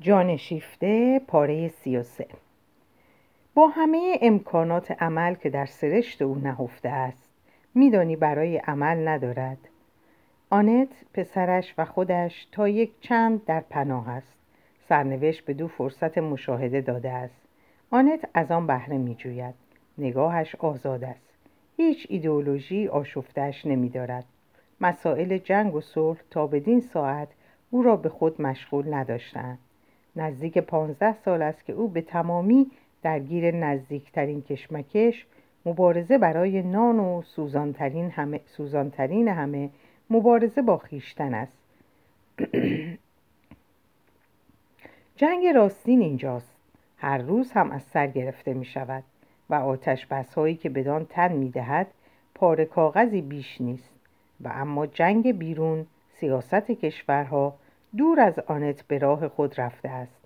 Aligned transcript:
جانشیفته 0.00 1.20
پاره 1.26 1.68
سی 1.68 1.96
و 1.96 2.02
سه. 2.02 2.26
با 3.54 3.68
همه 3.68 4.18
امکانات 4.22 5.02
عمل 5.02 5.34
که 5.34 5.50
در 5.50 5.66
سرشت 5.66 6.22
او 6.22 6.34
نهفته 6.34 6.88
است 6.88 7.28
میدانی 7.74 8.16
برای 8.16 8.56
عمل 8.56 9.08
ندارد. 9.08 9.58
آنت 10.50 10.88
پسرش 11.14 11.74
و 11.78 11.84
خودش 11.84 12.48
تا 12.52 12.68
یک 12.68 12.90
چند 13.00 13.44
در 13.44 13.60
پناه 13.60 14.08
است. 14.08 14.34
سرنوشت 14.88 15.44
به 15.44 15.54
دو 15.54 15.68
فرصت 15.68 16.18
مشاهده 16.18 16.80
داده 16.80 17.10
است. 17.10 17.40
آنت 17.90 18.28
از 18.34 18.50
آن 18.50 18.66
بهره 18.66 18.98
میجوید. 18.98 19.54
نگاهش 19.98 20.54
آزاد 20.54 21.04
است. 21.04 21.28
هیچ 21.76 22.06
ایدئولوژی 22.10 22.88
آشفتش 22.88 23.66
نمیدارد. 23.66 24.24
مسائل 24.80 25.38
جنگ 25.38 25.74
و 25.74 25.80
صلح 25.80 26.18
تا 26.30 26.46
بدین 26.46 26.80
ساعت 26.80 27.28
او 27.70 27.82
را 27.82 27.96
به 27.96 28.08
خود 28.08 28.42
مشغول 28.42 28.94
نداشتند. 28.94 29.58
نزدیک 30.18 30.58
پانزده 30.58 31.14
سال 31.24 31.42
است 31.42 31.64
که 31.64 31.72
او 31.72 31.88
به 31.88 32.00
تمامی 32.00 32.70
درگیر 33.02 33.54
نزدیکترین 33.54 34.42
کشمکش 34.42 35.26
مبارزه 35.66 36.18
برای 36.18 36.62
نان 36.62 36.98
و 36.98 37.22
سوزانترین 37.22 38.10
همه, 38.10 38.40
سوزانترین 38.46 39.28
همه 39.28 39.70
مبارزه 40.10 40.62
با 40.62 40.78
خیشتن 40.78 41.34
است. 41.34 41.58
جنگ 45.20 45.46
راستین 45.46 46.00
اینجاست. 46.00 46.54
هر 46.98 47.18
روز 47.18 47.52
هم 47.52 47.70
از 47.70 47.82
سر 47.82 48.06
گرفته 48.06 48.54
می 48.54 48.64
شود 48.64 49.04
و 49.50 49.54
آتش 49.54 50.06
بس 50.06 50.34
هایی 50.34 50.54
که 50.54 50.68
بدان 50.68 51.06
تن 51.06 51.32
می 51.32 51.50
دهد 51.50 51.86
پاره 52.34 52.64
کاغذی 52.64 53.20
بیش 53.20 53.60
نیست. 53.60 53.94
و 54.40 54.48
اما 54.48 54.86
جنگ 54.86 55.38
بیرون 55.38 55.86
سیاست 56.20 56.70
کشورها 56.70 57.54
دور 57.98 58.20
از 58.20 58.38
آنت 58.38 58.82
به 58.82 58.98
راه 58.98 59.28
خود 59.28 59.60
رفته 59.60 59.88
است. 59.88 60.24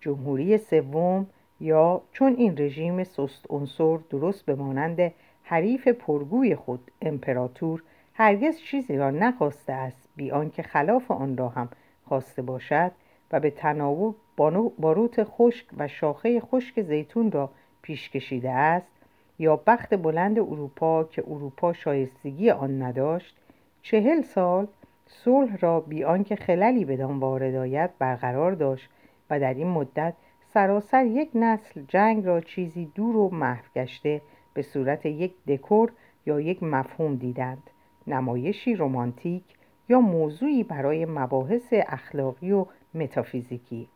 جمهوری 0.00 0.58
سوم 0.58 1.26
یا 1.60 2.02
چون 2.12 2.34
این 2.34 2.58
رژیم 2.58 3.04
سست 3.04 3.46
عنصر 3.50 3.98
درست 4.10 4.44
به 4.44 4.54
مانند 4.54 5.12
حریف 5.42 5.88
پرگوی 5.88 6.56
خود 6.56 6.90
امپراتور 7.02 7.82
هرگز 8.14 8.58
چیزی 8.58 8.96
را 8.96 9.10
نخواسته 9.10 9.72
است 9.72 10.08
بی 10.16 10.30
آنکه 10.30 10.62
خلاف 10.62 11.10
آن 11.10 11.36
را 11.36 11.48
هم 11.48 11.68
خواسته 12.08 12.42
باشد 12.42 12.92
و 13.32 13.40
به 13.40 13.50
تناوب 13.50 14.16
باروت 14.78 15.24
خشک 15.24 15.66
و 15.78 15.88
شاخه 15.88 16.40
خشک 16.40 16.82
زیتون 16.82 17.32
را 17.32 17.50
پیش 17.82 18.10
کشیده 18.10 18.50
است 18.50 18.92
یا 19.38 19.56
بخت 19.56 19.94
بلند 19.94 20.38
اروپا 20.38 21.04
که 21.04 21.24
اروپا 21.26 21.72
شایستگی 21.72 22.50
آن 22.50 22.82
نداشت 22.82 23.36
چهل 23.82 24.22
سال 24.22 24.66
صلح 25.08 25.56
را 25.56 25.80
بی 25.80 26.04
آنکه 26.04 26.36
خللی 26.36 26.84
بدان 26.84 27.18
وارد 27.18 27.54
آید 27.54 27.98
برقرار 27.98 28.52
داشت 28.52 28.90
و 29.30 29.40
در 29.40 29.54
این 29.54 29.68
مدت 29.68 30.14
سراسر 30.54 31.06
یک 31.06 31.30
نسل 31.34 31.82
جنگ 31.88 32.26
را 32.26 32.40
چیزی 32.40 32.92
دور 32.94 33.16
و 33.16 33.28
محو 33.34 33.64
گشته 33.74 34.20
به 34.54 34.62
صورت 34.62 35.06
یک 35.06 35.32
دکور 35.48 35.92
یا 36.26 36.40
یک 36.40 36.62
مفهوم 36.62 37.16
دیدند 37.16 37.62
نمایشی 38.06 38.76
رمانتیک 38.76 39.44
یا 39.88 40.00
موضوعی 40.00 40.64
برای 40.64 41.06
مباحث 41.06 41.72
اخلاقی 41.72 42.52
و 42.52 42.66
متافیزیکی. 42.94 43.88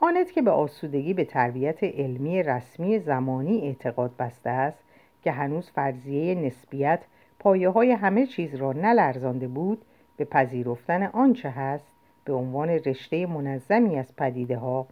آنت 0.00 0.32
که 0.32 0.42
به 0.42 0.50
آسودگی 0.50 1.14
به 1.14 1.24
تربیت 1.24 1.84
علمی 1.84 2.42
رسمی 2.42 2.98
زمانی 2.98 3.60
اعتقاد 3.60 4.16
بسته 4.18 4.50
است 4.50 4.84
که 5.22 5.32
هنوز 5.32 5.70
فرضیه 5.70 6.34
نسبیت 6.34 7.00
پایه 7.38 7.68
های 7.68 7.92
همه 7.92 8.26
چیز 8.26 8.54
را 8.54 8.72
نلرزانده 8.72 9.48
بود 9.48 9.84
به 10.16 10.24
پذیرفتن 10.24 11.02
آنچه 11.02 11.50
هست 11.50 11.86
به 12.24 12.32
عنوان 12.32 12.68
رشته 12.68 13.26
منظمی 13.26 13.98
از 13.98 14.16
پدیده 14.16 14.58
ها 14.58 14.86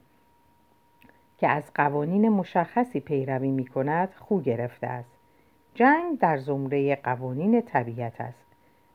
که 1.39 1.49
از 1.49 1.71
قوانین 1.75 2.29
مشخصی 2.29 3.01
پیروی 3.01 3.51
می 3.51 3.67
کند 3.67 4.15
خو 4.19 4.41
گرفته 4.41 4.87
است. 4.87 5.11
جنگ 5.75 6.19
در 6.19 6.37
زمره 6.37 6.97
قوانین 6.97 7.63
طبیعت 7.63 8.21
است. 8.21 8.45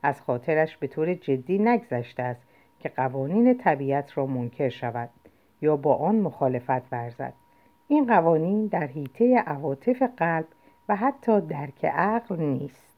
از 0.03 0.21
خاطرش 0.21 0.77
به 0.77 0.87
طور 0.87 1.13
جدی 1.13 1.59
نگذشته 1.59 2.23
است 2.23 2.41
که 2.79 2.89
قوانین 2.89 3.57
طبیعت 3.57 4.17
را 4.17 4.25
منکر 4.25 4.69
شود 4.69 5.09
یا 5.61 5.77
با 5.77 5.95
آن 5.95 6.15
مخالفت 6.15 6.93
ورزد. 6.93 7.33
این 7.87 8.05
قوانین 8.05 8.67
در 8.67 8.87
حیطه 8.87 9.43
عواطف 9.47 10.03
قلب 10.17 10.47
و 10.89 10.95
حتی 10.95 11.41
درک 11.41 11.85
عقل 11.85 12.35
نیست. 12.35 12.88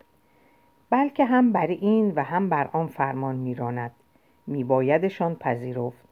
بلکه 0.91 1.25
هم 1.25 1.52
بر 1.52 1.68
این 1.68 2.12
و 2.16 2.24
هم 2.24 2.50
بر 2.50 2.69
آن 2.74 2.88
فرمان 2.88 3.35
میراند. 3.35 3.91
میبایدشان 4.47 5.35
پذیرفت. 5.35 6.06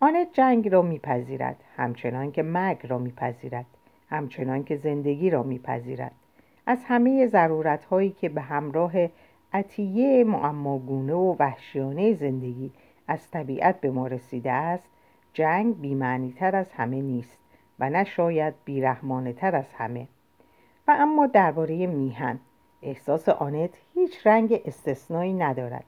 آن 0.00 0.26
جنگ 0.32 0.68
را 0.68 0.82
میپذیرد 0.82 1.56
همچنان 1.76 2.32
که 2.32 2.42
مرگ 2.42 2.86
را 2.88 2.98
میپذیرد 2.98 3.66
همچنان 4.10 4.64
که 4.64 4.76
زندگی 4.76 5.30
را 5.30 5.42
میپذیرد. 5.42 6.12
از 6.66 6.84
همه 6.84 7.26
ضرورت 7.26 7.84
هایی 7.84 8.10
که 8.10 8.28
به 8.28 8.40
همراه 8.40 8.92
عطیه 9.52 10.24
معماگونه 10.24 11.14
و 11.14 11.36
وحشیانه 11.38 12.14
زندگی 12.14 12.72
از 13.08 13.30
طبیعت 13.30 13.80
به 13.80 13.90
ما 13.90 14.06
رسیده 14.06 14.52
است 14.52 14.88
جنگ 15.32 15.80
بیمعنی 15.80 16.32
تر 16.32 16.56
از 16.56 16.72
همه 16.72 17.00
نیست 17.00 17.38
و 17.78 17.90
نشاید 17.90 18.54
بیرحمانه 18.64 19.32
تر 19.32 19.56
از 19.56 19.72
همه. 19.72 20.08
و 20.88 20.96
اما 20.98 21.26
درباره 21.26 21.86
میهن. 21.86 22.40
احساس 22.82 23.28
آنت 23.28 23.70
هیچ 23.94 24.26
رنگ 24.26 24.60
استثنایی 24.64 25.32
ندارد. 25.32 25.84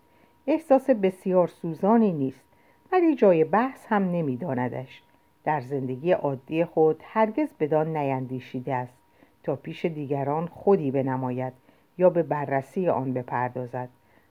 احساس 0.47 0.91
بسیار 0.91 1.49
سوزانی 1.49 2.13
نیست 2.13 2.45
ولی 2.93 3.15
جای 3.15 3.45
بحث 3.45 3.87
هم 3.87 4.11
نمیداندش. 4.11 5.03
در 5.45 5.61
زندگی 5.61 6.13
عادی 6.13 6.65
خود 6.65 7.03
هرگز 7.05 7.49
بدان 7.61 7.97
نیندیشیده 7.97 8.75
است 8.75 8.99
تا 9.43 9.57
پیش 9.57 9.85
دیگران 9.85 10.47
خودی 10.47 10.91
بنماید 10.91 11.53
یا 11.99 12.11
به 12.11 12.23
بررسی 12.23 12.89
آن 12.89 13.13
بپردازد. 13.13 13.89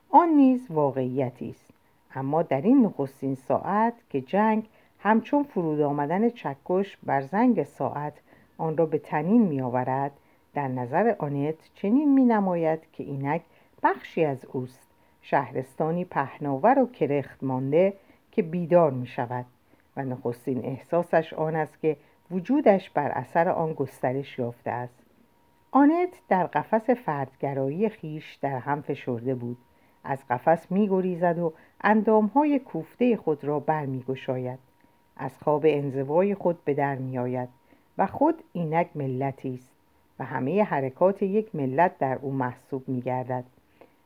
آن 0.10 0.30
نیز 0.30 0.72
واقعیتی 0.72 1.50
است. 1.50 1.74
اما 2.16 2.42
در 2.42 2.62
این 2.62 2.86
نخستین 2.86 3.36
ساعت 3.36 3.94
که 4.10 4.22
جنگ 4.22 4.68
همچون 5.00 5.44
فرود 5.44 5.82
آمدن 5.82 6.30
چکش 6.30 6.98
بر 7.04 7.22
زنگ 7.22 7.64
ساعت 7.64 8.14
آن 8.58 8.78
را 8.78 8.86
به 8.86 8.98
تنین 8.98 9.42
می 9.42 9.62
آورد 9.62 10.12
در 10.54 10.68
نظر 10.68 11.16
آنت 11.20 11.56
چنین 11.74 12.14
می 12.14 12.26
نماید 12.26 12.80
که 12.92 13.04
اینک 13.04 13.42
بخشی 13.84 14.26
از 14.26 14.46
اوست. 14.46 14.88
شهرستانی 15.22 16.06
پهناور 16.06 16.80
و 16.80 16.86
کرخت 16.86 17.44
مانده 17.44 17.94
که 18.32 18.42
بیدار 18.42 18.92
می 18.92 19.08
شود 19.08 19.46
و 19.98 20.04
نخستین 20.04 20.66
احساسش 20.66 21.34
آن 21.34 21.56
است 21.56 21.80
که 21.80 21.98
وجودش 22.32 22.90
بر 22.90 23.12
اثر 23.12 23.50
آن 23.50 23.74
گسترش 23.74 24.40
یافته 24.40 24.72
است. 24.72 25.04
آنت 25.72 26.22
در 26.30 26.48
قفس 26.48 26.90
فردگرایی 26.90 27.90
خیش 27.90 28.36
در 28.36 28.58
هم 28.58 28.82
فشرده 28.82 29.36
بود. 29.36 29.58
از 30.04 30.20
قفس 30.30 30.72
می 30.72 30.88
گریزد 30.88 31.40
و 31.40 31.54
اندامهای 31.82 32.60
کوفته 32.60 33.18
خود 33.18 33.44
را 33.44 33.60
بر 33.60 33.86
می 33.86 34.04
گشاید. 34.08 34.60
از 35.18 35.32
خواب 35.44 35.64
انزوای 35.66 36.36
خود 36.36 36.66
به 36.66 36.74
در 36.74 36.96
می 36.96 37.18
آید 37.18 37.50
و 37.98 38.08
خود 38.08 38.44
اینک 38.54 38.88
ملتی 38.96 39.54
است. 39.54 39.73
و 40.20 40.26
همه 40.26 40.64
حرکات 40.64 41.24
یک 41.24 41.56
ملت 41.56 41.98
در 41.98 42.20
او 42.22 42.32
محسوب 42.32 42.90
می 42.90 43.02
گردد. 43.02 43.44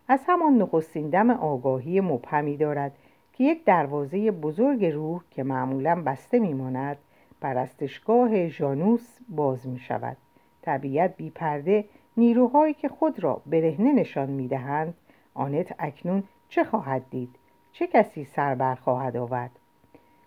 از 0.08 0.24
همان 0.28 0.58
نخستین 0.58 1.10
دم 1.10 1.30
آگاهی 1.30 2.02
مبهمی 2.02 2.58
دارد 2.58 2.92
که 3.34 3.44
یک 3.44 3.66
دروازه 3.66 4.32
بزرگ 4.32 4.86
روح 4.86 5.22
که 5.32 5.44
معمولا 5.44 6.04
بسته 6.06 6.40
میماند 6.40 6.98
پرستشگاه 7.42 8.48
ژانوس 8.48 9.18
باز 9.30 9.68
می 9.68 9.80
شود 9.80 10.18
طبیعت 10.62 11.18
بی 11.18 11.30
پرده 11.30 11.86
نیروهایی 12.18 12.74
که 12.74 12.90
خود 12.90 13.24
را 13.24 13.42
برهنه 13.46 13.94
نشان 13.94 14.30
می 14.30 14.48
دهند 14.48 14.94
آنت 15.34 15.76
اکنون 15.80 16.24
چه 16.50 16.64
خواهد 16.64 17.02
دید؟ 17.10 17.30
چه 17.72 17.88
کسی 17.88 18.26
سربر 18.26 18.76
خواهد 18.76 19.18
آورد؟ 19.18 19.52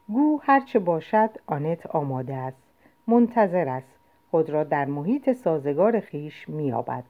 گو 0.09 0.41
هرچه 0.43 0.79
باشد 0.79 1.31
آنت 1.47 1.87
آماده 1.87 2.35
است 2.35 2.63
منتظر 3.07 3.69
است 3.69 4.00
خود 4.31 4.51
را 4.51 4.65
در 4.65 4.85
محیط 4.85 5.33
سازگار 5.33 6.01
خیش 6.01 6.49
مییابد. 6.49 7.05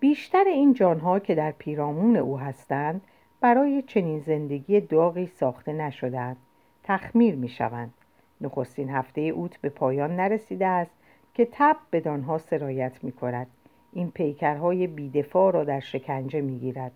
بیشتر 0.00 0.44
این 0.44 0.72
جانها 0.72 1.18
که 1.18 1.34
در 1.34 1.50
پیرامون 1.50 2.16
او 2.16 2.38
هستند 2.38 3.00
برای 3.40 3.82
چنین 3.82 4.20
زندگی 4.20 4.80
داغی 4.80 5.26
ساخته 5.26 5.72
نشدند 5.72 6.36
تخمیر 6.84 7.34
می 7.34 7.48
شوند 7.48 7.94
نخستین 8.40 8.90
هفته 8.90 9.20
اوت 9.20 9.56
به 9.56 9.68
پایان 9.68 10.16
نرسیده 10.16 10.66
است 10.66 10.90
که 11.34 11.48
تب 11.52 11.76
به 11.90 12.00
دانها 12.00 12.38
سرایت 12.38 13.04
می 13.04 13.12
کند 13.12 13.46
این 13.92 14.10
پیکرهای 14.10 14.86
بیدفاع 14.86 15.52
را 15.52 15.64
در 15.64 15.80
شکنجه 15.80 16.40
می 16.40 16.58
گیرد 16.58 16.92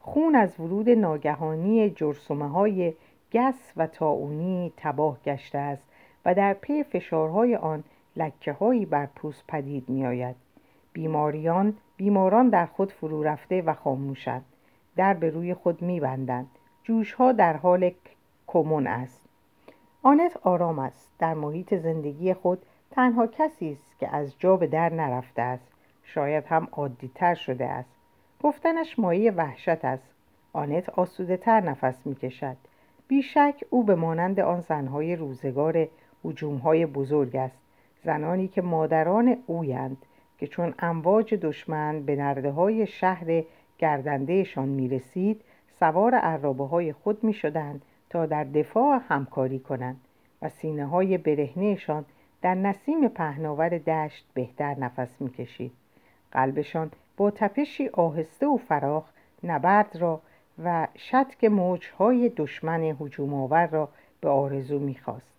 خون 0.00 0.34
از 0.34 0.60
ورود 0.60 0.90
ناگهانی 0.90 1.90
جرسومه 1.90 2.48
های 2.48 2.94
گس 3.32 3.72
و 3.76 3.86
تاونی 3.86 4.72
تباه 4.76 5.18
گشته 5.24 5.58
است 5.58 5.84
و 6.24 6.34
در 6.34 6.54
پی 6.54 6.82
فشارهای 6.82 7.56
آن 7.56 7.84
لکه 8.16 8.52
هایی 8.52 8.86
بر 8.86 9.06
پوست 9.06 9.44
پدید 9.48 9.88
می 9.88 10.06
آید. 10.06 10.36
بیماریان 10.92 11.76
بیماران 11.96 12.48
در 12.48 12.66
خود 12.66 12.92
فرو 12.92 13.22
رفته 13.22 13.62
و 13.62 13.74
خاموشند. 13.74 14.44
در 14.96 15.14
به 15.14 15.30
روی 15.30 15.54
خود 15.54 15.82
می 15.82 16.00
بندند 16.00 16.50
جوش 16.84 17.12
ها 17.12 17.32
در 17.32 17.56
حال 17.56 17.90
کمون 18.46 18.86
است. 18.86 19.28
آنت 20.02 20.36
آرام 20.42 20.78
است. 20.78 21.10
در 21.18 21.34
محیط 21.34 21.74
زندگی 21.74 22.34
خود 22.34 22.62
تنها 22.90 23.26
کسی 23.26 23.72
است 23.72 23.98
که 23.98 24.16
از 24.16 24.38
جا 24.38 24.56
به 24.56 24.66
در 24.66 24.92
نرفته 24.92 25.42
است. 25.42 25.68
شاید 26.02 26.44
هم 26.44 26.68
عادیتر 26.72 27.34
شده 27.34 27.66
است. 27.66 27.96
گفتنش 28.42 28.98
مایه 28.98 29.30
وحشت 29.30 29.84
است. 29.84 30.14
آنت 30.52 30.88
آسوده 30.88 31.36
تر 31.36 31.60
نفس 31.60 32.06
می 32.06 32.14
کشد 32.14 32.56
بیشک 33.08 33.64
او 33.70 33.84
به 33.84 33.94
مانند 33.94 34.40
آن 34.40 34.60
زنهای 34.60 35.16
روزگار 35.16 35.88
های 36.64 36.86
بزرگ 36.86 37.36
است. 37.36 37.61
زنانی 38.04 38.48
که 38.48 38.62
مادران 38.62 39.36
اویند 39.46 39.96
که 40.38 40.46
چون 40.46 40.74
امواج 40.78 41.34
دشمن 41.34 42.02
به 42.02 42.16
نرده 42.16 42.50
های 42.50 42.86
شهر 42.86 43.44
گردندهشان 43.78 44.68
می 44.68 44.88
رسید 44.88 45.40
سوار 45.80 46.14
عرابه 46.14 46.66
های 46.66 46.92
خود 46.92 47.24
می 47.24 47.32
شدند 47.32 47.82
تا 48.10 48.26
در 48.26 48.44
دفاع 48.44 49.00
همکاری 49.08 49.58
کنند 49.58 50.00
و 50.42 50.48
سینه 50.48 50.86
های 50.86 51.18
برهنهشان 51.18 52.04
در 52.42 52.54
نسیم 52.54 53.08
پهناور 53.08 53.68
دشت 53.68 54.26
بهتر 54.34 54.74
نفس 54.78 55.20
می 55.20 55.30
کشید. 55.30 55.72
قلبشان 56.32 56.90
با 57.16 57.30
تپشی 57.30 57.88
آهسته 57.88 58.46
و 58.46 58.56
فراخ 58.56 59.04
نبرد 59.44 59.96
را 59.96 60.20
و 60.64 60.88
شتک 60.96 61.44
موجهای 61.44 62.28
دشمن 62.28 62.82
هجوم 62.82 63.34
آور 63.34 63.66
را 63.66 63.88
به 64.20 64.28
آرزو 64.28 64.78
می‌خواست 64.78 65.32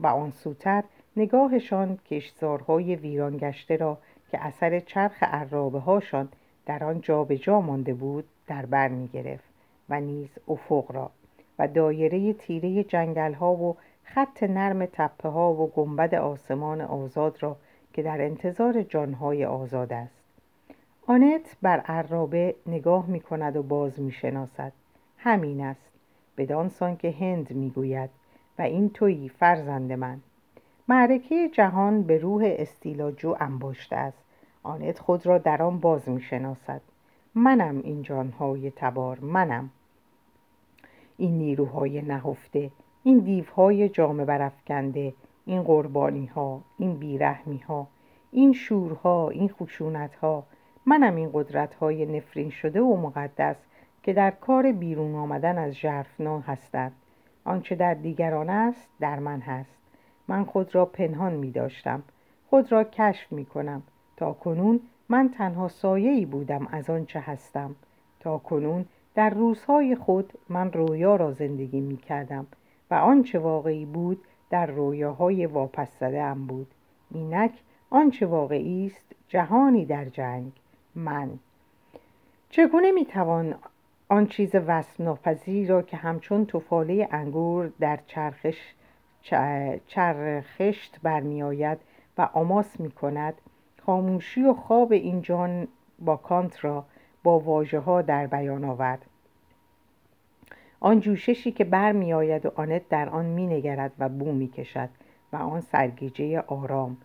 و 0.00 0.06
آن 0.06 0.30
سوتر 0.30 0.84
نگاهشان 1.16 1.98
کشزارهای 2.10 2.96
ویران 2.96 3.36
گشته 3.36 3.76
را 3.76 3.98
که 4.30 4.46
اثر 4.46 4.80
چرخ 4.80 5.22
عرابه 5.22 5.78
هاشان 5.78 6.28
در 6.66 6.84
آن 6.84 7.00
جا 7.00 7.24
به 7.24 7.38
جا 7.38 7.60
مانده 7.60 7.94
بود 7.94 8.24
در 8.46 8.66
بر 8.66 8.88
می 8.88 9.08
گرفت 9.08 9.44
و 9.88 10.00
نیز 10.00 10.28
افق 10.48 10.92
را 10.92 11.10
و 11.58 11.68
دایره 11.68 12.32
تیره 12.32 12.84
جنگل 12.84 13.32
ها 13.32 13.52
و 13.52 13.76
خط 14.04 14.42
نرم 14.42 14.86
تپه 14.86 15.28
ها 15.28 15.52
و 15.52 15.66
گنبد 15.66 16.14
آسمان 16.14 16.80
آزاد 16.80 17.42
را 17.42 17.56
که 17.92 18.02
در 18.02 18.22
انتظار 18.22 18.82
جانهای 18.82 19.44
آزاد 19.44 19.92
است. 19.92 20.24
آنت 21.06 21.56
بر 21.62 21.80
عرابه 21.80 22.54
نگاه 22.66 23.06
می 23.06 23.20
کند 23.20 23.56
و 23.56 23.62
باز 23.62 24.00
می 24.00 24.12
شناسد 24.12 24.72
همین 25.18 25.60
است. 25.60 25.90
بدانسان 26.36 26.96
که 26.96 27.10
هند 27.10 27.50
می 27.52 27.70
گوید 27.70 28.10
و 28.58 28.62
این 28.62 28.90
تویی 28.90 29.28
فرزند 29.28 29.92
من. 29.92 30.20
معرکه 30.88 31.48
جهان 31.48 32.02
به 32.02 32.18
روح 32.18 32.42
استیلاجو 32.58 33.36
انباشته 33.40 33.96
است. 33.96 34.24
آنت 34.62 34.98
خود 34.98 35.26
را 35.26 35.38
در 35.38 35.62
آن 35.62 35.80
باز 35.80 36.08
می 36.08 36.20
شناسد 36.20 36.80
منم 37.34 37.80
این 37.84 38.02
جانهای 38.02 38.70
تبار 38.70 39.20
منم. 39.20 39.70
این 41.16 41.38
نیروهای 41.38 42.02
نهفته 42.02 42.70
این 43.02 43.18
دیوهای 43.18 43.88
جامه 43.88 44.24
برافکنده 44.24 45.14
این 45.46 45.62
قربانی 45.62 46.26
ها 46.26 46.60
این 46.78 46.94
بیرحمی 46.94 47.58
ها 47.58 47.86
این 48.30 48.52
شورها 48.52 49.28
این 49.28 49.48
خشونت 49.48 50.14
ها 50.14 50.44
منم 50.86 51.16
این 51.16 51.30
قدرت 51.32 51.74
های 51.74 52.06
نفرین 52.06 52.50
شده 52.50 52.80
و 52.80 52.96
مقدس 52.96 53.56
که 54.02 54.12
در 54.12 54.30
کار 54.30 54.72
بیرون 54.72 55.14
آمدن 55.14 55.58
از 55.58 55.72
ژرفنا 55.72 56.40
هستند. 56.40 56.92
آنچه 57.44 57.74
در 57.74 57.94
دیگران 57.94 58.50
است 58.50 58.88
در 59.00 59.18
من 59.18 59.40
هست. 59.40 59.83
من 60.28 60.44
خود 60.44 60.74
را 60.74 60.86
پنهان 60.86 61.32
می 61.32 61.50
داشتم. 61.50 62.02
خود 62.50 62.72
را 62.72 62.84
کشف 62.84 63.32
می 63.32 63.44
کنم. 63.44 63.82
تا 64.16 64.32
کنون 64.32 64.80
من 65.08 65.28
تنها 65.28 65.68
سایه 65.68 66.26
بودم 66.26 66.66
از 66.72 66.90
آنچه 66.90 67.20
هستم. 67.20 67.74
تا 68.20 68.38
کنون 68.38 68.84
در 69.14 69.30
روزهای 69.30 69.96
خود 69.96 70.32
من 70.48 70.72
رویا 70.72 71.16
را 71.16 71.32
زندگی 71.32 71.80
می 71.80 71.96
کردم 71.96 72.46
و 72.90 72.94
آنچه 72.94 73.38
واقعی 73.38 73.84
بود 73.84 74.24
در 74.50 74.66
رویاهای 74.66 75.46
واپس 75.46 75.98
زده 76.00 76.34
بود. 76.34 76.66
اینک 77.10 77.52
آنچه 77.90 78.26
واقعی 78.26 78.86
است 78.86 79.14
جهانی 79.28 79.84
در 79.84 80.04
جنگ. 80.04 80.52
من. 80.94 81.30
چگونه 82.50 82.92
می‌توان 82.92 83.54
آن 84.08 84.26
چیز 84.26 84.54
وصف 84.54 85.00
را 85.68 85.82
که 85.82 85.96
همچون 85.96 86.46
توفاله 86.46 87.08
انگور 87.10 87.72
در 87.80 87.98
چرخش 88.06 88.74
چرخشت 89.86 91.00
برمیآید 91.02 91.78
و 92.18 92.28
آماس 92.32 92.80
می 92.80 92.90
کند 92.90 93.34
خاموشی 93.86 94.42
و 94.42 94.54
خواب 94.54 94.92
این 94.92 95.22
جان 95.22 95.68
با 95.98 96.16
کانت 96.16 96.64
را 96.64 96.84
با 97.22 97.38
واژه 97.38 97.78
ها 97.78 98.02
در 98.02 98.26
بیان 98.26 98.64
آورد 98.64 99.06
آن 100.80 101.00
جوششی 101.00 101.52
که 101.52 101.64
برمیآید 101.64 102.46
و 102.46 102.50
آنت 102.54 102.88
در 102.88 103.08
آن 103.08 103.24
مینگرد 103.24 103.92
و 103.98 104.08
بو 104.08 104.32
می‌کشد 104.32 104.88
و 105.32 105.36
آن 105.36 105.60
سرگیجه 105.60 106.40
آرام 106.40 106.96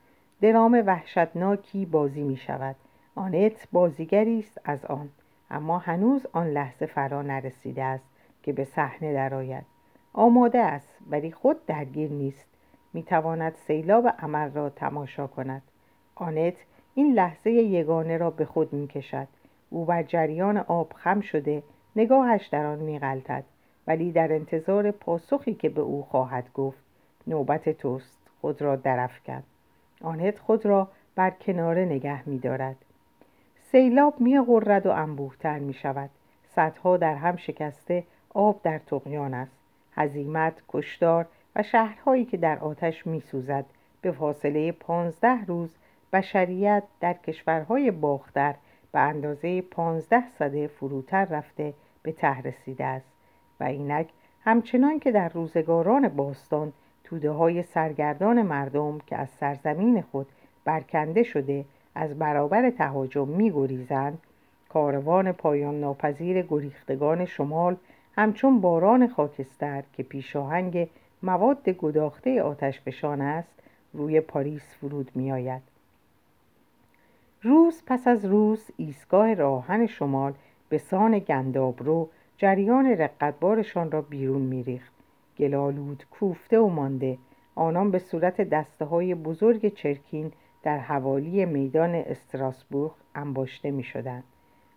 درام 0.41 0.83
وحشتناکی 0.85 1.85
بازی 1.85 2.23
می 2.23 2.37
شود 2.37 2.75
آنت 3.15 3.67
بازیگری 3.71 4.39
است 4.39 4.61
از 4.63 4.85
آن 4.85 5.09
اما 5.51 5.77
هنوز 5.77 6.25
آن 6.31 6.47
لحظه 6.47 6.85
فرا 6.85 7.21
نرسیده 7.21 7.83
است 7.83 8.05
که 8.43 8.53
به 8.53 8.63
صحنه 8.63 9.13
درآید 9.13 9.78
آماده 10.13 10.59
است 10.59 10.89
ولی 11.09 11.31
خود 11.31 11.65
درگیر 11.65 12.11
نیست. 12.11 12.45
می‌تواند 12.93 13.55
سیلاب 13.55 14.07
عمل 14.07 14.51
را 14.51 14.69
تماشا 14.69 15.27
کند. 15.27 15.61
آنت 16.15 16.53
این 16.95 17.13
لحظه 17.13 17.51
یگانه 17.51 18.17
را 18.17 18.29
به 18.29 18.45
خود 18.45 18.73
می‌کشد. 18.73 19.27
او 19.69 19.85
بر 19.85 20.03
جریان 20.03 20.57
آب 20.57 20.93
خم 20.95 21.21
شده 21.21 21.63
نگاهش 21.95 22.47
در 22.47 22.65
آن 22.65 22.79
میغلطد. 22.79 23.43
ولی 23.87 24.11
در 24.11 24.33
انتظار 24.33 24.91
پاسخی 24.91 25.53
که 25.53 25.69
به 25.69 25.81
او 25.81 26.03
خواهد 26.03 26.53
گفت 26.53 26.79
نوبت 27.27 27.69
توست 27.69 28.17
خود 28.41 28.61
را 28.61 28.75
درف 28.75 29.23
کرد. 29.23 29.43
آنت 30.01 30.39
خود 30.39 30.65
را 30.65 30.87
بر 31.15 31.29
کناره 31.29 31.85
نگه 31.85 32.29
میدارد. 32.29 32.75
سیلاب 33.71 34.21
می 34.21 34.41
غرد 34.41 34.85
و 34.85 34.91
انبوهتر 34.91 35.59
می 35.59 35.73
شود 35.73 36.09
صدها 36.55 36.97
در 36.97 37.15
هم 37.15 37.35
شکسته 37.35 38.03
آب 38.33 38.61
در 38.63 38.77
تقیان 38.77 39.33
است. 39.33 39.58
هزیمت 39.99 40.61
کشدار 40.69 41.25
و 41.55 41.63
شهرهایی 41.63 42.25
که 42.25 42.37
در 42.37 42.59
آتش 42.59 43.07
می 43.07 43.19
سوزد 43.19 43.65
به 44.01 44.11
فاصله 44.11 44.71
پانزده 44.71 45.45
روز 45.45 45.75
بشریت 46.13 46.83
در 46.99 47.13
کشورهای 47.13 47.91
باختر 47.91 48.55
به 48.91 48.99
اندازه 48.99 49.61
پانزده 49.61 50.23
صده 50.39 50.67
فروتر 50.67 51.25
رفته 51.25 51.73
به 52.03 52.11
ته 52.11 52.41
رسیده 52.41 52.85
است. 52.85 53.11
و 53.59 53.63
اینک 53.63 54.09
همچنان 54.43 54.99
که 54.99 55.11
در 55.11 55.29
روزگاران 55.29 56.07
باستان 56.07 56.73
توده 57.03 57.31
های 57.31 57.63
سرگردان 57.63 58.41
مردم 58.41 58.99
که 59.07 59.15
از 59.15 59.29
سرزمین 59.29 60.01
خود 60.01 60.27
برکنده 60.65 61.23
شده 61.23 61.65
از 61.95 62.19
برابر 62.19 62.69
تهاجم 62.69 63.27
می 63.27 63.87
کاروان 64.69 65.31
پایان 65.31 65.79
ناپذیر 65.79 66.41
گریختگان 66.41 67.25
شمال 67.25 67.77
همچون 68.19 68.61
باران 68.61 69.07
خاکستر 69.07 69.83
که 69.93 70.03
پیشاهنگ 70.03 70.89
مواد 71.23 71.69
گداخته 71.69 72.41
آتش 72.41 72.81
فشان 72.81 73.21
است 73.21 73.53
روی 73.93 74.21
پاریس 74.21 74.73
فرود 74.73 75.11
می 75.15 75.31
آید. 75.31 75.61
روز 77.43 77.83
پس 77.85 78.07
از 78.07 78.25
روز 78.25 78.71
ایستگاه 78.77 79.33
راهن 79.33 79.85
شمال 79.85 80.33
به 80.69 80.77
سان 80.77 81.19
گندابرو 81.19 82.09
جریان 82.37 82.85
رقتبارشان 82.85 83.91
را 83.91 84.01
بیرون 84.01 84.41
میریخت 84.41 84.93
گلالود 85.37 86.05
کوفته 86.11 86.59
و 86.59 86.67
مانده 86.67 87.17
آنان 87.55 87.91
به 87.91 87.99
صورت 87.99 88.41
دسته 88.41 88.85
های 88.85 89.15
بزرگ 89.15 89.73
چرکین 89.73 90.31
در 90.63 90.77
حوالی 90.77 91.45
میدان 91.45 91.95
استراسبورگ 91.95 92.91
انباشته 93.15 93.71
می 93.71 93.83
شدن. 93.83 94.23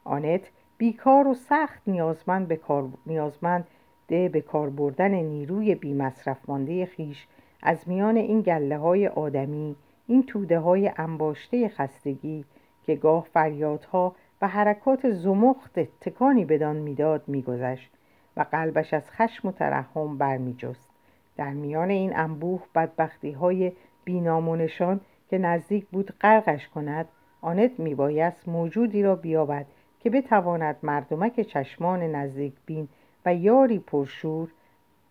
آنت 0.05 0.51
بیکار 0.83 1.29
و 1.29 1.35
سخت 1.35 1.83
نیازمند 1.87 2.49
به 2.49 2.57
کار, 2.57 2.89
نیازمند 3.07 3.67
به 4.09 4.41
کار 4.49 4.71
بردن 4.71 5.11
نیروی 5.11 5.75
بی 5.75 5.93
مصرف 5.95 6.49
مانده 6.49 6.87
خیش 6.87 7.27
از 7.63 7.89
میان 7.89 8.17
این 8.17 8.41
گله 8.41 8.79
های 8.79 9.09
آدمی 9.09 9.77
این 10.07 10.23
توده 10.23 10.59
های 10.59 10.93
انباشته 10.97 11.69
خستگی 11.69 12.45
که 12.83 12.95
گاه 12.95 13.25
فریادها 13.25 14.15
و 14.43 14.49
حرکات 14.49 15.11
زمخت 15.11 15.81
تکانی 16.01 16.45
بدان 16.45 16.77
می‌داد 16.77 17.23
میگذشت 17.27 17.91
و 18.37 18.47
قلبش 18.53 18.95
از 18.95 19.11
خشم 19.11 19.49
و 19.49 19.53
ترحم 19.53 20.19
برمیجست. 20.19 20.91
در 21.37 21.51
میان 21.51 21.91
این 21.91 22.17
انبوه 22.17 22.63
بدبختی 22.75 23.33
های 23.33 23.73
بینامونشان 24.05 25.01
که 25.31 25.39
نزدیک 25.39 25.87
بود 25.87 26.13
غرقش 26.21 26.69
کند 26.69 27.09
آنت 27.41 27.81
میبایست 27.81 28.49
موجودی 28.49 29.03
را 29.03 29.17
بیابد 29.17 29.67
که 30.03 30.11
بتواند 30.11 30.77
مردمک 30.83 31.41
چشمان 31.41 32.03
نزدیک 32.03 32.53
بین 32.67 32.89
و 33.27 33.35
یاری 33.35 33.79
پرشور 33.79 34.49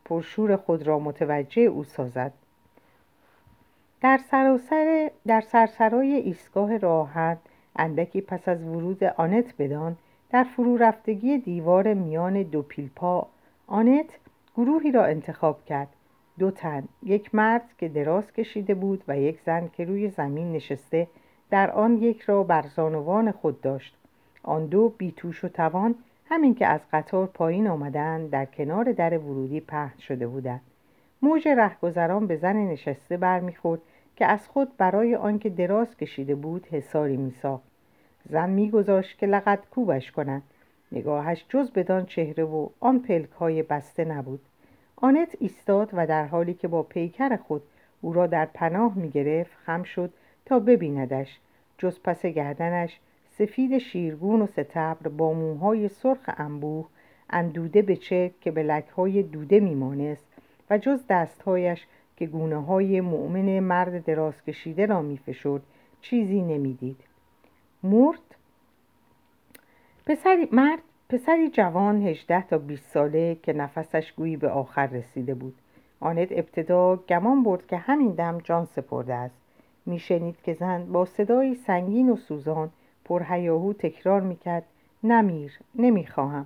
پرشور 0.06 0.56
خود 0.56 0.88
را 0.88 1.00
متوجه 1.00 1.62
او 1.62 1.84
سازد. 1.84 2.34
در 4.02 4.18
سراسر 4.32 5.12
در 5.28 5.42
سرسرای 5.42 6.14
ایستگاه 6.14 6.78
راحت 6.78 7.38
اندکی 7.76 8.22
پس 8.22 8.48
از 8.48 8.64
ورود 8.64 9.04
آنت 9.04 9.54
بدان 9.60 9.98
در 10.30 10.44
فرو 10.44 10.78
رفتگی 10.78 11.38
دیوار 11.38 11.94
میان 11.94 12.44
دو 12.44 12.62
پیلپا 12.62 13.28
آنت 13.68 14.18
گروهی 14.58 14.92
را 14.92 15.06
انتخاب 15.06 15.66
کرد. 15.66 15.88
دو 16.40 16.52
تن 16.52 16.84
یک 17.04 17.36
مرد 17.36 17.70
که 17.78 17.90
دراز 17.90 18.34
کشیده 18.34 18.74
بود 18.74 19.04
و 19.08 19.18
یک 19.18 19.40
زن 19.42 19.70
که 19.78 19.86
روی 19.86 20.10
زمین 20.10 20.52
نشسته 20.52 21.08
در 21.50 21.72
آن 21.72 21.98
یک 21.98 22.22
را 22.22 22.44
بر 22.44 22.62
زانوان 22.62 23.32
خود 23.32 23.62
داشت. 23.62 24.01
آن 24.44 24.66
دو 24.66 24.90
بیتوش 24.90 25.44
و 25.44 25.48
توان 25.48 25.96
همین 26.26 26.56
که 26.56 26.68
از 26.68 26.80
قطار 26.94 27.28
پایین 27.28 27.68
آمدند 27.68 28.30
در 28.30 28.46
کنار 28.46 28.92
در 28.92 29.18
ورودی 29.18 29.60
پهن 29.60 29.98
شده 30.00 30.28
بودند. 30.28 30.62
موج 31.22 31.48
رهگذران 31.48 32.28
به 32.28 32.36
زن 32.36 32.56
نشسته 32.56 33.18
برمیخورد 33.18 33.82
که 34.16 34.26
از 34.26 34.48
خود 34.48 34.78
برای 34.78 35.16
آنکه 35.16 35.50
دراز 35.50 35.98
کشیده 35.98 36.36
بود 36.36 36.68
حساری 36.68 37.18
میساخت. 37.18 37.64
زن 38.30 38.50
میگذاشت 38.50 39.18
که 39.18 39.26
لغت 39.26 39.70
کوبش 39.70 40.12
کنند 40.12 40.44
نگاهش 40.92 41.46
جز 41.50 41.72
بدان 41.72 42.06
چهره 42.06 42.44
و 42.44 42.70
آن 42.80 43.00
پلک 43.00 43.30
های 43.30 43.64
بسته 43.64 44.06
نبود. 44.06 44.40
آنت 44.96 45.36
ایستاد 45.40 45.90
و 45.94 46.08
در 46.08 46.26
حالی 46.26 46.54
که 46.54 46.68
با 46.68 46.84
پیکر 46.84 47.36
خود 47.36 47.62
او 48.02 48.14
را 48.14 48.28
در 48.28 48.46
پناه 48.46 48.98
می‌گرفت 48.98 49.52
خم 49.66 49.84
شد 49.84 50.14
تا 50.46 50.60
ببیندش. 50.60 51.40
جز 51.78 52.00
پس 52.04 52.26
گردنش 52.26 53.00
سفید 53.42 53.78
شیرگون 53.78 54.42
و 54.42 54.48
ستبر 54.48 55.08
با 55.08 55.34
موهای 55.34 55.88
سرخ 55.88 56.30
انبوه 56.38 56.88
اندوده 57.30 57.82
به 57.82 57.96
چه 57.96 58.32
که 58.42 58.52
به 58.52 58.64
لکهای 58.64 59.24
دوده 59.24 59.60
میمانست 59.60 60.26
و 60.70 60.78
جز 60.78 61.00
دستهایش 61.10 61.86
که 62.18 62.26
گونه 62.26 62.66
های 62.66 63.02
مؤمن 63.02 63.60
مرد 63.60 64.06
دراز 64.06 64.44
کشیده 64.44 64.86
را 64.86 65.02
میفشرد 65.02 65.62
چیزی 66.02 66.42
نمی‌دید. 66.42 66.98
مرد 67.84 68.36
پسری 70.06 70.48
مرد 70.52 70.80
پسری 71.10 71.50
جوان 71.50 72.08
هجده 72.08 72.42
تا 72.42 72.58
20 72.58 72.90
ساله 72.94 73.38
که 73.44 73.54
نفسش 73.54 74.12
گویی 74.12 74.38
به 74.38 74.50
آخر 74.50 74.88
رسیده 74.88 75.34
بود. 75.34 75.56
آنت 76.00 76.32
ابتدا 76.32 76.96
گمان 76.96 77.44
برد 77.44 77.68
که 77.68 77.78
همین 77.78 78.12
دم 78.12 78.38
جان 78.44 78.66
سپرده 78.66 79.14
است. 79.14 79.36
میشنید 79.86 80.42
که 80.44 80.54
زن 80.54 80.86
با 80.86 81.06
صدایی 81.06 81.56
سنگین 81.56 82.10
و 82.10 82.16
سوزان 82.16 82.72
پرهیاهو 83.12 83.74
تکرار 83.74 84.22
می‌کرد 84.22 84.64
نمیر 85.04 85.60
نمی‌خواهم. 85.76 86.46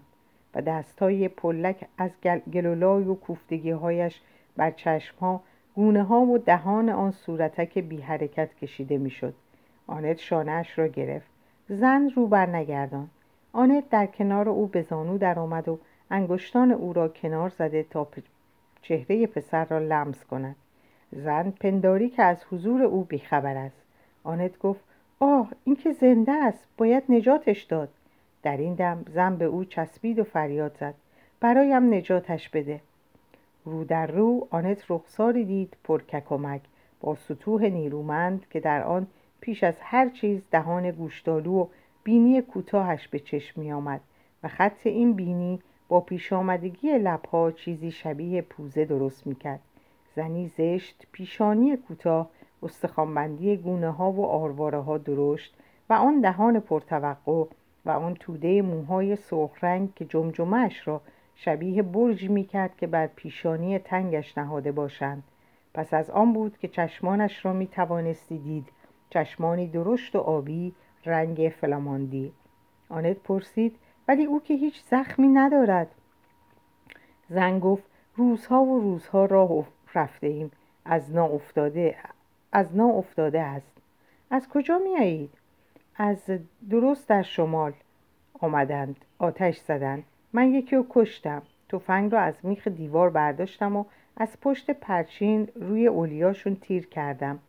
و 0.55 0.61
دستهای 0.61 1.27
پلک 1.27 1.87
از 1.97 2.11
گلولای 2.53 3.03
و 3.03 3.15
کوفتگی 3.15 3.71
هایش 3.71 4.21
بر 4.55 4.71
چشمها 4.71 5.41
گونه 5.75 6.03
ها 6.03 6.19
و 6.19 6.37
دهان 6.37 6.89
آن 6.89 7.11
صورتک 7.11 7.79
بی 7.79 8.01
حرکت 8.01 8.55
کشیده 8.55 8.97
می‌شد. 8.97 9.33
آنت 9.87 10.17
شانهاش 10.17 10.79
را 10.79 10.87
گرفت. 10.87 11.27
زن 11.69 12.09
رو 12.15 12.27
بر 12.27 12.45
نگردان. 12.45 13.09
آنت 13.53 13.89
در 13.89 14.05
کنار 14.05 14.49
او 14.49 14.67
به 14.67 14.81
زانو 14.81 15.17
در 15.17 15.39
آمد 15.39 15.69
و 15.69 15.79
انگشتان 16.11 16.71
او 16.71 16.93
را 16.93 17.07
کنار 17.07 17.49
زده 17.49 17.83
تا 17.83 18.07
چهره 18.81 19.27
پسر 19.27 19.65
را 19.65 19.79
لمس 19.79 20.23
کند. 20.23 20.55
زن 21.11 21.51
پنداری 21.51 22.09
که 22.09 22.23
از 22.23 22.43
حضور 22.51 22.83
او 22.83 23.03
بیخبر 23.03 23.57
است. 23.57 23.81
آنت 24.23 24.59
گفت 24.59 24.83
آه 25.19 25.51
این 25.63 25.75
که 25.75 25.93
زنده 25.93 26.31
است. 26.31 26.67
باید 26.77 27.03
نجاتش 27.09 27.63
داد. 27.63 27.89
در 28.43 28.57
این 28.57 28.73
دم 28.73 29.05
زن 29.13 29.35
به 29.35 29.45
او 29.45 29.65
چسبید 29.65 30.19
و 30.19 30.23
فریاد 30.23 30.77
زد. 30.79 30.93
برایم 31.39 31.93
نجاتش 31.93 32.49
بده. 32.49 32.81
رو 33.65 33.83
در 33.83 34.07
رو 34.07 34.47
آنت 34.51 34.85
رخساری 34.89 35.45
دید 35.45 35.77
پرککمک 35.83 36.61
با 37.01 37.15
سطوح 37.15 37.65
نیرومند 37.65 38.45
که 38.49 38.59
در 38.59 38.83
آن 38.83 39.07
پیش 39.41 39.63
از 39.63 39.75
هر 39.81 40.09
چیز 40.09 40.41
دهان 40.51 40.91
گوشتالو 40.91 41.51
و 41.51 41.67
بینی 42.03 42.41
کوتاهش 42.41 43.07
به 43.07 43.19
چشم 43.19 43.61
می 43.61 43.71
آمد 43.71 44.01
و 44.43 44.47
خط 44.47 44.87
این 44.87 45.13
بینی 45.13 45.59
با 45.87 45.99
پیش 45.99 46.33
آمدگی 46.33 46.97
لبها 46.97 47.51
چیزی 47.51 47.91
شبیه 47.91 48.41
پوزه 48.41 48.85
درست 48.85 49.27
می 49.27 49.35
کرد 49.35 49.59
زنی 50.15 50.47
زشت 50.47 51.07
پیشانی 51.11 51.77
کوتاه 51.77 52.29
استخوانبندی 52.65 53.57
گونه 53.57 53.91
ها 53.91 54.11
و 54.11 54.25
آرواره 54.25 54.79
ها 54.79 54.97
درشت 54.97 55.55
و 55.89 55.93
آن 55.93 56.21
دهان 56.21 56.59
پرتوقع 56.59 57.45
و 57.85 57.89
آن 57.89 58.13
توده 58.13 58.61
موهای 58.61 59.15
سرخ 59.15 59.63
رنگ 59.63 59.93
که 59.95 60.05
جمجمهش 60.05 60.87
را 60.87 61.01
شبیه 61.35 61.81
برج 61.81 62.29
می 62.29 62.43
کرد 62.43 62.77
که 62.77 62.87
بر 62.87 63.07
پیشانی 63.07 63.79
تنگش 63.79 64.37
نهاده 64.37 64.71
باشند. 64.71 65.23
پس 65.73 65.93
از 65.93 66.09
آن 66.09 66.33
بود 66.33 66.57
که 66.57 66.67
چشمانش 66.67 67.45
را 67.45 67.53
می 67.53 67.67
توانستی 67.67 68.37
دید. 68.37 68.67
چشمانی 69.09 69.67
درشت 69.67 70.15
و 70.15 70.19
آبی 70.19 70.73
رنگ 71.05 71.53
فلاماندی. 71.61 72.31
آنت 72.89 73.17
پرسید 73.17 73.75
ولی 74.07 74.25
او 74.25 74.41
که 74.43 74.53
هیچ 74.53 74.81
زخمی 74.83 75.27
ندارد؟ 75.27 75.87
زن 77.29 77.59
گفت 77.59 77.83
روزها 78.15 78.63
و 78.63 78.79
روزها 78.79 79.25
راه 79.25 79.65
رفته 79.95 80.27
ایم 80.27 80.51
از 80.85 81.15
نا 81.15 81.25
افتاده 81.25 81.95
از 82.55 82.75
نا 82.75 82.85
افتاده 82.85 83.41
است. 83.41 83.71
از 84.31 84.49
کجا 84.49 84.77
میایید؟ 84.77 85.29
از 85.95 86.17
درست 86.69 87.07
در 87.07 87.21
شمال 87.21 87.73
آمدند. 88.39 88.95
آتش 89.19 89.57
زدند. 89.57 90.03
من 90.33 90.53
یکی 90.53 90.75
رو 90.75 90.85
کشتم. 90.89 91.41
تفنگ 91.69 92.11
را 92.11 92.19
از 92.19 92.33
میخ 92.43 92.67
دیوار 92.67 93.09
برداشتم 93.09 93.75
و 93.75 93.85
از 94.17 94.29
پشت 94.41 94.71
پرچین 94.71 95.47
روی 95.55 95.87
اولیاشون 95.87 96.55
تیر 96.55 96.87
کردم. 96.87 97.39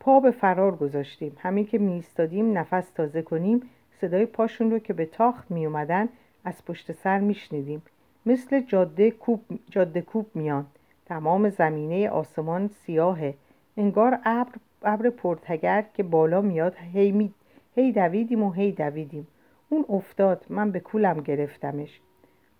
پا 0.00 0.20
به 0.20 0.30
فرار 0.30 0.76
گذاشتیم. 0.76 1.36
همین 1.40 1.66
که 1.66 1.78
میستادیم 1.78 2.58
نفس 2.58 2.90
تازه 2.90 3.22
کنیم 3.22 3.62
صدای 4.00 4.26
پاشون 4.26 4.70
رو 4.70 4.78
که 4.78 4.92
به 4.92 5.06
تاخت 5.06 5.50
می 5.50 5.66
اومدن 5.66 6.08
از 6.44 6.64
پشت 6.64 6.92
سر 6.92 7.20
میشنیدیم. 7.20 7.82
مثل 8.26 8.60
جاده 8.60 9.10
کوب, 9.10 9.40
جاده 9.70 10.00
کوب 10.00 10.26
میان. 10.34 10.66
تمام 11.06 11.48
زمینه 11.48 12.08
آسمان 12.08 12.70
سیاهه. 12.86 13.34
انگار 13.76 14.18
ابر 14.24 14.52
ابر 14.82 15.10
پرتگر 15.10 15.84
که 15.94 16.02
بالا 16.02 16.40
میاد 16.40 16.76
هی, 16.92 17.12
می... 17.12 17.32
هی 17.76 17.92
دویدیم 17.92 18.42
و 18.42 18.50
هی 18.50 18.72
دویدیم. 18.72 19.26
اون 19.68 19.84
افتاد 19.88 20.46
من 20.48 20.70
به 20.70 20.80
کولم 20.80 21.20
گرفتمش. 21.20 22.00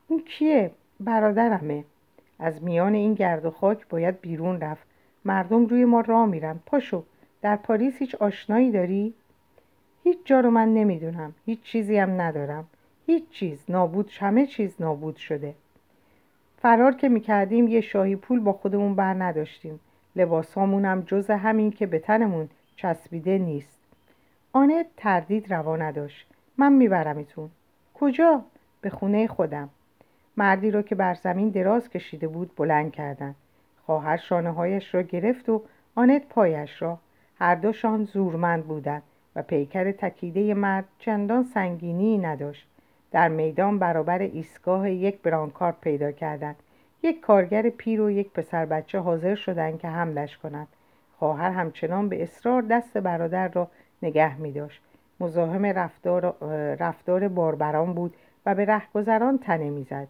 اون 0.08 0.20
کیه؟ 0.20 0.70
برادرمه. 1.00 1.84
از 2.38 2.62
میان 2.62 2.94
این 2.94 3.14
گرد 3.14 3.44
و 3.44 3.50
خاک 3.50 3.88
باید 3.88 4.20
بیرون 4.20 4.60
رفت. 4.60 4.86
مردم 5.24 5.66
روی 5.66 5.84
ما 5.84 6.00
راه 6.00 6.26
میرن. 6.26 6.60
پاشو 6.66 7.04
در 7.42 7.56
پاریس 7.56 7.98
هیچ 7.98 8.14
آشنایی 8.14 8.70
داری؟ 8.70 9.14
هیچ 10.04 10.18
جا 10.24 10.40
رو 10.40 10.50
من 10.50 10.74
نمی‌دونم. 10.74 11.34
هیچ 11.46 11.62
چیزی 11.62 11.96
هم 11.96 12.20
ندارم. 12.20 12.66
هیچ 13.06 13.30
چیز. 13.30 13.64
نابود 13.68 14.10
همه 14.18 14.46
چیز 14.46 14.74
نابود 14.80 15.16
شده. 15.16 15.54
فرار 16.62 16.92
که 16.94 17.08
می‌کردیم 17.08 17.68
یه 17.68 17.80
شاهی 17.80 18.16
پول 18.16 18.40
با 18.40 18.52
خودمون 18.52 18.94
بر 18.94 19.14
نداشتیم. 19.14 19.80
لباس 20.16 20.58
هم 20.58 21.00
جز 21.00 21.30
همین 21.30 21.70
که 21.70 21.86
به 21.86 21.98
تنمون 21.98 22.48
چسبیده 22.76 23.38
نیست. 23.38 23.78
آنه 24.52 24.84
تردید 24.96 25.54
روا 25.54 25.76
نداشت. 25.76 26.26
من 26.58 26.72
میبرمتون. 26.72 27.50
کجا؟ 27.94 28.42
به 28.80 28.90
خونه 28.90 29.26
خودم. 29.26 29.68
مردی 30.36 30.70
را 30.70 30.82
که 30.82 30.94
بر 30.94 31.14
زمین 31.14 31.48
دراز 31.48 31.88
کشیده 31.88 32.28
بود 32.28 32.50
بلند 32.56 32.92
کردند 32.92 33.34
خواهر 33.86 34.16
شانه 34.16 34.50
هایش 34.50 34.94
را 34.94 35.02
گرفت 35.02 35.48
و 35.48 35.62
آنت 35.94 36.22
پایش 36.28 36.82
را. 36.82 36.98
هر 37.38 37.54
دوشان 37.54 38.04
زورمند 38.04 38.64
بودند 38.64 39.02
و 39.36 39.42
پیکر 39.42 39.92
تکیده 39.92 40.54
مرد 40.54 40.84
چندان 40.98 41.44
سنگینی 41.44 42.18
نداشت. 42.18 42.66
در 43.10 43.28
میدان 43.28 43.78
برابر 43.78 44.18
ایستگاه 44.18 44.90
یک 44.90 45.18
برانکارد 45.22 45.76
پیدا 45.80 46.12
کردند. 46.12 46.56
یک 47.04 47.20
کارگر 47.20 47.70
پیر 47.70 48.00
و 48.00 48.10
یک 48.10 48.30
پسر 48.30 48.66
بچه 48.66 48.98
حاضر 48.98 49.34
شدند 49.34 49.78
که 49.78 49.88
حملش 49.88 50.38
کنند. 50.38 50.68
خواهر 51.18 51.50
همچنان 51.50 52.08
به 52.08 52.22
اصرار 52.22 52.62
دست 52.62 52.98
برادر 52.98 53.48
را 53.48 53.68
نگه 54.02 54.40
می 54.40 54.52
داشت. 54.52 54.82
مزاحم 55.20 55.66
رفتار, 55.66 56.34
رفتار 56.80 57.28
باربران 57.28 57.94
بود 57.94 58.14
و 58.46 58.54
به 58.54 58.64
رهگذران 58.64 59.38
تنه 59.38 59.70
می‌زد 59.70 60.08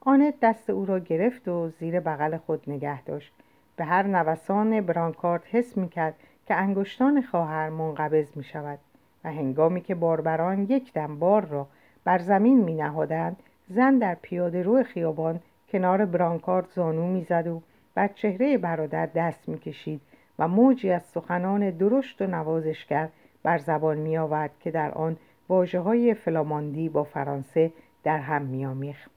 آنت 0.00 0.34
دست 0.42 0.70
او 0.70 0.86
را 0.86 0.98
گرفت 0.98 1.48
و 1.48 1.68
زیر 1.68 2.00
بغل 2.00 2.36
خود 2.36 2.62
نگه 2.66 3.02
داشت. 3.02 3.32
به 3.76 3.84
هر 3.84 4.02
نوسان 4.02 4.80
برانکارد 4.80 5.44
حس 5.44 5.76
می 5.76 5.88
کرد 5.88 6.14
که 6.46 6.54
انگشتان 6.54 7.22
خواهر 7.22 7.68
منقبض 7.68 8.36
می 8.36 8.44
شود 8.44 8.78
و 9.24 9.32
هنگامی 9.32 9.80
که 9.80 9.94
باربران 9.94 10.62
یک 10.62 10.92
دم 10.92 11.18
بار 11.18 11.44
را 11.44 11.66
بر 12.04 12.18
زمین 12.18 12.64
می 12.64 12.74
نهادند 12.74 13.36
زن 13.68 13.98
در 13.98 14.14
پیاده 14.14 14.62
رو 14.62 14.82
خیابان 14.82 15.40
کنار 15.68 16.04
برانکارد 16.04 16.68
زانو 16.74 17.06
می‌زد 17.06 17.46
و 17.46 17.62
بر 17.94 18.08
چهره 18.08 18.58
برادر 18.58 19.06
دست 19.06 19.48
می‌کشید 19.48 20.00
و 20.38 20.48
موجی 20.48 20.90
از 20.90 21.02
سخنان 21.02 21.70
درشت 21.70 22.22
و 22.22 22.26
نوازشگر 22.26 23.08
بر 23.42 23.58
زبان 23.58 23.98
می 23.98 24.18
آورد 24.18 24.50
که 24.60 24.70
در 24.70 24.90
آن 24.90 25.16
واجه 25.48 25.80
های 25.80 26.14
فلاماندی 26.14 26.88
با 26.88 27.04
فرانسه 27.04 27.72
در 28.04 28.18
هم 28.18 28.42
میآمیخت. 28.42 29.10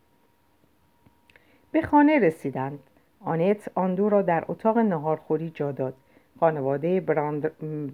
به 1.71 1.81
خانه 1.81 2.19
رسیدند. 2.19 2.79
آنت 3.25 3.71
آن 3.75 3.95
دو 3.95 4.09
را 4.09 4.21
در 4.21 4.43
اتاق 4.47 4.77
نهارخوری 4.77 5.49
جا 5.49 5.71
داد. 5.71 5.93
خانواده 6.39 6.99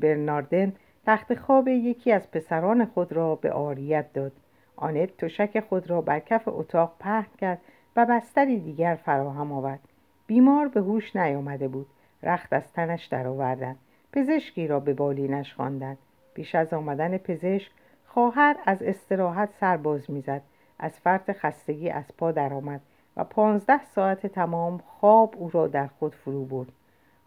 برناردن 0.02 0.74
تخت 1.06 1.36
خواب 1.36 1.68
یکی 1.68 2.12
از 2.12 2.32
پسران 2.32 2.86
خود 2.86 3.14
را 3.14 3.36
به 3.36 3.52
آریت 3.52 4.14
داد. 4.14 4.32
آنت 4.76 5.18
تشک 5.18 5.60
خود 5.60 5.90
را 5.90 6.02
بر 6.02 6.20
کف 6.20 6.44
اتاق 6.48 6.96
پهن 7.00 7.28
کرد 7.38 7.62
و 7.96 8.06
بستری 8.06 8.60
دیگر 8.60 8.96
فراهم 8.96 9.52
آورد. 9.52 9.80
بیمار 10.28 10.68
به 10.68 10.82
هوش 10.82 11.16
نیامده 11.16 11.68
بود. 11.68 11.88
رخت 12.24 12.54
از 12.54 12.74
تنش 12.74 13.06
درآوردند 13.06 13.78
پزشکی 14.12 14.68
را 14.68 14.80
به 14.80 14.94
بالینش 14.94 15.54
خواندند 15.54 15.98
پیش 16.34 16.56
از 16.56 16.74
آمدن 16.74 17.18
پزشک 17.18 17.72
خواهر 18.06 18.58
از 18.66 18.84
استراحت 18.84 19.50
سر 19.60 19.78
باز 19.78 20.12
می‌زد. 20.12 20.42
از 20.80 21.00
فرط 21.00 21.32
خستگی 21.32 21.90
از 21.90 22.06
پا 22.18 22.32
درآمد 22.32 22.82
و 23.18 23.24
پانزده 23.24 23.86
ساعت 23.86 24.28
تمام 24.28 24.78
خواب 24.78 25.36
او 25.38 25.50
را 25.54 25.68
در 25.68 25.88
خود 25.88 26.16
فرو 26.16 26.46
برد. 26.46 26.72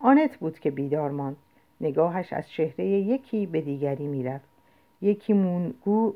آنت 0.01 0.37
بود 0.37 0.59
که 0.59 0.71
بیدار 0.71 1.11
ماند. 1.11 1.37
نگاهش 1.81 2.33
از 2.33 2.51
چهره 2.51 2.85
یکی 2.85 3.47
به 3.47 3.61
دیگری 3.61 4.07
می‌رفت. 4.07 4.49
یکی 5.03 5.33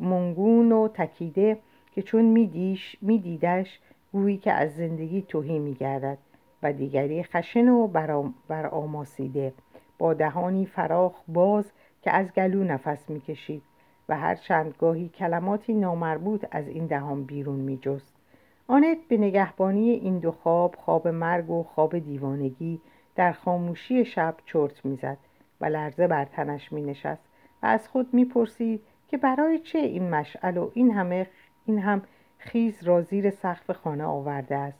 منگون 0.00 0.72
و 0.72 0.88
تکیده 0.88 1.58
که 1.94 2.02
چون 2.02 2.24
میدیش 2.24 2.96
میدیدش 3.00 3.80
گویی 4.12 4.36
که 4.36 4.52
از 4.52 4.76
زندگی 4.76 5.22
توهی 5.22 5.58
میگردد 5.58 6.18
و 6.62 6.72
دیگری 6.72 7.22
خشن 7.22 7.68
و 7.68 7.86
برآماسیده. 8.48 9.52
با 9.98 10.14
دهانی 10.14 10.66
فراخ 10.66 11.12
باز 11.28 11.72
که 12.02 12.10
از 12.10 12.32
گلو 12.32 12.64
نفس 12.64 13.10
می‌کشید 13.10 13.62
و 14.08 14.16
هر 14.16 14.34
چند 14.34 14.74
گاهی 14.78 15.08
کلماتی 15.08 15.74
نامربوط 15.74 16.44
از 16.50 16.68
این 16.68 16.86
دهان 16.86 17.24
بیرون 17.24 17.60
میجست. 17.60 18.16
آنت 18.66 18.98
به 19.08 19.16
نگهبانی 19.16 19.90
این 19.90 20.18
دو 20.18 20.32
خواب 20.32 20.74
خواب 20.78 21.08
مرگ 21.08 21.50
و 21.50 21.62
خواب 21.62 21.98
دیوانگی 21.98 22.80
در 23.16 23.32
خاموشی 23.32 24.04
شب 24.04 24.34
چرت 24.46 24.84
می‌زد 24.84 25.18
و 25.60 25.64
لرزه 25.64 26.06
بر 26.06 26.24
تنش 26.24 26.72
مینشست 26.72 27.24
و 27.62 27.66
از 27.66 27.88
خود 27.88 28.14
می‌پرسید 28.14 28.80
که 29.08 29.16
برای 29.16 29.58
چه 29.58 29.78
این 29.78 30.10
مشعل 30.10 30.56
و 30.56 30.70
این 30.74 30.90
همه 30.90 31.26
این 31.66 31.78
هم 31.78 32.02
خیز 32.44 32.82
را 32.82 33.02
زیر 33.02 33.30
سقف 33.30 33.70
خانه 33.70 34.04
آورده 34.04 34.56
است. 34.56 34.78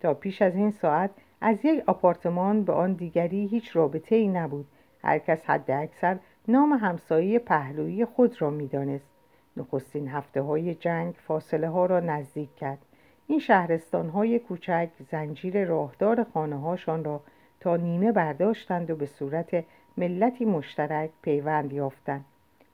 تا 0.00 0.14
پیش 0.14 0.42
از 0.42 0.56
این 0.56 0.70
ساعت 0.70 1.10
از 1.40 1.64
یک 1.64 1.82
آپارتمان 1.86 2.64
به 2.64 2.72
آن 2.72 2.92
دیگری 2.92 3.46
هیچ 3.46 3.76
رابطه 3.76 4.16
ای 4.16 4.28
نبود. 4.28 4.66
هر 5.02 5.18
کس 5.18 5.44
حد 5.44 5.70
اکثر 5.70 6.18
نام 6.48 6.72
همسایه 6.72 7.38
پهلویی 7.38 8.04
خود 8.04 8.42
را 8.42 8.50
می‌دانست. 8.50 9.10
نخستین 9.56 10.08
هفته 10.08 10.42
های 10.42 10.74
جنگ 10.74 11.14
فاصله 11.14 11.68
ها 11.68 11.86
را 11.86 12.00
نزدیک 12.00 12.54
کرد. 12.56 12.78
این 13.26 13.38
شهرستان 13.38 14.08
های 14.08 14.38
کوچک 14.38 14.88
زنجیر 15.10 15.64
راهدار 15.64 16.24
خانه 16.24 16.56
هاشان 16.56 17.04
را 17.04 17.20
تا 17.60 17.76
نیمه 17.76 18.12
برداشتند 18.12 18.90
و 18.90 18.96
به 18.96 19.06
صورت 19.06 19.64
ملتی 19.96 20.44
مشترک 20.44 21.10
پیوند 21.22 21.72
یافتند. 21.72 22.24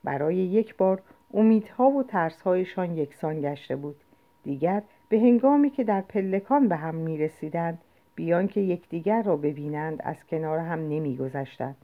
برای 0.03 0.35
یک 0.35 0.77
بار 0.77 1.01
امیدها 1.33 1.89
و 1.89 2.03
ترسهایشان 2.03 2.97
یکسان 2.97 3.41
گشته 3.41 3.75
بود. 3.75 3.95
دیگر 4.43 4.81
به 5.09 5.19
هنگامی 5.19 5.69
که 5.69 5.83
در 5.83 6.01
پلکان 6.01 6.67
به 6.67 6.75
هم 6.75 6.95
می 6.95 7.17
رسیدند 7.17 7.79
بیان 8.15 8.47
که 8.47 8.61
یکدیگر 8.61 9.21
را 9.21 9.37
ببینند 9.37 10.01
از 10.03 10.25
کنار 10.29 10.59
هم 10.59 10.79
نمی 10.79 11.17
گذشتند. 11.17 11.75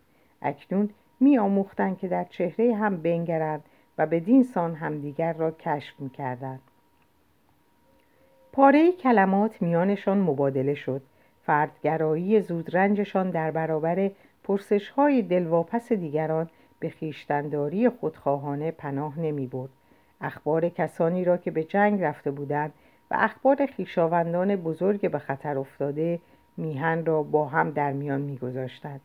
اکنون 0.41 0.89
می 1.19 1.37
آموختند 1.37 1.97
که 1.97 2.07
در 2.07 2.23
چهره 2.23 2.75
هم 2.75 2.97
بنگرند 2.97 3.63
و 3.97 4.05
به 4.05 4.43
سان 4.43 4.75
همدیگر 4.75 5.33
را 5.33 5.51
کشف 5.51 5.99
می 5.99 6.09
کردند. 6.09 6.61
پاره 8.53 8.91
کلمات 8.91 9.61
میانشان 9.61 10.17
مبادله 10.17 10.73
شد 10.73 11.01
فردگرایی 11.43 12.41
زودرنجشان 12.41 13.29
در 13.29 13.51
برابر 13.51 14.11
پرسش 14.43 14.89
های 14.89 15.21
دلواپس 15.21 15.91
دیگران 15.91 16.49
به 16.79 16.89
خیشتنداری 16.89 17.89
خودخواهانه 17.89 18.71
پناه 18.71 19.19
نمی 19.19 19.47
برد. 19.47 19.69
اخبار 20.21 20.69
کسانی 20.69 21.25
را 21.25 21.37
که 21.37 21.51
به 21.51 21.63
جنگ 21.63 22.01
رفته 22.01 22.31
بودند 22.31 22.73
و 23.11 23.15
اخبار 23.19 23.65
خیشاوندان 23.65 24.55
بزرگ 24.55 25.11
به 25.11 25.19
خطر 25.19 25.57
افتاده 25.57 26.19
میهن 26.57 27.05
را 27.05 27.23
با 27.23 27.45
هم 27.45 27.71
در 27.71 27.91
میان 27.91 28.21
میگذاشتند. 28.21 29.01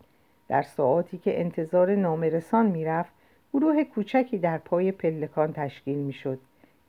در 0.48 0.62
ساعاتی 0.62 1.18
که 1.18 1.40
انتظار 1.40 1.94
نامرسان 1.94 2.66
می‌رفت 2.66 3.12
گروه 3.54 3.84
کوچکی 3.84 4.38
در 4.38 4.58
پای 4.58 4.92
پلکان 4.92 5.52
تشکیل 5.52 5.98
می‌شد. 5.98 6.38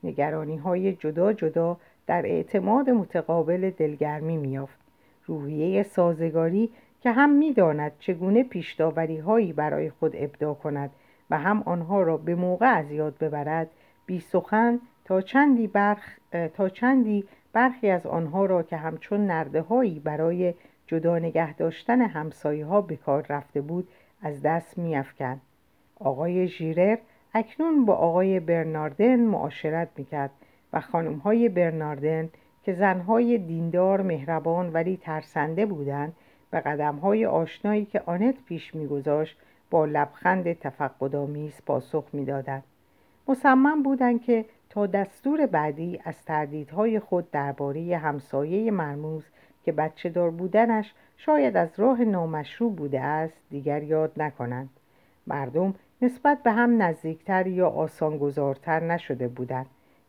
نگرانی 0.04 0.56
های 0.56 0.92
جدا 0.92 1.32
جدا 1.32 1.76
در 2.06 2.26
اعتماد 2.26 2.90
متقابل 2.90 3.70
دلگرمی 3.70 4.36
میافت 4.36 4.78
روحیه 5.26 5.82
سازگاری 5.82 6.70
که 7.00 7.10
هم 7.10 7.30
می‌داند 7.30 7.92
چگونه 7.98 8.42
پیشداوری 8.42 9.18
هایی 9.18 9.52
برای 9.52 9.90
خود 9.90 10.16
ابدا 10.16 10.54
کند 10.54 10.90
و 11.30 11.38
هم 11.38 11.62
آنها 11.66 12.02
را 12.02 12.16
به 12.16 12.34
موقع 12.34 12.66
از 12.66 12.90
یاد 12.90 13.18
ببرد 13.18 13.70
بی 14.06 14.20
سخن 14.20 14.80
تا 15.04 15.20
چندی, 15.20 15.66
برخ، 15.66 16.18
تا 16.54 16.68
چندی 16.68 17.24
برخی 17.52 17.90
از 17.90 18.06
آنها 18.06 18.46
را 18.46 18.62
که 18.62 18.76
همچون 18.76 19.26
نرده 19.26 19.62
هایی 19.62 20.00
برای 20.00 20.54
جدا 20.86 21.18
نگه 21.18 21.54
داشتن 21.54 22.00
همسایه 22.00 22.66
ها 22.66 22.80
به 22.80 22.96
کار 22.96 23.26
رفته 23.28 23.60
بود 23.60 23.88
از 24.22 24.42
دست 24.42 24.78
میافکند. 24.78 25.40
آقای 26.00 26.48
ژیرر 26.48 26.98
اکنون 27.34 27.84
با 27.84 27.94
آقای 27.94 28.40
برناردن 28.40 29.20
معاشرت 29.20 29.88
می‌کرد 29.96 30.30
و 30.72 30.80
خانم 30.80 31.16
های 31.16 31.48
برناردن 31.48 32.28
که 32.62 32.72
زنهای 32.72 33.38
دیندار 33.38 34.02
مهربان 34.02 34.72
ولی 34.72 34.96
ترسنده 34.96 35.66
بودند 35.66 36.12
به 36.50 36.60
قدم 36.60 36.96
های 36.96 37.26
آشنایی 37.26 37.84
که 37.84 38.02
آنت 38.06 38.34
پیش 38.48 38.74
میگذاشت 38.74 39.38
با 39.70 39.84
لبخند 39.84 40.52
تفقدآمیز 40.52 41.60
پاسخ 41.66 42.04
می‌دادند. 42.12 42.62
مصمم 43.28 43.82
بودند 43.82 44.22
که 44.22 44.44
تا 44.70 44.86
دستور 44.86 45.46
بعدی 45.46 46.00
از 46.04 46.24
تردیدهای 46.24 47.00
خود 47.00 47.30
درباره 47.30 47.96
همسایه 47.96 48.70
مرموز 48.70 49.24
که 49.64 49.72
بچه 49.72 50.08
دار 50.08 50.30
بودنش 50.30 50.94
شاید 51.16 51.56
از 51.56 51.68
راه 51.76 52.04
نامشروع 52.04 52.72
بوده 52.72 53.00
است 53.00 53.40
دیگر 53.50 53.82
یاد 53.82 54.12
نکنند. 54.16 54.68
مردم 55.26 55.74
نسبت 56.02 56.42
به 56.42 56.52
هم 56.52 56.82
نزدیکتر 56.82 57.46
یا 57.46 57.68
آسانگذارتر 57.68 58.80
نشده 58.80 59.28
بودند. 59.28 59.66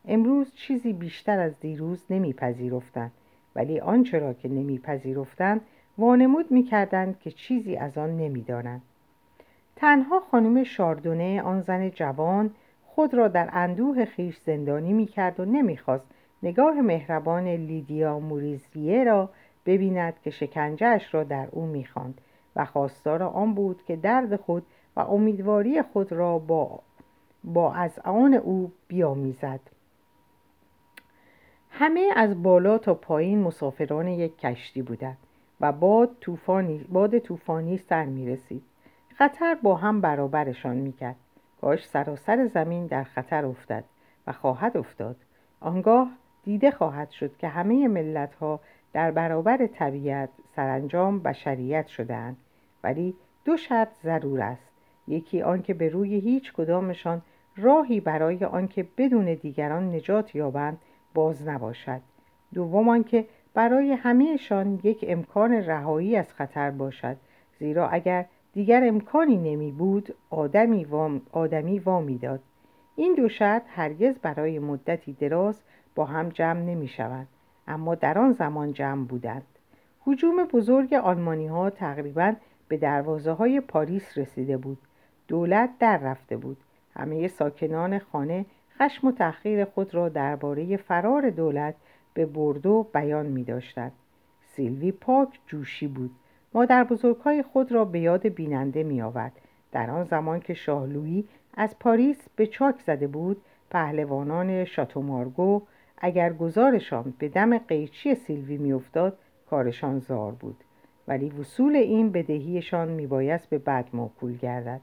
امروز 0.08 0.54
چیزی 0.54 0.92
بیشتر 0.92 1.38
از 1.38 1.60
دیروز 1.60 2.04
نمیپذیرفتند 2.10 3.12
ولی 3.56 3.80
آنچه 3.80 4.18
را 4.18 4.32
که 4.32 4.48
نمیپذیرفتند 4.48 5.60
وانمود 5.98 6.50
می‌کردند 6.50 7.18
که 7.20 7.30
چیزی 7.30 7.76
از 7.76 7.98
آن 7.98 8.16
نمی‌دانند. 8.16 8.82
تنها 9.76 10.20
خانم 10.20 10.64
شاردونه 10.64 11.42
آن 11.42 11.60
زن 11.60 11.90
جوان 11.90 12.50
خود 12.98 13.14
را 13.14 13.28
در 13.28 13.48
اندوه 13.52 14.04
خیش 14.04 14.36
زندانی 14.36 14.92
می‌کرد 14.92 15.40
و 15.40 15.44
نمی‌خواست 15.44 16.04
نگاه 16.42 16.80
مهربان 16.80 17.48
لیدیا 17.48 18.18
موریزیه 18.18 19.04
را 19.04 19.30
ببیند 19.66 20.14
که 20.24 20.30
شکنجهش 20.30 21.14
را 21.14 21.24
در 21.24 21.48
او 21.50 21.66
می‌خواند 21.66 22.20
و 22.56 22.64
خواستار 22.64 23.22
آن 23.22 23.54
بود 23.54 23.82
که 23.84 23.96
درد 23.96 24.36
خود 24.36 24.66
و 24.96 25.00
امیدواری 25.00 25.82
خود 25.82 26.12
را 26.12 26.38
با, 26.38 26.80
با 27.44 27.74
از 27.74 27.98
آن 27.98 28.34
او 28.34 28.72
بیامیزد. 28.88 29.60
همه 31.70 32.12
از 32.16 32.42
بالا 32.42 32.78
تا 32.78 32.94
پایین 32.94 33.42
مسافران 33.42 34.08
یک 34.08 34.38
کشتی 34.38 34.82
بودند 34.82 35.18
و 35.60 35.72
باد 35.72 36.16
طوفانی 36.20 36.78
باد 36.78 37.18
طوفانی 37.18 37.78
سر 37.78 38.04
می 38.04 38.26
رسید 38.26 38.62
خطر 39.14 39.54
با 39.62 39.74
هم 39.74 40.00
برابرشان 40.00 40.76
می 40.76 40.92
کرد 40.92 41.16
کاش 41.60 41.88
سراسر 41.88 42.46
زمین 42.46 42.86
در 42.86 43.04
خطر 43.04 43.46
افتد 43.46 43.84
و 44.26 44.32
خواهد 44.32 44.76
افتاد. 44.76 45.16
آنگاه 45.60 46.10
دیده 46.44 46.70
خواهد 46.70 47.10
شد 47.10 47.36
که 47.36 47.48
همه 47.48 47.88
ملت 47.88 48.34
ها 48.34 48.60
در 48.92 49.10
برابر 49.10 49.66
طبیعت 49.66 50.28
سرانجام 50.56 51.18
بشریت 51.18 51.86
شدهاند. 51.86 52.36
ولی 52.84 53.14
دو 53.44 53.56
شرط 53.56 53.88
ضرور 54.02 54.40
است. 54.40 54.68
یکی 55.08 55.42
آنکه 55.42 55.74
به 55.74 55.88
روی 55.88 56.14
هیچ 56.14 56.52
کدامشان 56.52 57.22
راهی 57.56 58.00
برای 58.00 58.44
آنکه 58.44 58.86
بدون 58.96 59.34
دیگران 59.34 59.94
نجات 59.94 60.34
یابند 60.34 60.78
باز 61.14 61.48
نباشد. 61.48 62.00
دوم 62.54 62.88
آنکه 62.88 63.26
برای 63.54 63.92
همهشان 63.92 64.80
یک 64.82 65.04
امکان 65.08 65.52
رهایی 65.52 66.16
از 66.16 66.32
خطر 66.32 66.70
باشد. 66.70 67.16
زیرا 67.58 67.88
اگر 67.88 68.26
دیگر 68.58 68.84
امکانی 68.84 69.36
نمی 69.36 69.72
بود 69.72 70.14
آدمی 70.30 70.84
وام, 70.84 71.22
آدمی 71.32 71.78
وامی 71.78 72.18
داد 72.18 72.40
این 72.96 73.14
دو 73.14 73.28
شرط 73.28 73.62
هرگز 73.68 74.18
برای 74.18 74.58
مدتی 74.58 75.12
دراز 75.12 75.62
با 75.94 76.04
هم 76.04 76.28
جمع 76.28 76.60
نمی 76.60 76.88
شود 76.88 77.26
اما 77.68 77.94
در 77.94 78.18
آن 78.18 78.32
زمان 78.32 78.72
جمع 78.72 79.04
بودند. 79.04 79.46
حجوم 80.00 80.44
بزرگ 80.44 80.94
آلمانی 80.94 81.46
ها 81.46 81.70
تقریبا 81.70 82.34
به 82.68 82.76
دروازه 82.76 83.32
های 83.32 83.60
پاریس 83.60 84.18
رسیده 84.18 84.56
بود. 84.56 84.78
دولت 85.28 85.70
در 85.78 85.96
رفته 85.96 86.36
بود. 86.36 86.56
همه 86.94 87.28
ساکنان 87.28 87.98
خانه 87.98 88.46
خشم 88.78 89.06
و 89.06 89.12
تأخیر 89.12 89.64
خود 89.64 89.94
را 89.94 90.08
درباره 90.08 90.76
فرار 90.76 91.30
دولت 91.30 91.74
به 92.14 92.26
بردو 92.26 92.86
بیان 92.94 93.26
می 93.26 93.44
داشتند. 93.44 93.92
سیلوی 94.40 94.92
پاک 94.92 95.40
جوشی 95.46 95.86
بود. 95.86 96.10
مادر 96.54 96.84
بزرگهای 96.84 97.42
خود 97.42 97.72
را 97.72 97.84
به 97.84 98.00
یاد 98.00 98.26
بیننده 98.28 98.82
می 98.82 99.02
آورد. 99.02 99.32
در 99.72 99.90
آن 99.90 100.04
زمان 100.04 100.40
که 100.40 100.54
شاهلویی 100.54 101.24
از 101.54 101.78
پاریس 101.78 102.16
به 102.36 102.46
چاک 102.46 102.80
زده 102.86 103.06
بود 103.06 103.42
پهلوانان 103.70 104.64
شاتومارگو 104.64 105.62
اگر 105.98 106.32
گذارشان 106.32 107.14
به 107.18 107.28
دم 107.28 107.58
قیچی 107.58 108.14
سیلوی 108.14 108.56
میافتاد 108.56 109.18
کارشان 109.50 109.98
زار 109.98 110.32
بود. 110.32 110.56
ولی 111.08 111.30
وصول 111.30 111.76
این 111.76 112.12
بدهیشان 112.12 112.88
میبایست 112.88 113.50
به 113.50 113.58
بعد 113.58 113.88
موکول 113.92 114.36
گردد. 114.36 114.80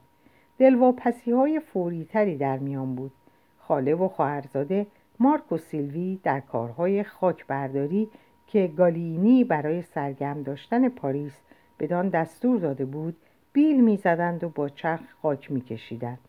دلواپسی 0.57 1.31
های 1.31 1.59
فوریتری 1.59 2.37
در 2.37 2.57
میان 2.57 2.95
بود. 2.95 3.11
خاله 3.59 3.95
و 3.95 4.07
خواهرزاده 4.07 4.87
مارک 5.19 5.51
و 5.51 5.57
سیلوی 5.57 6.19
در 6.23 6.39
کارهای 6.39 7.03
خاک 7.03 7.47
برداری 7.47 8.09
که 8.47 8.67
گالینی 8.67 9.43
برای 9.43 9.81
سرگرم 9.81 10.41
داشتن 10.41 10.89
پاریس 10.89 11.33
بدان 11.79 12.09
دستور 12.09 12.59
داده 12.59 12.85
بود 12.85 13.15
بیل 13.53 13.83
می‌زدند 13.83 14.43
و 14.43 14.49
با 14.49 14.69
چرخ 14.69 15.13
خاک 15.21 15.51
میکشیدند. 15.51 16.19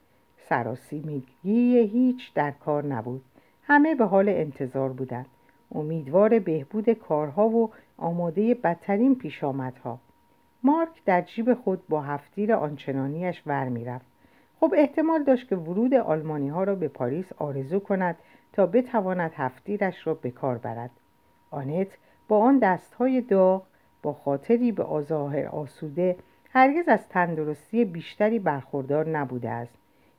سراسیمگی 0.48 1.78
هیچ 1.78 2.34
در 2.34 2.50
کار 2.50 2.84
نبود. 2.84 3.22
همه 3.62 3.94
به 3.94 4.04
حال 4.04 4.28
انتظار 4.28 4.92
بودند. 4.92 5.26
امیدوار 5.74 6.38
بهبود 6.38 6.90
کارها 6.90 7.48
و 7.48 7.70
آماده 7.98 8.54
بدترین 8.54 9.14
پیشامدها 9.14 9.98
مارک 10.62 11.04
در 11.04 11.20
جیب 11.20 11.54
خود 11.54 11.88
با 11.88 12.02
هفتیر 12.02 12.52
آنچنانیش 12.52 13.42
ور 13.46 13.68
می‌رفت. 13.68 14.06
خب 14.60 14.74
احتمال 14.76 15.24
داشت 15.24 15.48
که 15.48 15.56
ورود 15.56 15.94
آلمانی 15.94 16.48
ها 16.48 16.64
را 16.64 16.74
به 16.74 16.88
پاریس 16.88 17.32
آرزو 17.38 17.78
کند 17.78 18.16
تا 18.52 18.66
بتواند 18.66 19.32
هفتیرش 19.34 20.06
را 20.06 20.14
به 20.14 20.30
کار 20.30 20.58
برد. 20.58 20.90
آنت 21.50 21.88
با 22.28 22.38
آن 22.38 22.58
دستهای 22.58 23.20
داغ 23.20 23.62
با 24.02 24.12
خاطری 24.12 24.72
به 24.72 24.82
آظاهر 24.82 25.46
آسوده 25.46 26.16
هرگز 26.52 26.88
از 26.88 27.08
تندرستی 27.08 27.84
بیشتری 27.84 28.38
برخوردار 28.38 29.08
نبوده 29.08 29.50
است. 29.50 29.74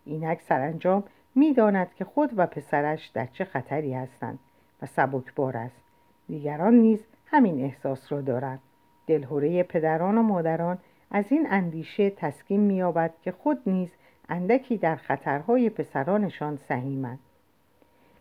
اینک 0.05 0.41
سرانجام 0.41 1.03
می‌داند 1.35 1.93
که 1.93 2.05
خود 2.05 2.29
و 2.37 2.47
پسرش 2.47 3.07
در 3.07 3.25
چه 3.25 3.45
خطری 3.45 3.93
هستند 3.93 4.39
و 4.81 4.85
سبکبار 4.85 5.57
است. 5.57 5.81
دیگران 6.27 6.73
نیز 6.73 6.99
همین 7.25 7.63
احساس 7.63 8.11
را 8.11 8.21
دارند. 8.21 8.59
دلهوره 9.07 9.63
پدران 9.63 10.17
و 10.17 10.21
مادران 10.21 10.77
از 11.11 11.25
این 11.29 11.47
اندیشه 11.49 12.09
تسکین 12.09 12.59
مییابد 12.59 13.13
که 13.21 13.31
خود 13.31 13.61
نیز 13.65 13.89
اندکی 14.29 14.77
در 14.77 14.95
خطرهای 14.95 15.69
پسرانشان 15.69 16.59
سهیمند. 16.67 17.19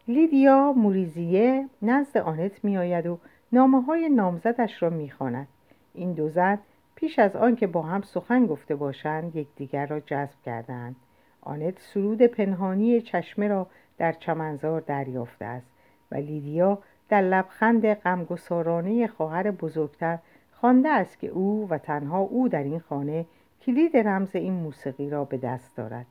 لیدیا 0.09 0.73
موریزیه 0.73 1.69
نزد 1.83 2.17
آنت 2.19 2.65
میآید 2.65 3.07
و 3.07 3.19
نامه 3.57 3.83
های 3.83 4.09
نامزدش 4.09 4.83
را 4.83 4.91
می‌خواند. 4.91 5.49
این 5.95 6.13
دو 6.13 6.29
زن 6.29 6.59
پیش 6.95 7.19
از 7.19 7.37
آن 7.37 7.57
که 7.57 7.67
با 7.67 7.83
هم 7.83 8.03
سخن 8.03 8.47
گفته 8.47 8.75
باشند 8.75 9.37
یکدیگر 9.37 9.87
را 9.87 10.01
جذب 10.01 10.43
کردند. 10.45 10.97
آنت 11.43 11.79
سرود 11.79 12.23
پنهانی 12.23 13.01
چشمه 13.01 13.49
را 13.49 13.67
در 13.99 14.13
چمنزار 14.13 14.81
دریافته 14.81 15.45
است 15.45 15.67
و 16.13 16.15
لیدیا 16.15 16.79
در 17.09 17.23
لبخند 17.23 17.95
غمگسارانه 17.95 19.07
خواهر 19.07 19.51
بزرگتر 19.51 20.19
خوانده 20.53 20.89
است 20.89 21.19
که 21.19 21.29
او 21.29 21.67
و 21.71 21.79
تنها 21.79 22.19
او 22.19 22.49
در 22.49 22.63
این 22.63 22.79
خانه 22.79 23.27
کلید 23.63 23.97
رمز 23.97 24.37
این 24.37 24.53
موسیقی 24.53 25.11
را 25.11 25.25
به 25.25 25.37
دست 25.37 25.77
دارد. 25.77 26.07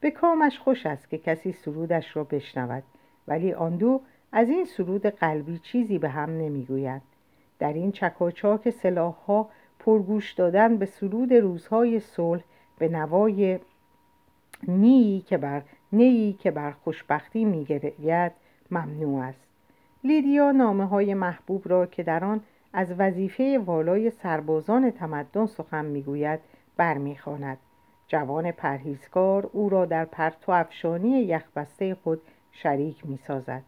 به 0.00 0.10
کامش 0.10 0.58
خوش 0.58 0.86
است 0.86 1.10
که 1.10 1.18
کسی 1.18 1.52
سرودش 1.52 2.16
را 2.16 2.24
بشنود 2.24 2.82
ولی 3.28 3.52
آن 3.52 3.76
دو 3.76 4.00
از 4.36 4.48
این 4.48 4.64
سرود 4.64 5.06
قلبی 5.06 5.58
چیزی 5.58 5.98
به 5.98 6.08
هم 6.08 6.30
نمی‌گویند 6.30 7.02
در 7.58 7.72
این 7.72 7.92
چکاچاک 7.92 8.70
سلاحها 8.70 9.48
پرگوش 9.78 10.32
دادن 10.32 10.76
به 10.76 10.86
سرود 10.86 11.32
روزهای 11.32 12.00
صلح 12.00 12.42
به 12.78 12.88
نوای 12.88 13.58
نیی 14.68 15.20
که 15.20 15.38
بر 15.38 15.62
نیی 15.92 16.32
که 16.32 16.50
بر 16.50 16.70
خوشبختی 16.70 17.44
میگرید 17.44 18.32
ممنوع 18.70 19.22
است. 19.22 19.40
لیدیا 20.04 20.52
نامه 20.52 20.86
های 20.86 21.14
محبوب 21.14 21.68
را 21.68 21.86
که 21.86 22.02
در 22.02 22.24
آن 22.24 22.40
از 22.72 22.92
وظیفه 22.98 23.58
والای 23.64 24.10
سربازان 24.10 24.90
تمدن 24.90 25.46
سخن 25.46 25.84
می‌گوید 25.84 26.40
برمیخواند. 26.76 27.58
جوان 28.08 28.50
پرهیزکار 28.50 29.50
او 29.52 29.68
را 29.68 29.84
در 29.84 30.04
پرتو 30.04 30.52
افشانی 30.52 31.22
یخبسته 31.22 31.94
خود 31.94 32.20
شریک 32.52 33.06
می‌سازد. 33.06 33.62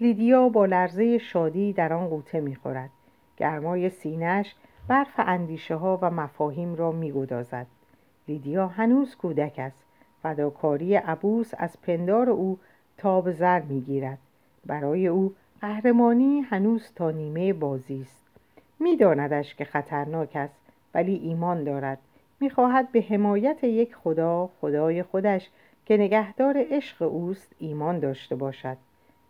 لیدیا 0.00 0.48
با 0.48 0.66
لرزه 0.66 1.18
شادی 1.18 1.72
در 1.72 1.92
آن 1.92 2.08
غوطه 2.08 2.40
می‌خورد. 2.40 2.90
گرمای 3.36 3.90
سینهش 3.90 4.54
برف 4.88 5.14
اندیشه 5.18 5.74
ها 5.74 5.98
و 6.02 6.10
مفاهیم 6.10 6.74
را 6.74 6.92
میگدازد. 6.92 7.66
لیدیا 8.28 8.66
هنوز 8.66 9.16
کودک 9.16 9.54
است. 9.58 9.84
فداکاری 10.22 10.94
عبوس 10.94 11.50
از 11.58 11.80
پندار 11.80 12.30
او 12.30 12.58
تاب 12.98 13.32
زر 13.32 13.60
می‌گیرد. 13.60 14.18
برای 14.66 15.06
او 15.06 15.34
قهرمانی 15.60 16.40
هنوز 16.40 16.92
تا 16.94 17.10
نیمه 17.10 17.52
بازی 17.52 18.00
است. 18.02 18.22
میداندش 18.80 19.54
که 19.54 19.64
خطرناک 19.64 20.30
است 20.34 20.60
ولی 20.94 21.14
ایمان 21.14 21.64
دارد. 21.64 21.98
می‌خواهد 22.40 22.92
به 22.92 23.00
حمایت 23.00 23.64
یک 23.64 23.94
خدا 23.94 24.50
خدای 24.60 25.02
خودش 25.02 25.50
که 25.86 25.96
نگهدار 25.96 26.56
عشق 26.70 27.02
اوست 27.02 27.52
ایمان 27.58 27.98
داشته 27.98 28.36
باشد. 28.36 28.76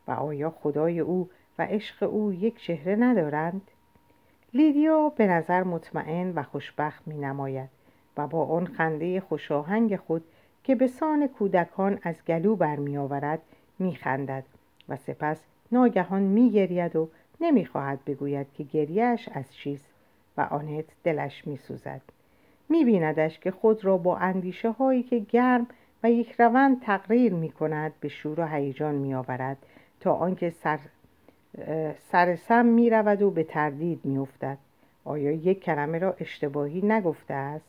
و 0.09 0.12
آیا 0.12 0.51
خدای 0.51 1.01
او 1.01 1.31
و 1.59 1.62
عشق 1.62 2.03
او 2.03 2.33
یک 2.33 2.61
چهره 2.61 2.97
ندارند؟ 2.97 3.71
لیدیا 4.55 5.09
به 5.09 5.27
نظر 5.27 5.62
مطمئن 5.62 6.33
و 6.35 6.42
خوشبخت 6.42 7.09
می 7.09 7.18
نماید 7.18 7.68
و 8.16 8.27
با 8.27 8.44
آن 8.44 8.66
خنده 8.66 9.21
خوشاهنگ 9.21 9.97
خود 9.97 10.25
که 10.64 10.75
به 10.75 10.87
سان 10.87 11.27
کودکان 11.27 11.99
از 12.03 12.25
گلو 12.25 12.57
برمی 12.57 12.99
آورد 12.99 13.42
می 13.79 13.94
خندد 13.94 14.44
و 14.88 14.97
سپس 14.97 15.44
ناگهان 15.73 16.23
می 16.23 16.51
گرید 16.51 16.97
و 16.97 17.09
نمی 17.40 17.66
خواهد 17.66 18.05
بگوید 18.05 18.47
که 18.53 18.64
گریهش 18.64 19.29
از 19.33 19.55
چیست 19.55 19.90
و 20.37 20.40
آنت 20.40 20.85
دلش 21.05 21.47
می 21.47 21.57
سوزد 21.57 22.01
می 22.68 22.85
بیندش 22.85 23.38
که 23.38 23.51
خود 23.51 23.85
را 23.85 23.97
با 23.97 24.16
اندیشه 24.16 24.71
هایی 24.71 25.03
که 25.03 25.18
گرم 25.18 25.66
و 26.03 26.11
یک 26.11 26.40
روند 26.40 26.83
تقریر 26.83 27.35
می 27.35 27.49
کند 27.49 27.92
به 28.01 28.09
شور 28.09 28.40
و 28.40 28.47
هیجان 28.47 28.94
می 28.94 29.14
آورد 29.14 29.57
تا 30.01 30.15
آنکه 30.15 30.51
سر 30.51 30.79
سرسم 32.13 32.67
می 32.67 32.91
رود 32.91 33.23
و 33.23 33.31
به 33.31 33.45
تردید 33.45 34.01
می 34.05 34.19
افتد. 34.19 34.59
آیا 35.05 35.33
یک 35.33 35.61
کلمه 35.61 35.99
را 35.99 36.17
اشتباهی 36.21 36.81
نگفته 36.83 37.35
است؟ 37.35 37.65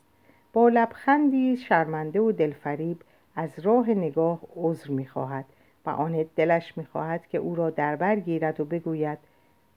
با 0.53 0.69
لبخندی 0.69 1.57
شرمنده 1.57 2.19
و 2.19 2.31
دلفریب 2.31 3.01
از 3.35 3.59
راه 3.59 3.89
نگاه 3.89 4.39
عذر 4.55 4.91
می 4.91 5.05
خواهد 5.05 5.45
و 5.85 5.89
آن 5.89 6.25
دلش 6.35 6.77
می 6.77 6.85
خواهد 6.85 7.27
که 7.27 7.37
او 7.37 7.55
را 7.55 7.69
در 7.69 7.95
بر 7.95 8.19
گیرد 8.19 8.59
و 8.59 8.65
بگوید 8.65 9.17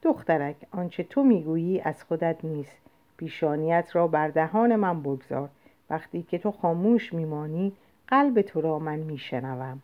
دخترک 0.02 0.56
آنچه 0.70 1.02
تو 1.02 1.22
می‌گویی 1.24 1.80
از 1.80 2.04
خودت 2.04 2.36
نیست 2.44 2.76
پیشانیت 3.16 3.96
را 3.96 4.06
بر 4.06 4.28
دهان 4.28 4.76
من 4.76 5.02
بگذار 5.02 5.48
وقتی 5.90 6.22
که 6.22 6.38
تو 6.38 6.50
خاموش 6.50 7.12
میمانی 7.12 7.72
قلب 8.08 8.42
تو 8.42 8.60
را 8.60 8.78
من 8.78 8.98
میشنوم 8.98 9.82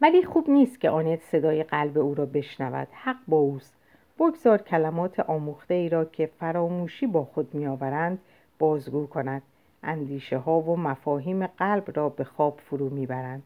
ولی 0.00 0.22
خوب 0.22 0.50
نیست 0.50 0.80
که 0.80 0.90
آنت 0.90 1.20
صدای 1.22 1.62
قلب 1.62 1.98
او 1.98 2.14
را 2.14 2.26
بشنود. 2.26 2.88
حق 2.92 3.16
با 3.28 3.36
اوست. 3.36 3.74
بگذار 4.18 4.58
کلمات 4.58 5.20
آموخته 5.20 5.74
ای 5.74 5.88
را 5.88 6.04
که 6.04 6.30
فراموشی 6.40 7.06
با 7.06 7.24
خود 7.24 7.54
میآورند 7.54 8.18
بازگو 8.58 9.06
کند. 9.06 9.42
اندیشه 9.82 10.38
ها 10.38 10.60
و 10.60 10.76
مفاهیم 10.76 11.46
قلب 11.46 11.90
را 11.94 12.08
به 12.08 12.24
خواب 12.24 12.60
فرو 12.64 12.90
می‌برند. 12.90 13.42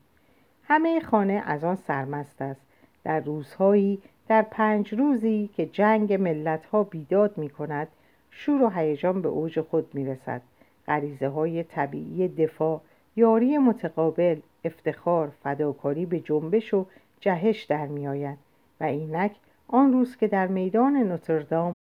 همه 0.64 1.00
خانه 1.00 1.42
از 1.46 1.64
آن 1.64 1.76
سرمست 1.76 2.42
است. 2.42 2.60
در 3.04 3.20
روزهایی 3.20 4.02
در 4.28 4.42
پنج 4.42 4.94
روزی 4.94 5.50
که 5.56 5.66
جنگ 5.66 6.12
ملت 6.12 6.66
ها 6.66 6.82
بیداد 6.84 7.38
می 7.38 7.50
کند 7.50 7.88
شور 8.30 8.62
و 8.62 8.68
هیجان 8.68 9.22
به 9.22 9.28
اوج 9.28 9.60
خود 9.60 9.94
می 9.94 10.06
رسد 10.06 10.42
غریزه 10.86 11.28
های 11.28 11.62
طبیعی 11.62 12.28
دفاع 12.28 12.80
یاری 13.16 13.58
متقابل 13.58 14.40
افتخار 14.64 15.28
فداکاری 15.42 16.06
به 16.06 16.20
جنبش 16.20 16.74
و 16.74 16.86
جهش 17.20 17.64
در 17.64 17.86
می 17.86 18.08
آید 18.08 18.38
و 18.80 18.84
اینک 18.84 19.36
آن 19.68 19.92
روز 19.92 20.16
که 20.16 20.28
در 20.28 20.46
میدان 20.46 20.96
نوتردام 20.96 21.72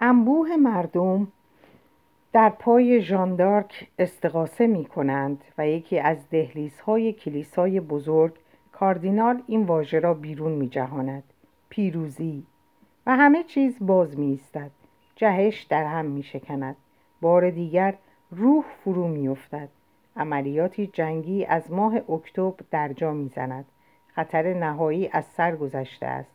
انبوه 0.00 0.56
مردم 0.56 1.28
در 2.32 2.48
پای 2.48 3.02
ژاندارک 3.02 3.90
استقاسه 3.98 4.66
می 4.66 4.84
کنند 4.84 5.44
و 5.58 5.68
یکی 5.68 5.98
از 5.98 6.16
دهلیزهای 6.30 7.12
کلیسای 7.12 7.80
بزرگ 7.80 8.34
کاردینال 8.72 9.42
این 9.46 9.62
واژه 9.62 9.98
را 9.98 10.14
بیرون 10.14 10.52
می 10.52 10.68
جهاند. 10.68 11.22
پیروزی 11.68 12.46
و 13.06 13.16
همه 13.16 13.42
چیز 13.42 13.76
باز 13.80 14.18
می 14.18 14.26
ایستد. 14.26 14.70
جهش 15.16 15.62
در 15.62 15.84
هم 15.84 16.06
می 16.06 16.22
شکند. 16.22 16.76
بار 17.20 17.50
دیگر 17.50 17.94
روح 18.30 18.64
فرو 18.84 19.08
می 19.08 19.28
افتد. 19.28 19.68
عملیاتی 20.16 20.86
جنگی 20.86 21.44
از 21.44 21.72
ماه 21.72 21.94
اکتبر 22.08 22.64
در 22.70 22.92
جا 22.92 23.12
می‌زند. 23.12 23.64
خطر 24.08 24.54
نهایی 24.54 25.08
از 25.12 25.24
سر 25.24 25.56
گذشته 25.56 26.06
است. 26.06 26.30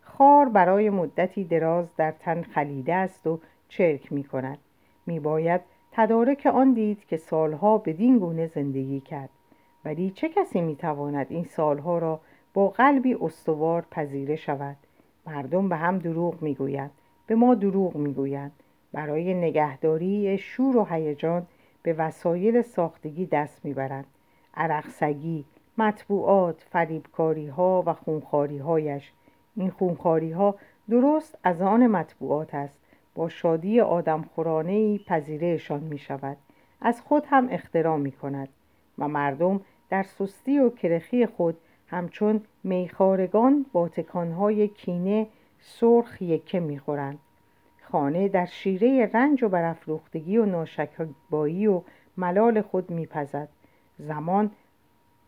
خار 0.00 0.48
برای 0.48 0.90
مدتی 0.90 1.44
دراز 1.44 1.96
در 1.96 2.10
تن 2.10 2.42
خلیده 2.42 2.94
است 2.94 3.26
و 3.26 3.40
چرک 3.68 4.12
می 4.12 4.24
کند 4.24 4.58
می 5.06 5.20
باید 5.20 5.60
تدارک 5.92 6.46
آن 6.54 6.72
دید 6.72 7.06
که 7.06 7.16
سالها 7.16 7.78
بدین 7.78 8.18
گونه 8.18 8.46
زندگی 8.46 9.00
کرد. 9.00 9.30
ولی 9.84 10.10
چه 10.10 10.28
کسی 10.28 10.60
می 10.60 10.76
تواند 10.76 11.26
این 11.30 11.44
سالها 11.44 11.98
را 11.98 12.20
با 12.54 12.68
قلبی 12.68 13.14
استوار 13.14 13.84
پذیره 13.90 14.36
شود؟ 14.36 14.76
مردم 15.26 15.68
به 15.68 15.76
هم 15.76 15.98
دروغ 15.98 16.42
می‌گویند. 16.42 16.90
به 17.26 17.34
ما 17.34 17.54
دروغ 17.54 17.96
می‌گویند. 17.96 18.52
برای 18.92 19.34
نگهداری 19.34 20.38
شور 20.38 20.76
و 20.76 20.84
هیجان 20.84 21.46
به 21.82 21.92
وسایل 21.92 22.62
ساختگی 22.62 23.26
دست 23.26 23.64
می‌برند. 23.64 24.06
عرقسگی 24.54 25.44
مطبوعات 25.78 26.66
فریبکاری 26.70 27.48
ها 27.48 27.82
و 27.86 27.92
خونخاری 27.92 28.58
هایش 28.58 29.12
این 29.56 29.70
خونخاری 29.70 30.32
ها 30.32 30.54
درست 30.90 31.38
از 31.44 31.62
آن 31.62 31.86
مطبوعات 31.86 32.54
است. 32.54 32.80
با 33.14 33.28
شادی 33.28 33.80
آدم 33.80 34.22
خورانه 34.22 34.98
پذیرهشان 34.98 35.80
می 35.80 35.98
شود 35.98 36.36
از 36.80 37.00
خود 37.00 37.24
هم 37.26 37.48
اختراع 37.50 37.96
می 37.96 38.12
کند 38.12 38.48
و 38.98 39.08
مردم 39.08 39.60
در 39.90 40.02
سستی 40.02 40.58
و 40.58 40.70
کرخی 40.70 41.26
خود 41.26 41.56
همچون 41.86 42.40
میخارگان 42.64 43.66
با 43.72 43.88
تکانهای 43.88 44.68
کینه 44.68 45.26
سرخ 45.60 46.22
یکه 46.22 46.60
می‌خورند. 46.60 47.18
خانه 47.92 48.28
در 48.28 48.46
شیره 48.46 49.10
رنج 49.14 49.42
و 49.42 49.48
برافروختگی 49.48 50.36
و 50.36 50.46
ناشکیبایی 50.46 51.66
و 51.66 51.82
ملال 52.16 52.60
خود 52.60 52.90
میپزد. 52.90 53.48
زمان 53.98 54.50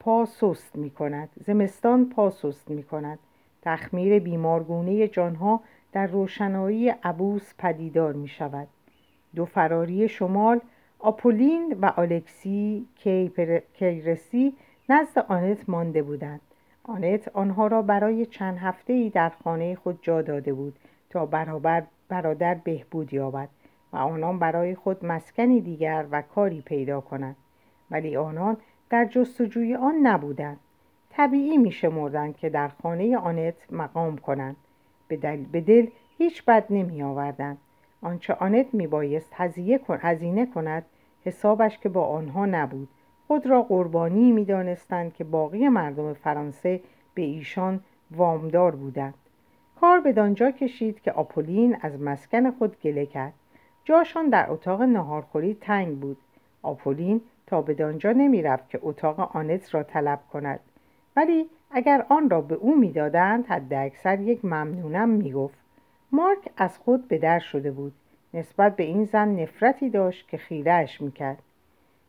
پا 0.00 0.24
سست 0.24 0.76
زمستان 1.46 2.08
پا 2.08 2.30
سست 2.30 2.70
می 2.70 2.82
کند 2.82 3.18
تخمیر 3.62 4.18
بیمارگونه 4.18 5.08
جانها 5.08 5.60
در 5.92 6.06
روشنایی 6.06 6.88
عبوس 6.88 7.54
پدیدار 7.58 8.12
می 8.12 8.28
شود 8.28 8.68
دو 9.34 9.44
فراری 9.44 10.08
شمال 10.08 10.60
آپولین 10.98 11.76
و 11.82 11.86
آلکسی 11.86 12.86
کیرسی 13.74 14.54
نزد 14.88 15.18
آنت 15.18 15.68
مانده 15.68 16.02
بودند. 16.02 16.40
آنت 16.84 17.28
آنها 17.34 17.66
را 17.66 17.82
برای 17.82 18.26
چند 18.26 18.58
هفته 18.58 18.92
ای 18.92 19.10
در 19.10 19.32
خانه 19.44 19.74
خود 19.74 19.98
جا 20.02 20.22
داده 20.22 20.52
بود 20.52 20.78
تا 21.10 21.26
برابر 21.26 21.82
برادر 22.12 22.54
بهبود 22.54 23.12
یابد 23.12 23.48
و 23.92 23.96
آنان 23.96 24.38
برای 24.38 24.74
خود 24.74 25.04
مسکنی 25.04 25.60
دیگر 25.60 26.06
و 26.10 26.22
کاری 26.22 26.60
پیدا 26.60 27.00
کنند. 27.00 27.36
ولی 27.90 28.16
آنان 28.16 28.56
در 28.90 29.04
جستجوی 29.04 29.74
آن 29.74 29.94
نبودند. 30.02 30.60
طبیعی 31.10 31.58
می 31.58 31.70
که 32.40 32.50
در 32.50 32.68
خانه 32.68 33.16
آنت 33.16 33.54
مقام 33.70 34.18
کنند. 34.18 34.56
به 35.08 35.16
دل, 35.16 35.36
به 35.36 35.60
دل 35.60 35.86
هیچ 36.18 36.44
بد 36.44 36.66
نمی 36.70 37.02
آوردند. 37.02 37.58
آنچه 38.02 38.34
آنت 38.34 38.66
می 38.74 38.86
بایست 38.86 39.32
هزینه 40.00 40.46
کند 40.46 40.86
حسابش 41.24 41.78
که 41.78 41.88
با 41.88 42.06
آنها 42.06 42.46
نبود. 42.46 42.88
خود 43.26 43.46
را 43.46 43.62
قربانی 43.62 44.32
می 44.32 44.44
دانستند 44.44 45.14
که 45.14 45.24
باقی 45.24 45.68
مردم 45.68 46.12
فرانسه 46.12 46.80
به 47.14 47.22
ایشان 47.22 47.80
وامدار 48.10 48.76
بودند. 48.76 49.14
کار 49.82 50.00
به 50.00 50.12
دانجا 50.12 50.50
کشید 50.50 51.00
که 51.00 51.12
آپولین 51.12 51.76
از 51.80 52.00
مسکن 52.00 52.50
خود 52.50 52.76
گله 52.80 53.06
کرد. 53.06 53.32
جاشان 53.84 54.28
در 54.28 54.50
اتاق 54.50 54.82
نهارخوری 54.82 55.54
تنگ 55.60 56.00
بود. 56.00 56.16
آپولین 56.62 57.20
تا 57.46 57.62
به 57.62 57.74
دانجا 57.74 58.12
نمی 58.12 58.42
رفت 58.42 58.70
که 58.70 58.78
اتاق 58.82 59.36
آنت 59.36 59.74
را 59.74 59.82
طلب 59.82 60.20
کند. 60.32 60.60
ولی 61.16 61.46
اگر 61.70 62.06
آن 62.08 62.30
را 62.30 62.40
به 62.40 62.54
او 62.54 62.76
می‌دادند 62.76 63.46
حد 63.46 63.74
اکثر 63.74 64.20
یک 64.20 64.44
ممنونم 64.44 65.08
می‌گفت. 65.08 65.58
مارک 66.12 66.50
از 66.56 66.78
خود 66.78 67.08
به 67.08 67.18
در 67.18 67.38
شده 67.38 67.70
بود. 67.70 67.92
نسبت 68.34 68.76
به 68.76 68.84
این 68.84 69.04
زن 69.04 69.28
نفرتی 69.28 69.90
داشت 69.90 70.28
که 70.28 70.36
خیرهش 70.36 71.00
می‌کرد. 71.00 71.42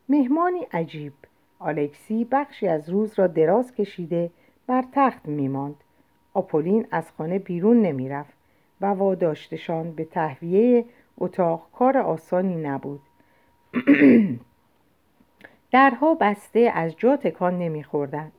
مهمانی 0.10 0.68
عجیب. 0.74 1.14
آلکسی 1.60 2.28
بخشی 2.32 2.68
از 2.68 2.90
روز 2.90 3.20
را 3.20 3.28
دراز 3.28 3.76
کشیده 3.76 4.30
بر 4.68 4.84
تخت 4.92 5.26
میماند. 5.26 5.83
آپولین 6.34 6.88
از 6.92 7.12
خانه 7.12 7.40
بیرون 7.40 7.82
نمی‌رفت 7.82 8.34
و 8.82 8.86
واداشتشان 8.86 9.92
به 9.92 10.06
تهویه 10.06 10.86
اتاق 11.18 11.68
کار 11.74 11.98
آسانی 11.98 12.56
نبود. 12.56 13.02
درها 15.72 16.14
بسته 16.16 16.72
از 16.74 16.96
جا 16.98 17.16
تکان 17.16 17.58
نمیخوردند. 17.58 18.32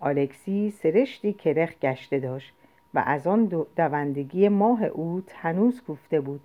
آلکسی 0.00 0.70
سرشتی 0.70 1.32
کرخ 1.32 1.70
گشته 1.82 2.18
داشت 2.18 2.52
و 2.94 3.02
از 3.06 3.26
آن 3.26 3.44
دوندگی 3.76 4.48
ماه 4.48 4.84
اوت 4.84 5.32
هنوز 5.36 5.82
کوفته 5.82 6.20
بود. 6.20 6.40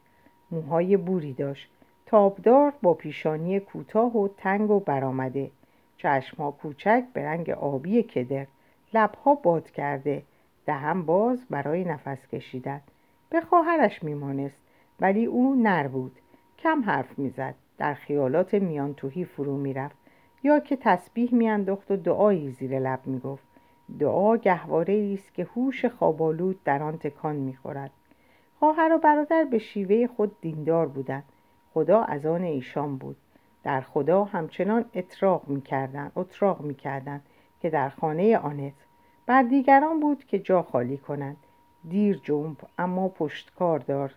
موهای 0.52 0.98
بوری 0.98 1.34
داشت. 1.34 1.70
تابدار 2.06 2.74
با 2.82 2.94
پیشانی 2.94 3.60
کوتاه 3.60 4.18
و 4.18 4.28
تنگ 4.38 4.72
و 4.72 4.80
برآمده. 4.80 5.52
چشمها 5.98 6.52
کوچک 6.52 7.04
به 7.14 7.26
رنگ 7.26 7.50
آبی 7.50 8.04
کدر. 8.04 8.48
لبها 8.94 9.36
باد 9.36 9.72
کرده. 9.72 10.24
دهم 10.72 11.04
باز 11.04 11.46
برای 11.50 11.84
نفس 11.84 12.28
کشیدن. 12.28 12.82
به 13.30 13.42
خواهرش 13.42 14.04
میمانست 14.04 14.62
ولی 15.00 15.26
او 15.26 15.56
نر 15.56 15.88
بود. 15.88 16.16
کم 16.60 16.84
حرف 16.84 17.20
می‌زد 17.20 17.56
در 17.78 17.94
خیالات 17.94 18.54
میانتوهی 18.54 19.26
فرو 19.26 19.58
می‌رفت. 19.58 19.96
یا 20.44 20.60
که 20.60 20.76
تسبیح 20.76 21.36
میانداخت 21.36 21.92
و 21.92 21.96
دعایی 21.96 22.52
زیر 22.52 22.80
لب 22.80 23.00
می‌گفت. 23.06 23.44
دعا 24.00 24.38
گهواره 24.38 25.14
است 25.14 25.34
که 25.34 25.44
هوش 25.56 25.86
خوابالود 25.86 26.64
در 26.64 26.84
آن 26.84 26.98
تکان 26.98 27.36
می‌خورد. 27.36 27.92
خواهر 28.60 28.94
و 28.94 28.98
برادر 28.98 29.44
به 29.44 29.58
شیوه 29.60 30.08
خود 30.08 30.42
دیندار 30.42 30.88
بودند. 30.88 31.24
خدا 31.74 32.02
از 32.02 32.26
آن 32.26 32.44
ایشان 32.44 32.98
بود. 32.98 33.18
در 33.64 33.82
خدا 33.82 34.24
همچنان 34.24 34.86
اطراق 34.94 35.48
می‌کردند 35.48 36.12
اتراق 36.16 36.62
می‌کردند 36.62 37.22
که 37.62 37.70
در 37.70 37.90
خانه 37.90 38.38
آنت 38.38 38.74
بر 39.26 39.44
دیگران 39.44 40.00
بود 40.00 40.24
که 40.24 40.40
جا 40.40 40.62
خالی 40.62 40.98
کنند. 40.98 41.38
دیر 41.90 42.22
جنب 42.24 42.58
اما 42.78 43.08
پشتکار 43.08 43.80
دار. 43.80 44.14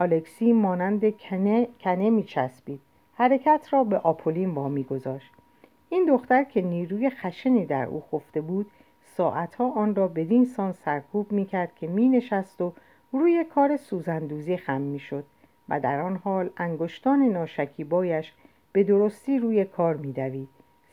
الکسی 0.00 0.52
مانند 0.52 1.16
کنه, 1.16 1.68
کنه 1.80 2.10
میچسبید. 2.10 2.80
حرکت 3.14 3.68
را 3.70 3.84
به 3.84 3.98
آپولین 3.98 4.50
وامی 4.50 4.84
گذاشت 4.84 5.32
این 5.88 6.06
دختر 6.06 6.44
که 6.44 6.62
نیروی 6.62 7.10
خشنی 7.10 7.66
در 7.66 7.86
او 7.86 8.02
خفته 8.12 8.40
بود 8.40 8.70
ساعتها 9.16 9.70
آن 9.70 9.94
را 9.94 10.08
بدین 10.08 10.44
سان 10.44 10.72
سرکوب 10.72 11.32
می‌کرد 11.32 11.74
که 11.74 11.86
مینشست 11.86 12.60
و 12.60 12.72
روی 13.12 13.44
کار 13.44 13.76
سوزندوزی 13.76 14.56
خم 14.56 14.80
می‌شد 14.80 15.24
و 15.68 15.80
در 15.80 16.00
آن 16.00 16.16
حال 16.16 16.50
انگشتان 16.56 17.22
ناشکیبایش 17.22 18.32
به 18.72 18.82
درستی 18.84 19.38
روی 19.38 19.64
کار 19.64 19.96
میدوید. 19.96 20.48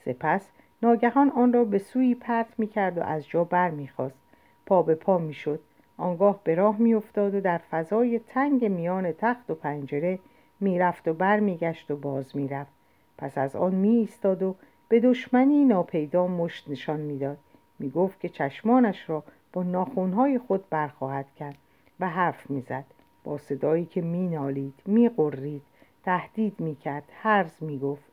سپس 0.06 0.50
ناگهان 0.84 1.30
آن 1.30 1.54
را 1.54 1.64
به 1.64 1.80
سوی 1.80 2.16
پرت 2.16 2.48
می‌کرد 2.58 2.98
و 2.98 3.02
از 3.02 3.28
جا 3.28 3.44
بر 3.44 3.70
می‌خواست 3.70 4.20
پا 4.66 4.82
به 4.82 4.96
پا 4.96 5.18
می‌شد. 5.18 5.60
آنگاه 5.98 6.40
به 6.44 6.56
راه 6.56 6.78
میافتاد 6.78 7.36
و 7.36 7.42
در 7.42 7.58
فضای 7.58 8.20
تنگ 8.20 8.66
میان 8.66 9.12
تخت 9.12 9.50
و 9.52 9.56
پنجره 9.56 10.20
می‌رفت 10.60 11.08
و 11.08 11.14
بر 11.14 11.40
میگشت 11.40 11.92
و 11.92 11.96
باز 11.96 12.36
می‌رفت. 12.36 12.72
پس 13.18 13.38
از 13.38 13.56
آن 13.56 13.76
می 13.76 13.90
ایستاد 13.90 14.44
و 14.44 14.56
به 14.90 15.00
دشمنی 15.00 15.66
ناپیدا 15.66 16.28
مشت 16.28 16.70
نشان 16.70 17.00
می‌داد. 17.00 17.38
می‌گفت 17.80 18.20
که 18.20 18.30
چشمانش 18.30 19.10
را 19.10 19.24
با 19.54 19.64
ناخونهای 19.64 20.40
خود 20.40 20.70
برخواهد 20.70 21.26
کرد 21.40 21.58
و 22.00 22.10
حرف 22.10 22.50
می‌زد. 22.50 22.86
با 23.24 23.38
صدایی 23.38 23.86
که 23.86 24.02
مینالید 24.02 24.82
میقرید 24.86 25.62
تهدید 26.04 26.60
می‌کرد 26.60 27.04
هرز 27.22 27.64
می‌گفت. 27.64 28.04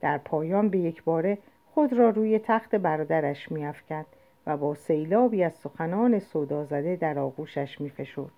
در 0.00 0.18
پایان 0.18 0.68
به 0.68 0.78
یک 0.78 1.04
باره 1.04 1.38
خود 1.76 1.92
را 1.92 2.10
روی 2.10 2.38
تخت 2.38 2.74
برادرش 2.74 3.52
میافکند 3.52 4.06
و 4.46 4.56
با 4.56 4.74
سیلابی 4.74 5.42
از 5.42 5.52
سخنان 5.54 6.18
زده 6.18 6.96
در 6.96 7.18
آغوشش 7.18 7.80
میفشرد. 7.80 8.30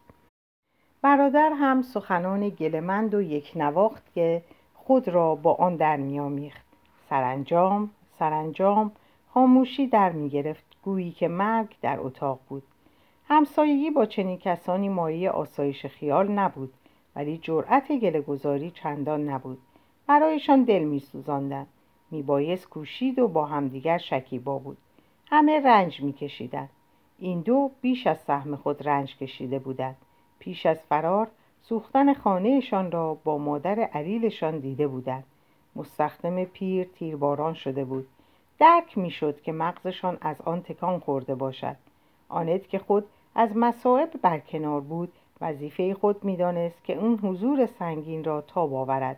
برادر 1.02 1.52
هم 1.54 1.82
سخنان 1.82 2.48
گلمند 2.48 3.14
و 3.14 3.22
یک 3.22 3.52
نواخت 3.56 4.12
که 4.14 4.42
خود 4.74 5.08
را 5.08 5.34
با 5.34 5.54
آن 5.54 5.76
در 5.76 5.96
میامیخت 5.96 6.64
سرانجام 7.10 7.90
سرانجام 8.18 8.92
خاموشی 9.34 9.86
در 9.86 10.12
می‌گرفت. 10.12 10.64
گویی 10.82 11.10
که 11.10 11.28
مرگ 11.28 11.76
در 11.82 12.00
اتاق 12.00 12.40
بود. 12.48 12.62
همسایگی 13.28 13.90
با 13.90 14.06
چنین 14.06 14.38
کسانی 14.38 14.88
مایه 14.88 15.30
آسایش 15.30 15.86
خیال 15.86 16.28
نبود 16.28 16.74
ولی 17.16 17.38
جرأت 17.42 17.92
گلهگذاری 17.92 18.70
چندان 18.70 19.28
نبود. 19.28 19.58
برایشان 20.06 20.64
دل 20.64 20.82
میسوزاندند. 20.84 21.66
میبایست 22.10 22.68
کوشید 22.68 23.18
و 23.18 23.28
با 23.28 23.46
همدیگر 23.46 23.98
شکیبا 23.98 24.58
بود. 24.58 24.76
همه 25.26 25.60
رنج 25.60 26.00
میکشیدند. 26.00 26.68
این 27.18 27.40
دو 27.40 27.70
بیش 27.80 28.06
از 28.06 28.18
سهم 28.20 28.56
خود 28.56 28.88
رنج 28.88 29.16
کشیده 29.16 29.58
بودند. 29.58 29.96
پیش 30.38 30.66
از 30.66 30.82
فرار 30.82 31.28
سوختن 31.62 32.14
خانهشان 32.14 32.90
را 32.90 33.14
با 33.14 33.38
مادر 33.38 33.80
علیلشان 33.80 34.58
دیده 34.58 34.86
بودند. 34.86 35.24
مستخدم 35.76 36.44
پیر 36.44 36.84
تیرباران 36.84 37.54
شده 37.54 37.84
بود. 37.84 38.08
درک 38.58 38.98
می‌شد 38.98 39.40
که 39.40 39.52
مغزشان 39.52 40.18
از 40.20 40.40
آن 40.40 40.62
تکان 40.62 40.98
خورده 40.98 41.34
باشد. 41.34 41.76
آنت 42.28 42.68
که 42.68 42.78
خود 42.78 43.06
از 43.34 43.56
مصائب 43.56 44.10
برکنار 44.22 44.80
بود 44.80 45.12
وظیفه 45.40 45.94
خود 45.94 46.24
می‌دانست 46.24 46.84
که 46.84 46.94
اون 46.94 47.18
حضور 47.18 47.66
سنگین 47.66 48.24
را 48.24 48.40
تاب 48.40 48.74
آورد 48.74 49.16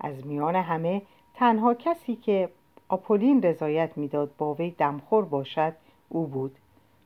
از 0.00 0.26
میان 0.26 0.56
همه 0.56 1.02
تنها 1.38 1.74
کسی 1.74 2.16
که 2.16 2.48
آپولین 2.88 3.42
رضایت 3.42 3.98
می‌داد 3.98 4.30
با 4.38 4.54
وی 4.54 4.70
دمخور 4.70 5.24
باشد 5.24 5.72
او 6.08 6.26
بود 6.26 6.56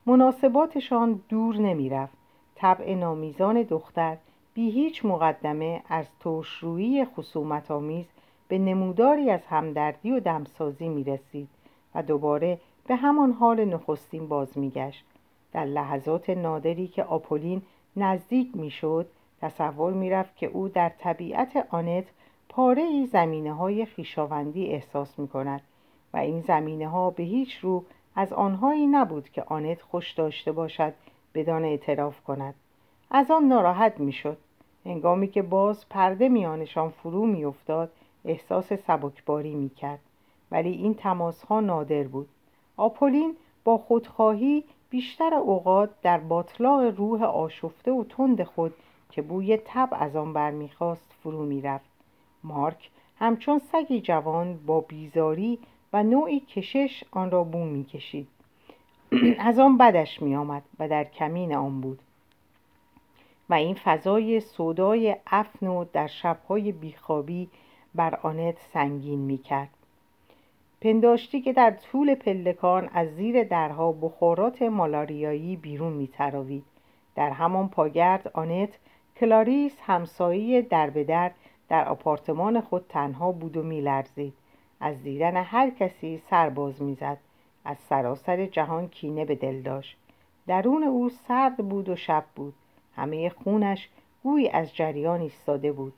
مناسباتشان 0.05 1.21
دور 1.29 1.55
نمی‌رفت 1.55 2.13
طبع 2.55 2.95
نامیزان 2.95 3.61
دختر 3.61 4.17
بی 4.53 4.71
هیچ 4.71 5.05
مقدمه 5.05 5.81
از 5.89 6.05
ترشرویی 6.19 7.05
خصومت 7.05 7.71
آمیز 7.71 8.05
به 8.47 8.57
نموداری 8.57 9.29
از 9.29 9.45
همدردی 9.45 10.11
و 10.11 10.19
دمسازی 10.19 10.89
می 10.89 11.03
رسید 11.03 11.49
و 11.95 12.03
دوباره 12.03 12.59
به 12.87 12.95
همان 12.95 13.31
حال 13.31 13.65
نخستین 13.65 14.27
باز 14.27 14.57
می 14.57 14.69
گشت. 14.69 15.05
در 15.51 15.65
لحظات 15.65 16.29
نادری 16.29 16.87
که 16.87 17.03
آپولین 17.03 17.61
نزدیک 17.95 18.49
می 18.53 18.69
شد 18.69 19.05
تصور 19.41 19.93
می 19.93 20.09
رفت 20.09 20.37
که 20.37 20.45
او 20.45 20.67
در 20.69 20.89
طبیعت 20.89 21.67
آنت 21.69 22.05
پاره 22.49 22.81
ای 22.81 23.05
زمینه 23.05 23.53
های 23.53 23.85
خیشاوندی 23.85 24.67
احساس 24.67 25.19
می 25.19 25.27
کند 25.27 25.61
و 26.13 26.17
این 26.17 26.41
زمینه 26.41 26.87
ها 26.87 27.09
به 27.09 27.23
هیچ 27.23 27.57
رو 27.57 27.83
از 28.15 28.33
آنهایی 28.33 28.87
نبود 28.87 29.29
که 29.29 29.43
آنت 29.43 29.81
خوش 29.81 30.11
داشته 30.11 30.51
باشد 30.51 30.93
بدان 31.33 31.65
اعتراف 31.65 32.23
کند. 32.23 32.55
از 33.11 33.31
آن 33.31 33.43
ناراحت 33.43 33.99
می 33.99 34.11
شد 34.11 34.37
هنگامی 34.85 35.27
که 35.27 35.41
باز 35.41 35.89
پرده 35.89 36.29
میانشان 36.29 36.89
فرو 36.89 37.25
میافتاد 37.25 37.91
احساس 38.25 38.73
سبکباری 38.73 39.55
می 39.55 39.69
کرد 39.69 39.99
ولی 40.51 40.71
این 40.71 40.93
تماس 40.93 41.43
ها 41.43 41.59
نادر 41.59 42.03
بود. 42.03 42.29
آپولین 42.77 43.35
با 43.63 43.77
خودخواهی 43.77 44.63
بیشتر 44.89 45.33
اوقات 45.33 45.89
در 46.01 46.17
باطلاق 46.17 46.81
روح 46.81 47.23
آشفته 47.23 47.91
و 47.91 48.03
تند 48.03 48.43
خود 48.43 48.73
که 49.11 49.21
بوی 49.21 49.57
تب 49.65 49.89
از 49.91 50.15
آن 50.15 50.33
برمیخواست 50.33 51.11
فرو 51.23 51.45
می‌رفت. 51.45 51.92
مارک 52.43 52.89
همچون 53.19 53.59
سگی 53.59 54.01
جوان 54.01 54.57
با 54.65 54.81
بیزاری 54.81 55.59
و 55.93 56.03
نوعی 56.03 56.39
کشش 56.39 57.03
آن 57.11 57.31
را 57.31 57.43
بو 57.43 57.65
می‌کشید 57.65 58.27
از 59.39 59.59
آن 59.59 59.77
بدش 59.77 60.21
میآمد 60.21 60.63
و 60.79 60.87
در 60.87 61.03
کمین 61.03 61.55
آن 61.55 61.81
بود. 61.81 61.99
و 63.49 63.53
این 63.53 63.75
فضای 63.75 64.39
سودای 64.39 65.15
و 65.31 65.85
در 65.93 66.07
شبهای 66.07 66.71
بیخوابی 66.71 67.49
بر 67.95 68.15
آنت 68.15 68.57
سنگین 68.73 69.19
می‌کرد 69.19 69.69
پنداشتی 70.81 71.41
که 71.41 71.53
در 71.53 71.71
طول 71.71 72.15
پلکان 72.15 72.89
از 72.93 73.15
زیر 73.15 73.43
درها 73.43 73.91
بخورات 73.91 74.61
مالاریایی 74.61 75.55
بیرون 75.55 75.93
میتراوید 75.93 76.63
در 77.15 77.29
همان 77.29 77.69
پاگرد 77.69 78.31
آنت 78.33 78.69
کلاریس 79.19 79.77
همسایه 79.81 80.61
در 80.61 80.89
به 80.89 81.03
در 81.03 81.31
در 81.69 81.87
آپارتمان 81.87 82.61
خود 82.61 82.85
تنها 82.89 83.31
بود 83.31 83.57
و 83.57 83.63
میلرزید. 83.63 84.33
از 84.79 85.03
دیدن 85.03 85.37
هر 85.37 85.69
کسی 85.69 86.21
سرباز 86.29 86.81
می‌زد. 86.81 87.17
از 87.65 87.77
سراسر 87.77 88.45
جهان 88.45 88.87
کینه 88.87 89.25
به 89.25 89.35
دل 89.35 89.61
داشت. 89.61 89.97
درون 90.47 90.83
او 90.83 91.09
سرد 91.09 91.57
بود 91.57 91.89
و 91.89 91.95
شب 91.95 92.25
بود. 92.35 92.53
همه 92.95 93.29
خونش 93.29 93.89
گویی 94.23 94.49
از 94.49 94.75
جریان 94.75 95.21
ایستاده 95.21 95.71
بود. 95.71 95.93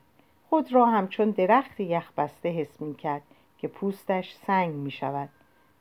خود 0.49 0.73
را 0.73 0.85
همچون 0.85 1.29
درخت 1.29 1.79
یخبسته 1.79 2.49
حس 2.49 2.81
می 2.81 2.95
کرد 2.95 3.21
که 3.57 3.67
پوستش 3.67 4.33
سنگ 4.33 4.73
می 4.75 4.91
شود 4.91 5.29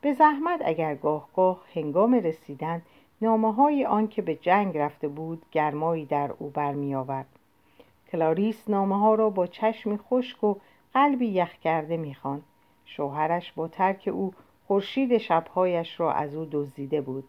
به 0.00 0.12
زحمت 0.12 0.60
اگر 0.64 0.94
گاه 0.94 1.28
گاه 1.36 1.60
هنگام 1.74 2.14
رسیدن 2.14 2.82
نامه 3.22 3.52
های 3.52 3.84
آن 3.84 4.08
که 4.08 4.22
به 4.22 4.34
جنگ 4.34 4.78
رفته 4.78 5.08
بود 5.08 5.42
گرمایی 5.52 6.04
در 6.04 6.30
او 6.38 6.50
برمی 6.50 6.94
آورد 6.94 7.26
کلاریس 8.14 8.70
نامه 8.70 8.98
ها 8.98 9.14
را 9.14 9.30
با 9.30 9.46
چشمی 9.46 9.98
خشک 9.98 10.44
و 10.44 10.54
قلبی 10.94 11.26
یخ 11.26 11.52
کرده 11.54 11.96
می 11.96 12.16
شوهرش 12.84 13.52
با 13.52 13.68
ترک 13.68 14.10
او 14.12 14.32
خورشید 14.66 15.18
شبهایش 15.18 16.00
را 16.00 16.12
از 16.12 16.34
او 16.34 16.48
دزدیده 16.52 17.00
بود. 17.00 17.24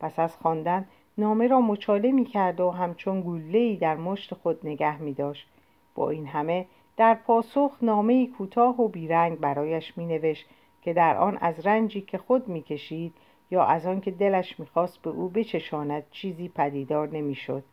پس 0.00 0.18
از 0.18 0.36
خواندن 0.36 0.88
نامه 1.18 1.46
را 1.46 1.60
مچاله 1.60 2.12
می 2.12 2.24
کرد 2.24 2.60
و 2.60 2.70
همچون 2.70 3.20
گله‌ای 3.20 3.76
در 3.76 3.96
مشت 3.96 4.34
خود 4.34 4.66
نگه 4.66 5.02
می 5.02 5.14
داشت. 5.14 5.48
با 5.94 6.10
این 6.10 6.26
همه 6.26 6.66
در 6.96 7.14
پاسخ 7.14 7.72
نامه 7.82 8.26
کوتاه 8.26 8.80
و 8.80 8.88
بیرنگ 8.88 9.38
برایش 9.38 9.98
می 9.98 10.06
نوشت 10.06 10.46
که 10.82 10.92
در 10.92 11.16
آن 11.16 11.38
از 11.40 11.66
رنجی 11.66 12.00
که 12.00 12.18
خود 12.18 12.48
می 12.48 12.62
کشید 12.62 13.14
یا 13.50 13.64
از 13.64 13.86
آن 13.86 14.00
که 14.00 14.10
دلش 14.10 14.60
می‌خواست 14.60 15.02
به 15.02 15.10
او 15.10 15.28
بچشاند 15.28 16.06
چیزی 16.10 16.48
پدیدار 16.48 17.08
نمی‌شد. 17.08 17.64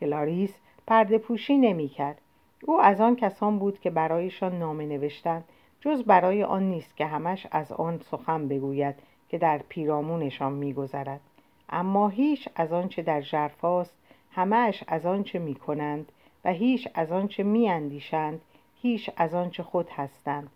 کلاریس 0.00 0.58
پرده 0.86 1.18
پوشی 1.18 1.58
نمی 1.58 1.88
کرد. 1.88 2.20
او 2.64 2.80
از 2.80 3.00
آن 3.00 3.16
کسان 3.16 3.58
بود 3.58 3.80
که 3.80 3.90
برایشان 3.90 4.58
نامه 4.58 4.86
نوشتند 4.86 5.44
جز 5.80 6.02
برای 6.02 6.44
آن 6.44 6.62
نیست 6.62 6.96
که 6.96 7.06
همش 7.06 7.46
از 7.50 7.72
آن 7.72 7.98
سخن 7.98 8.48
بگوید 8.48 8.94
که 9.28 9.38
در 9.38 9.58
پیرامونشان 9.68 10.52
میگذرد. 10.52 11.20
اما 11.68 12.08
هیچ 12.08 12.48
از 12.56 12.72
آنچه 12.72 13.02
در 13.02 13.20
ژرفاست 13.20 13.94
همش 14.32 14.84
از 14.86 15.06
آنچه 15.06 15.38
می‌کنند 15.38 16.12
و 16.44 16.52
هیچ 16.52 16.88
از 16.94 17.12
آنچه 17.12 17.42
میاندیشند 17.42 18.40
هیچ 18.82 19.10
از 19.16 19.34
آنچه 19.34 19.62
خود 19.62 19.90
هستند. 19.90 20.50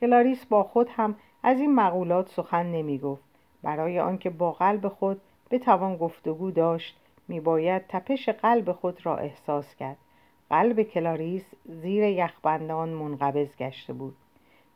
کلاریس 0.00 0.46
با 0.46 0.62
خود 0.62 0.88
هم 0.90 1.14
از 1.42 1.60
این 1.60 1.74
مقولات 1.74 2.28
سخن 2.28 2.66
نمی‌گفت. 2.66 3.22
برای 3.62 4.00
آنکه 4.00 4.30
با 4.30 4.52
قلب 4.52 4.88
خود 4.88 5.20
بتوان 5.50 5.96
گفتگو 5.96 6.50
داشت 6.50 6.96
میباید 7.28 7.82
تپش 7.88 8.28
قلب 8.28 8.72
خود 8.72 9.06
را 9.06 9.16
احساس 9.16 9.74
کرد. 9.74 9.96
قلب 10.50 10.82
کلاریس 10.82 11.44
زیر 11.64 12.04
یخبندان 12.04 12.88
منقبض 12.88 13.56
گشته 13.56 13.92
بود. 13.92 14.16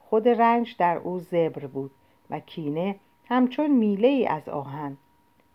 خود 0.01 0.29
رنج 0.29 0.77
در 0.79 0.97
او 0.97 1.19
زبر 1.19 1.67
بود 1.67 1.91
و 2.31 2.41
کینه 2.41 2.97
همچون 3.29 3.71
میله 3.71 4.09
ای 4.09 4.27
از 4.27 4.49
آهن. 4.49 4.97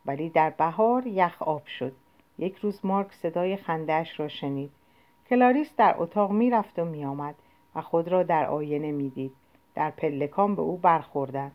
ولی 0.05 0.29
در 0.29 0.49
بهار 0.49 1.07
یخ 1.07 1.41
آب 1.41 1.65
شد. 1.65 1.93
یک 2.39 2.55
روز 2.55 2.85
مارک 2.85 3.13
صدای 3.13 3.57
خندهاش 3.57 4.19
را 4.19 4.27
شنید. 4.27 4.71
کلاریس 5.29 5.75
در 5.77 5.95
اتاق 5.97 6.31
می‌رفت 6.31 6.79
و 6.79 6.85
میآمد 6.85 7.35
و 7.75 7.81
خود 7.81 8.07
را 8.07 8.23
در 8.23 8.45
آینه 8.45 8.91
می‌دید. 8.91 9.31
در 9.75 9.91
پلکان 9.91 10.55
به 10.55 10.61
او 10.61 10.77
برخوردند. 10.77 11.51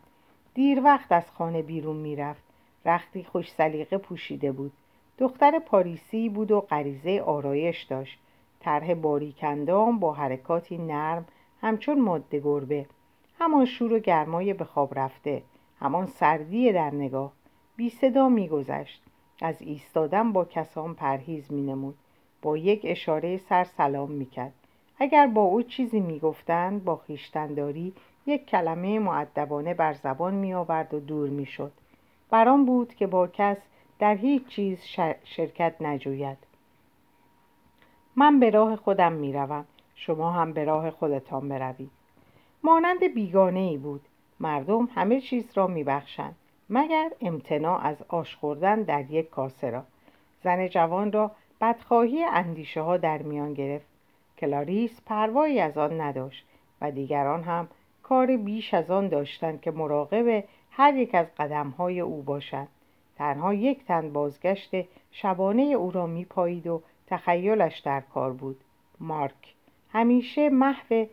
دیر 0.55 0.85
وقت 0.85 1.12
از 1.12 1.31
خانه 1.31 1.62
بیرون 1.62 1.96
می‌رفت. 1.96 2.42
رختی 2.85 3.24
خوش 3.24 3.53
سلیقه 3.53 3.98
پوشیده 3.98 4.53
بود. 4.53 4.72
دختر 5.20 5.59
پاریسی 5.59 6.28
بود 6.28 6.50
و 6.50 6.61
غریزه 6.61 7.22
آرایش 7.26 7.83
داشت. 7.83 8.18
طرح 8.61 8.94
باریکندام 8.94 9.98
با 9.98 10.12
حرکاتی 10.12 10.78
نرم 10.78 11.24
همچون 11.61 12.00
ماده 12.00 12.40
گربه. 12.40 12.87
همان 13.38 13.64
شور 13.64 13.92
و 13.92 13.98
گرمای 13.98 14.54
به 14.54 14.64
خواب 14.64 14.98
رفته. 14.98 15.42
همان 15.80 16.06
سردی 16.06 16.72
در 16.72 16.94
نگاه. 16.94 17.33
بی 17.76 17.90
صدا 17.90 18.28
میگذشت. 18.28 19.02
از 19.42 19.62
ایستادن 19.62 20.33
با 20.33 20.44
کسان 20.44 20.94
پرهیز 20.94 21.52
مینمود. 21.52 21.94
با 22.42 22.56
یک 22.56 22.80
اشاره 22.85 23.37
سر 23.37 23.64
سلام 23.64 24.11
می‌کرد. 24.11 24.52
اگر 24.98 25.26
با 25.26 25.42
او 25.42 25.62
چیزی 25.62 26.00
می‌گفتند 26.00 26.85
با 26.85 26.96
خیشتنداری 26.96 27.92
یک 28.26 28.46
کلمه 28.46 28.98
معدبانه 28.98 29.74
بر 29.74 29.92
زبان 29.92 30.35
میآورد 30.35 30.94
و 30.94 31.00
دور 31.00 31.28
می‌شد. 31.28 31.72
برام 32.30 32.64
بود 32.64 32.94
که 32.94 33.06
با 33.06 33.26
کس 33.26 33.59
در 34.01 34.15
هیچ 34.15 34.47
چیز 34.47 34.79
شرکت 35.25 35.75
نجوید. 35.81 36.39
من 38.17 38.41
به 38.41 38.51
راه 38.51 38.77
خودم 38.77 39.13
می‌روم. 39.13 39.65
شما 39.95 40.31
هم 40.31 40.53
به 40.53 40.65
راه 40.65 40.91
خودتان 40.91 41.49
بروید. 41.49 41.91
مانند 42.65 43.15
بیگانه 43.15 43.61
ای 43.61 43.77
بود. 43.77 44.01
مردم 44.41 44.89
همه 44.95 45.21
چیز 45.21 45.45
را 45.55 45.67
میبخشند. 45.67 46.37
مگر 46.71 47.11
امتناع 47.21 47.87
از 47.87 47.97
آش 48.09 48.37
خوردن 48.37 48.83
در 48.83 49.11
یک 49.11 49.31
کاسه 49.31 49.71
را. 49.71 49.85
زن 50.45 50.69
جوان 50.69 51.13
را 51.13 51.31
بدخواهی 51.61 52.25
اندیشه 52.25 52.81
ها 52.81 52.97
در 52.97 53.23
میان 53.23 53.55
گرفت. 53.55 53.87
کلاریس 54.39 55.01
پروایی 55.07 55.61
از 55.61 55.79
آن 55.79 56.01
نداشت 56.01 56.47
و 56.81 56.91
دیگران 56.91 57.43
هم 57.43 57.69
کار 58.03 58.37
بیش 58.37 58.75
از 58.75 58.91
آن 58.91 59.09
داشتند 59.09 59.61
که 59.61 59.71
مراقب 59.71 60.45
هر 60.71 60.97
یک 60.97 61.15
از 61.15 61.27
قدم 61.39 61.69
های 61.69 62.01
او 62.01 62.23
باشند. 62.23 62.69
تنها 63.20 63.54
یک 63.54 63.85
تن 63.85 64.12
بازگشت 64.12 64.70
شبانه 65.12 65.62
او 65.62 65.90
را 65.90 66.06
میپایید 66.06 66.66
و 66.66 66.83
تخیلش 67.06 67.79
در 67.79 68.00
کار 68.00 68.33
بود. 68.33 68.60
مارک 69.00 69.54
همیشه 69.92 70.50
محو 70.50 71.04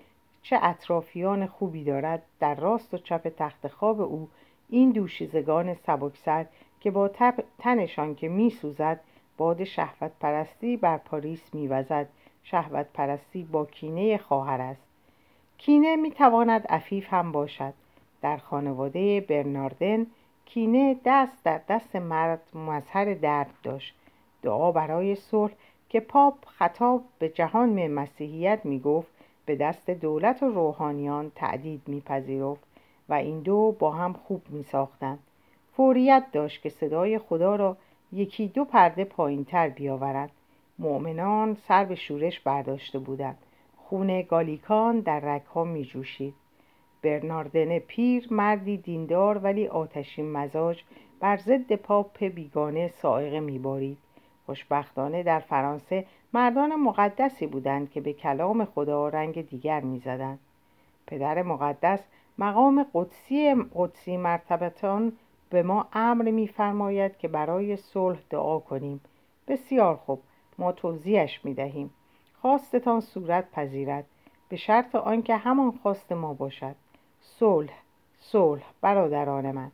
چه 0.42 0.60
اطرافیان 0.62 1.48
خوبی 1.48 1.84
دارد 1.84 2.24
در 2.40 2.56
راست 2.56 2.94
و 2.94 2.98
چپ 2.98 3.28
تخت 3.38 3.68
خواب 3.68 4.02
او 4.02 4.30
این 4.70 4.92
دوشیزگان 4.92 5.74
سبکسر 5.74 6.46
که 6.80 6.92
با 6.92 7.12
تنشان 7.60 8.16
که 8.16 8.30
میسوزد 8.30 9.00
باد 9.38 9.64
شهوت 9.64 10.12
پرستی 10.20 10.78
بر 10.78 10.98
پاریس 10.98 11.56
میوزد. 11.56 12.08
شهوت 12.44 12.86
پرستی 12.94 13.44
با 13.44 13.66
کینه 13.66 14.18
خواهر 14.18 14.62
است. 14.62 14.88
کینه 15.58 15.96
می‌تواند 15.96 16.68
عفیف 16.68 17.14
هم 17.14 17.32
باشد. 17.32 17.74
در 18.22 18.38
خانواده 18.38 19.22
برناردن 19.22 20.08
کینه 20.48 20.96
دست 21.06 21.44
در 21.44 21.62
دست 21.70 21.96
مرد 21.96 22.42
مظهر 22.56 23.14
درد 23.14 23.54
داشت. 23.64 23.96
دعا 24.42 24.72
برای 24.72 25.16
صلح 25.16 25.54
که 25.90 26.00
پاپ 26.00 26.46
خطاب 26.46 27.04
به 27.20 27.30
جهان 27.30 27.88
مسیحیت 27.88 28.62
می‌گفت 28.64 29.08
به 29.46 29.56
دست 29.56 29.90
دولت 29.90 30.44
و 30.44 30.46
روحانیان 30.46 31.32
تعدید 31.36 31.82
میپذیرفت 31.88 32.64
و 33.10 33.14
این 33.14 33.40
دو 33.40 33.76
با 33.80 33.92
هم 33.92 34.14
خوب 34.14 34.42
میساختند. 34.50 35.20
فوریت 35.74 36.24
داشت 36.32 36.62
که 36.62 36.70
صدای 36.70 37.20
خدا 37.20 37.56
را 37.56 37.78
یکی 38.12 38.48
دو 38.48 38.66
پرده 38.66 39.04
پایین 39.04 39.46
تر 39.46 39.70
بیاورد. 39.70 40.32
مؤمنان 40.80 41.58
سر 41.68 41.86
به 41.86 41.96
شورش 41.96 42.40
برداشته 42.40 43.00
بودند. 43.00 43.38
خون 43.78 44.22
گالیکان 44.22 45.00
در 45.00 45.20
رگها 45.20 45.64
می 45.64 45.86
جوشید 45.86 46.34
برناردن 47.02 47.80
پیر 47.80 48.28
مردی 48.32 48.78
دیندار 48.78 49.38
ولی 49.38 49.68
آتشین 49.68 50.32
مزاج 50.32 50.84
بر 51.20 51.38
ضد 51.38 51.74
پاپ 51.74 52.24
بیگانه 52.24 52.88
سائقه 52.88 53.40
میبارید. 53.40 53.98
خوشبختانه 54.46 55.24
در 55.24 55.40
فرانسه 55.40 56.06
مردان 56.34 56.76
مقدسی 56.76 57.48
بودند 57.48 57.92
که 57.92 58.02
به 58.02 58.14
کلام 58.14 58.66
خدا 58.66 59.10
رنگ 59.10 59.50
دیگر 59.50 59.80
می‌زدند. 59.80 60.40
پدر 61.08 61.44
مقدس 61.44 62.00
مقام 62.38 62.86
قدسی 62.94 63.56
قدسی 63.76 64.18
مرتبتان 64.18 65.12
به 65.50 65.64
ما 65.64 65.88
امر 65.94 66.32
میفرماید 66.32 67.18
که 67.18 67.28
برای 67.28 67.76
صلح 67.76 68.20
دعا 68.30 68.60
کنیم. 68.60 69.02
بسیار 69.48 69.96
خوب 69.96 70.22
ما 70.58 70.72
توضیحش 70.72 71.46
می‌دهیم. 71.46 71.90
خواستتان 72.42 73.00
صورت 73.00 73.52
پذیرد. 73.52 74.06
به 74.50 74.56
شرط 74.56 74.96
آنکه 74.96 75.36
همان 75.36 75.72
خواست 75.72 76.12
ما 76.12 76.34
باشد. 76.34 76.76
صلح 77.40 77.74
صلح 78.20 78.64
برادران 78.82 79.52
من 79.52 79.72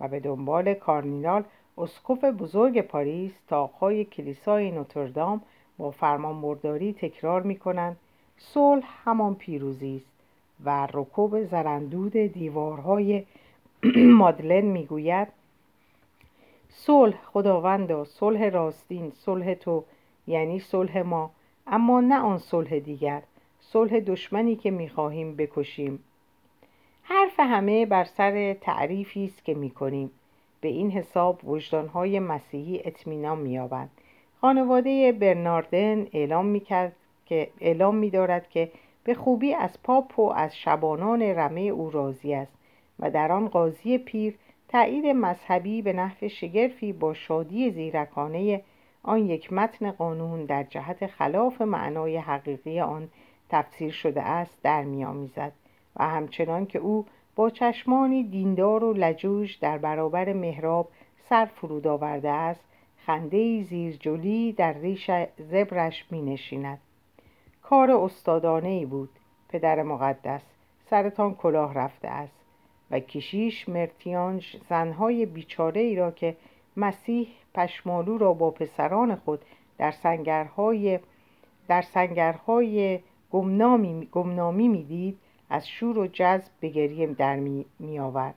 و 0.00 0.08
به 0.08 0.20
دنبال 0.20 0.74
کارنینال 0.74 1.44
اسقف 1.78 2.24
بزرگ 2.24 2.80
پاریس 2.80 3.32
تاقهای 3.48 4.04
کلیسای 4.04 4.70
نوتردام 4.70 5.40
با 5.78 5.90
فرمانبرداری 5.90 6.92
تکرار 6.92 7.42
می 7.42 7.56
کنند 7.56 7.96
صلح 8.38 8.84
همان 9.04 9.34
پیروزی 9.34 9.96
است 9.96 10.06
و 10.64 10.88
رکوب 10.92 11.44
زرندود 11.44 12.12
دیوارهای 12.12 13.24
مادلن 14.20 14.64
می‌گوید 14.64 15.28
صلح 16.68 17.16
خداوندا 17.24 18.04
صلح 18.04 18.48
راستین 18.48 19.10
صلح 19.10 19.54
تو 19.54 19.84
یعنی 20.26 20.60
صلح 20.60 21.02
ما 21.02 21.30
اما 21.66 22.00
نه 22.00 22.18
آن 22.18 22.38
صلح 22.38 22.78
دیگر 22.78 23.22
صلح 23.60 24.00
دشمنی 24.00 24.56
که 24.56 24.70
می‌خواهیم 24.70 25.36
بکشیم. 25.36 25.98
حرف 27.06 27.40
همه 27.40 27.86
بر 27.86 28.04
سر 28.04 28.54
تعریفی 28.54 29.24
است 29.24 29.44
که 29.44 29.54
می‌کنیم. 29.54 30.10
به 30.60 30.68
این 30.68 30.90
حساب 30.90 31.48
وجدانهای 31.48 32.20
مسیحی 32.20 32.80
اطمینان 32.84 33.38
مییابند 33.38 33.90
خانواده 34.40 35.12
برناردن 35.12 36.06
اعلام 36.12 36.46
می‌کرد 36.46 36.92
که 37.26 37.50
اعلام 37.60 37.96
میدارد 37.96 38.48
که 38.48 38.70
به 39.04 39.14
خوبی 39.14 39.54
از 39.54 39.82
پاپ 39.82 40.18
و 40.18 40.32
از 40.32 40.56
شبانان 40.56 41.22
رمه 41.22 41.60
او 41.60 41.90
راضی 41.90 42.34
است 42.34 42.52
و 42.98 43.10
در 43.10 43.32
آن 43.32 43.48
قاضی 43.48 43.98
پیر 43.98 44.34
تایید 44.68 45.06
مذهبی 45.06 45.82
به 45.82 45.92
نحو 45.92 46.28
شگرفی 46.28 46.92
با 46.92 47.14
شادی 47.14 47.70
زیرکانه 47.70 48.62
آن 49.02 49.26
یک 49.26 49.52
متن 49.52 49.90
قانون 49.90 50.44
در 50.44 50.62
جهت 50.62 51.06
خلاف 51.06 51.62
معنای 51.62 52.16
حقیقی 52.16 52.80
آن 52.80 53.08
تفسیر 53.48 53.92
شده 53.92 54.22
است 54.22 54.62
در 54.62 54.84
میآمیزد. 54.84 55.52
و 55.96 56.08
همچنان 56.08 56.66
که 56.66 56.78
او 56.78 57.06
با 57.36 57.50
چشمانی 57.50 58.24
دیندار 58.24 58.84
و 58.84 58.92
لجوج 58.92 59.58
در 59.60 59.78
برابر 59.78 60.32
محراب 60.32 60.88
سر 61.28 61.44
فرود 61.44 61.86
آورده 61.86 62.30
است 62.30 62.64
خنده 63.06 63.62
زیرجلی 63.62 64.52
در 64.52 64.72
ریش 64.72 65.10
زبرش 65.38 66.04
می 66.10 66.22
نشیند 66.22 66.78
کار 67.62 67.90
استادانه 67.90 68.68
ای 68.68 68.84
بود. 68.86 69.08
پدر 69.48 69.82
مقدس 69.82 70.42
سرتان 70.90 71.34
کلاه 71.34 71.74
رفته 71.74 72.08
است 72.08 72.34
و 72.90 73.00
کشیش 73.00 73.68
مرتیانج 73.68 74.56
زنهای 74.68 75.26
بیچاره 75.26 75.80
ای 75.80 75.96
را 75.96 76.10
که 76.10 76.36
مسیح 76.76 77.28
پشمالو 77.54 78.18
را 78.18 78.32
با 78.32 78.50
پسران 78.50 79.14
خود 79.14 79.44
در 79.78 79.90
سنگرهای 79.90 80.98
در 81.68 81.82
سنگرهای 81.82 83.00
گمنامی, 83.32 84.08
گمنامی 84.12 84.68
می‌دید 84.68 85.18
از 85.50 85.68
شور 85.68 85.98
و 85.98 86.06
جذب 86.06 86.50
به 86.60 86.68
گریه 86.68 87.06
در 87.06 87.36
می, 87.36 87.98
آورد. 87.98 88.34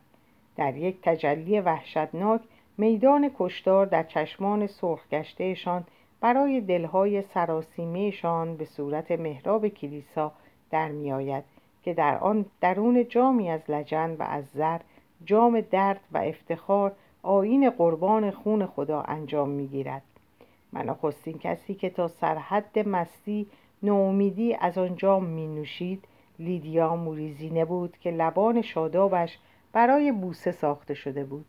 در 0.56 0.78
یک 0.78 1.02
تجلی 1.02 1.60
وحشتناک 1.60 2.42
میدان 2.78 3.32
کشتار 3.40 3.86
در 3.86 4.04
چشمان 4.04 4.68
سرخگشتهشان 4.68 5.86
برای 6.22 6.62
دلهای 6.62 7.22
سراسیمهشان 7.22 8.58
به 8.58 8.66
صورت 8.66 9.12
محراب 9.12 9.68
کلیسا 9.68 10.32
در 10.72 10.88
می 10.88 11.12
آید 11.12 11.44
که 11.84 11.94
در 11.94 12.18
آن 12.18 12.46
درون 12.62 13.08
جامی 13.08 13.50
از 13.50 13.62
لجن 13.70 14.16
و 14.20 14.24
از 14.24 14.46
زر 14.46 14.80
جام 15.26 15.62
درد 15.62 16.00
و 16.12 16.18
افتخار 16.18 16.92
آین 17.24 17.70
قربان 17.70 18.32
خون 18.32 18.66
خدا 18.66 19.02
انجام 19.02 19.50
می 19.50 19.68
گیرد 19.68 20.02
من 20.74 20.96
کسی 21.40 21.74
که 21.74 21.90
تا 21.90 22.08
سرحد 22.08 22.80
مستی 22.80 23.48
نومیدی 23.84 24.54
از 24.54 24.78
آن 24.78 24.96
جام 24.96 25.24
می 25.24 25.48
نوشید 25.48 26.04
لیدیا 26.40 26.96
موریزینه 26.96 27.66
بود 27.66 27.98
که 27.98 28.12
لبان 28.12 28.62
شادابش 28.62 29.40
برای 29.74 30.12
بوسه 30.12 30.52
ساخته 30.52 30.94
شده 30.94 31.24
بود. 31.24 31.46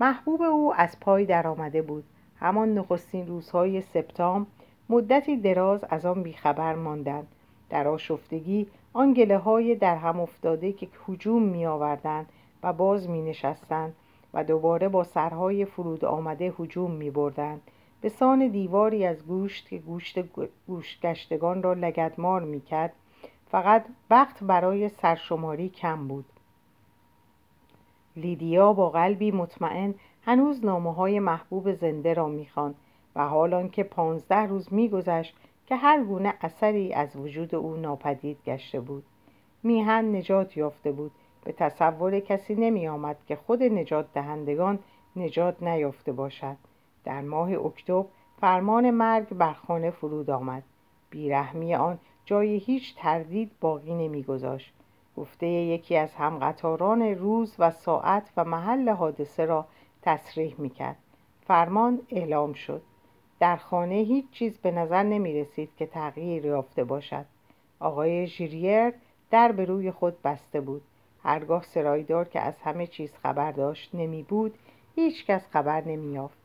محبوب 0.00 0.42
او 0.42 0.74
از 0.76 1.00
پای 1.00 1.24
درآمده 1.24 1.82
بود. 1.82 2.04
همان 2.36 2.74
نخستین 2.74 3.26
روزهای 3.26 3.80
سپتام 3.80 4.46
مدتی 4.88 5.36
دراز 5.36 5.84
از 5.90 6.06
آن 6.06 6.22
بیخبر 6.22 6.74
ماندند. 6.74 7.26
در 7.70 7.88
آشفتگی 7.88 8.66
آن 8.92 9.12
گله 9.12 9.38
های 9.38 9.74
در 9.74 9.96
هم 9.96 10.20
افتاده 10.20 10.72
که 10.72 10.88
هجوم 11.08 11.42
می 11.42 11.66
آوردند 11.66 12.26
و 12.62 12.72
باز 12.72 13.08
می 13.08 13.22
نشستند 13.22 13.94
و 14.34 14.44
دوباره 14.44 14.88
با 14.88 15.04
سرهای 15.04 15.64
فرود 15.64 16.04
آمده 16.04 16.54
هجوم 16.58 16.90
می 16.90 17.10
بردند 17.10 17.60
به 18.00 18.08
سان 18.08 18.48
دیواری 18.48 19.06
از 19.06 19.26
گوشت 19.26 19.68
که 19.68 19.78
گوشت 19.78 20.18
گوشتگشتگان 20.66 21.62
را 21.62 21.72
لگدمار 21.72 22.42
می 22.42 22.60
کرد 22.60 22.92
فقط 23.56 23.86
وقت 24.10 24.44
برای 24.44 24.88
سرشماری 24.88 25.68
کم 25.68 26.08
بود. 26.08 26.24
لیدیا 28.16 28.72
با 28.72 28.90
قلبی 28.90 29.30
مطمئن 29.30 29.94
هنوز 30.22 30.64
نامه 30.64 30.94
های 30.94 31.20
محبوب 31.20 31.72
زنده 31.72 32.14
را 32.14 32.28
می‌خواند 32.28 32.74
و 33.14 33.28
حال 33.28 33.68
که 33.68 33.82
پانزده 33.82 34.36
روز 34.36 34.72
میگذشت 34.72 35.36
که 35.66 35.76
هر 35.76 36.04
گونه 36.04 36.34
اثری 36.40 36.92
از 36.92 37.16
وجود 37.16 37.54
او 37.54 37.76
ناپدید 37.76 38.38
گشته 38.46 38.80
بود 38.80 39.04
میهن 39.62 40.16
نجات 40.16 40.56
یافته 40.56 40.92
بود. 40.92 41.12
به 41.44 41.52
تصور 41.52 42.20
کسی 42.20 42.54
نمی 42.54 42.88
آمد 42.88 43.16
که 43.26 43.36
خود 43.36 43.62
نجات 43.62 44.06
دهندگان 44.14 44.78
نجات 45.16 45.62
نیافته 45.62 46.12
باشد. 46.12 46.56
در 47.04 47.20
ماه 47.20 47.52
اکتبر 47.52 48.04
فرمان 48.40 48.90
مرگ 48.90 49.28
بر 49.28 49.52
خانه 49.52 49.90
فرود 49.90 50.30
آمد. 50.30 50.62
بیرحمی 51.10 51.74
آن 51.74 51.98
جای 52.26 52.56
هیچ 52.56 52.94
تردید 52.96 53.50
باقی 53.60 53.94
نمیگذاشت. 53.94 54.72
گفته 55.16 55.46
یکی 55.46 55.96
از 55.96 56.14
همقطاران 56.14 57.02
روز 57.02 57.54
و 57.58 57.70
ساعت 57.70 58.30
و 58.36 58.44
محل 58.44 58.88
حادثه 58.88 59.44
را 59.44 59.66
تصریح 60.02 60.54
می‌کرد. 60.58 60.96
فرمان 61.46 62.00
اعلام 62.10 62.52
شد. 62.52 62.82
در 63.40 63.56
خانه 63.56 63.94
هیچ 63.94 64.30
چیز 64.30 64.58
به 64.58 64.70
نظر 64.70 65.02
نمی 65.02 65.40
رسید 65.40 65.70
که 65.76 65.86
تغییر 65.86 66.44
یافته 66.44 66.84
باشد. 66.84 67.24
آقای 67.80 68.26
ژیریر 68.26 68.92
در 69.30 69.52
به 69.52 69.64
روی 69.64 69.90
خود 69.90 70.22
بسته 70.22 70.60
بود. 70.60 70.82
هرگاه 71.22 71.62
سرایدار 71.62 72.28
که 72.28 72.40
از 72.40 72.54
همه 72.58 72.86
چیز 72.86 73.12
خبر 73.22 73.52
داشت 73.52 73.94
نمی 73.94 74.22
بود 74.22 74.54
هیچ 74.94 75.26
کس 75.26 75.48
خبر 75.50 75.84
نمی 75.84 76.12
یافت 76.12 76.38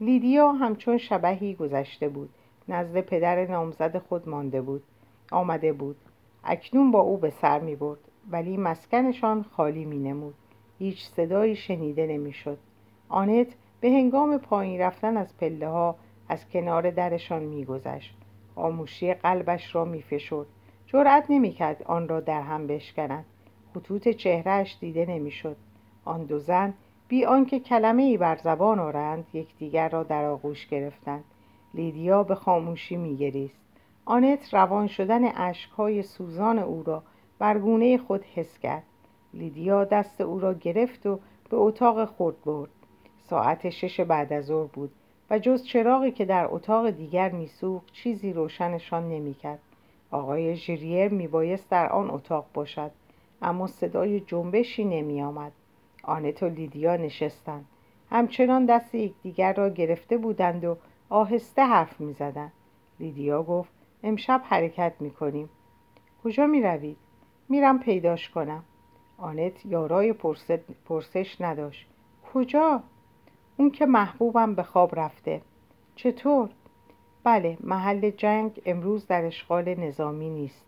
لیدیا 0.00 0.52
همچون 0.52 0.98
شبهی 0.98 1.54
گذشته 1.54 2.08
بود. 2.08 2.30
نزد 2.68 3.00
پدر 3.00 3.46
نامزد 3.46 3.98
خود 3.98 4.28
مانده 4.28 4.62
بود. 4.62 4.82
آمده 5.30 5.72
بود. 5.72 5.96
اکنون 6.44 6.90
با 6.90 7.00
او 7.00 7.16
به 7.16 7.30
سر 7.30 7.60
می 7.60 7.76
برد 7.76 7.98
ولی 8.30 8.56
مسکنشان 8.56 9.42
خالی 9.42 9.84
می 9.84 9.98
نمود. 9.98 10.34
هیچ 10.78 11.04
صدایی 11.04 11.56
شنیده 11.56 12.06
نمی 12.06 12.32
شد. 12.32 12.58
آنت 13.08 13.46
به 13.80 13.90
هنگام 13.90 14.38
پایین 14.38 14.80
رفتن 14.80 15.16
از 15.16 15.36
پله 15.36 15.68
ها 15.68 15.96
از 16.28 16.48
کنار 16.48 16.90
درشان 16.90 17.42
میگذشت 17.42 18.14
آموشی 18.56 19.14
قلبش 19.14 19.74
را 19.74 19.84
میفشرد 19.84 20.46
جرأت 20.86 21.26
نمی‌کرد 21.28 21.82
آن 21.82 22.08
را 22.08 22.20
در 22.20 22.42
هم 22.42 22.66
بشکند. 22.66 23.24
خطوط 23.74 24.08
چهرهش 24.08 24.76
دیده 24.80 25.06
نمی‌شد 25.06 25.56
آن 26.04 26.24
دو 26.24 26.38
زن 26.38 26.74
بی 27.08 27.24
آنکه 27.24 27.60
کلمه 27.60 28.02
ای 28.02 28.16
بر 28.16 28.36
زبان 28.36 28.78
آرند 28.78 29.26
یکدیگر 29.32 29.88
را 29.88 30.02
در 30.02 30.24
آغوش 30.24 30.66
گرفتند. 30.66 31.24
لیدیا 31.74 32.22
به 32.22 32.34
خاموشی 32.34 32.96
میگریست 32.96 33.63
آنت 34.06 34.54
روان 34.54 34.86
شدن 34.86 35.24
اشکهای 35.24 36.02
سوزان 36.02 36.58
او 36.58 36.82
را 36.82 37.02
بر 37.38 37.58
گونه 37.58 37.98
خود 37.98 38.24
حس 38.24 38.58
کرد. 38.58 38.82
لیدیا 39.34 39.84
دست 39.84 40.20
او 40.20 40.40
را 40.40 40.54
گرفت 40.54 41.06
و 41.06 41.20
به 41.50 41.56
اتاق 41.56 42.04
خود 42.04 42.44
برد. 42.44 42.70
ساعت 43.22 43.70
شش 43.70 44.00
بعد 44.00 44.32
از 44.32 44.44
ظهر 44.44 44.66
بود 44.66 44.90
و 45.30 45.38
جز 45.38 45.64
چراغی 45.64 46.10
که 46.10 46.24
در 46.24 46.46
اتاق 46.50 46.90
دیگر 46.90 47.30
میسوخت 47.30 47.92
چیزی 47.92 48.32
روشنشان 48.32 49.08
نمی‌کرد. 49.08 49.58
آقای 50.10 50.56
ژریر 50.56 51.08
میبایست 51.08 51.70
در 51.70 51.88
آن 51.88 52.10
اتاق 52.10 52.46
باشد 52.54 52.90
اما 53.42 53.66
صدای 53.66 54.20
جنبشی 54.20 54.84
نمیآمد. 54.84 55.52
آنت 56.02 56.42
و 56.42 56.48
لیدیا 56.48 56.96
نشستند. 56.96 57.64
همچنان 58.10 58.66
دست 58.66 58.94
یکدیگر 58.94 59.52
را 59.52 59.68
گرفته 59.68 60.16
بودند 60.16 60.64
و 60.64 60.76
آهسته 61.08 61.62
حرف 61.62 62.00
می‌زدند. 62.00 62.52
لیدیا 63.00 63.42
گفت 63.42 63.73
امشب 64.04 64.42
حرکت 64.44 64.92
می‌کنیم. 65.00 65.48
کجا 66.24 66.46
می‌روید؟ 66.46 66.96
میرم 67.48 67.78
پیداش 67.78 68.30
کنم. 68.30 68.64
آنت 69.18 69.66
یارای 69.66 70.12
پرسش 70.88 71.36
نداشت. 71.40 71.86
کجا؟ 72.34 72.82
اون 73.56 73.70
که 73.70 73.86
محبوبم 73.86 74.54
به 74.54 74.62
خواب 74.62 75.00
رفته. 75.00 75.42
چطور؟ 75.96 76.48
بله 77.24 77.58
محل 77.60 78.10
جنگ 78.10 78.62
امروز 78.66 79.06
در 79.06 79.24
اشغال 79.24 79.74
نظامی 79.74 80.30
نیست. 80.30 80.64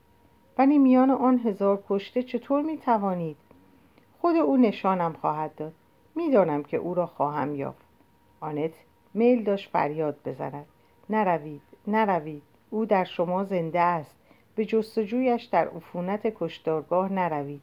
ولی 0.59 0.79
میان 0.79 1.11
آن 1.11 1.39
هزار 1.39 1.83
کشته 1.89 2.23
چطور 2.23 2.63
می‌توانید؟ 2.63 3.37
خود 4.21 4.37
او 4.37 4.57
نشانم 4.57 5.13
خواهد 5.13 5.55
داد. 5.55 5.73
می‌دانم 6.15 6.63
که 6.63 6.77
او 6.77 6.95
را 6.95 7.07
خواهم 7.07 7.55
یافت. 7.55 7.87
آنت 8.41 8.73
میل 9.15 9.45
داشت 9.45 9.71
فریاد 9.71 10.17
بزند. 10.25 10.67
نروید 11.11 11.63
نروید. 11.87 12.43
او 12.71 12.87
در 12.87 13.05
شما 13.05 13.45
زنده 13.45 13.81
است. 13.81 14.17
به 14.55 14.65
جستجویش 14.65 15.45
در 15.45 15.69
عفونت 15.69 16.21
کشتارگاه 16.27 17.13
نروید. 17.13 17.61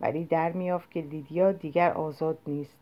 ولی 0.00 0.24
در 0.24 0.52
میافت 0.52 0.90
که 0.90 1.00
لیدیا 1.00 1.52
دیگر 1.52 1.92
آزاد 1.92 2.38
نیست. 2.46 2.76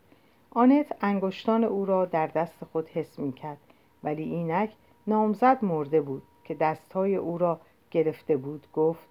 آنت 0.51 0.87
انگشتان 1.01 1.65
او 1.65 1.87
را 1.87 2.05
در 2.05 2.27
دست 2.27 2.65
خود 2.73 2.89
حس 2.89 3.19
می‌کرد. 3.19 3.59
ولی 4.05 4.23
اینک 4.23 4.71
نامزد 5.07 5.65
مرده 5.65 6.01
بود 6.01 6.23
که 6.45 6.55
دستهای 6.55 7.17
او 7.17 7.39
را 7.39 7.61
گرفته 7.91 8.37
بود. 8.37 8.67
گفت 8.75 9.09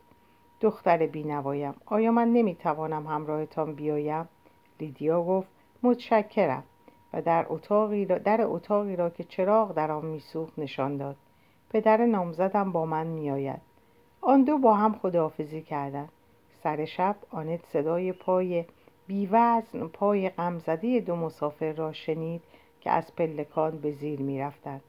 دختر 0.61 1.05
بینوایم 1.05 1.73
آیا 1.85 2.11
من 2.11 2.27
نمی‌توانم 2.27 3.07
همراهتان 3.07 3.73
بیایم؟ 3.73 4.27
لیدیا 4.79 5.23
گفت 5.23 5.47
متشکرم. 5.83 6.63
و 7.13 7.21
در 7.21 7.45
اتاقی 7.49 8.05
را, 8.05 8.17
در 8.17 8.41
اتاقی 8.41 8.95
را 8.95 9.09
که 9.09 9.23
چراغ 9.23 9.73
در 9.73 9.91
آن 9.91 10.05
میسوخت 10.05 10.59
نشان 10.59 10.97
داد. 10.97 11.15
پدر 11.69 12.05
نامزدم 12.05 12.71
با 12.71 12.85
من 12.85 13.07
میآید. 13.07 13.61
آن 14.21 14.43
دو 14.43 14.57
با 14.57 14.73
هم 14.73 14.93
خداحافظی 14.93 15.61
کردند. 15.61 16.09
سر 16.63 16.85
شب 16.85 17.15
آنت 17.31 17.65
صدای 17.65 18.11
پای 18.11 18.65
بیوزن 19.07 19.87
پای 19.93 20.29
غمزده 20.29 20.99
دو 20.99 21.15
مسافر 21.15 21.71
را 21.71 21.93
شنید 21.93 22.41
که 22.81 22.91
از 22.91 23.15
پلکان 23.15 23.77
به 23.77 23.91
زیر 23.91 24.21
می‌رفتند. 24.21 24.81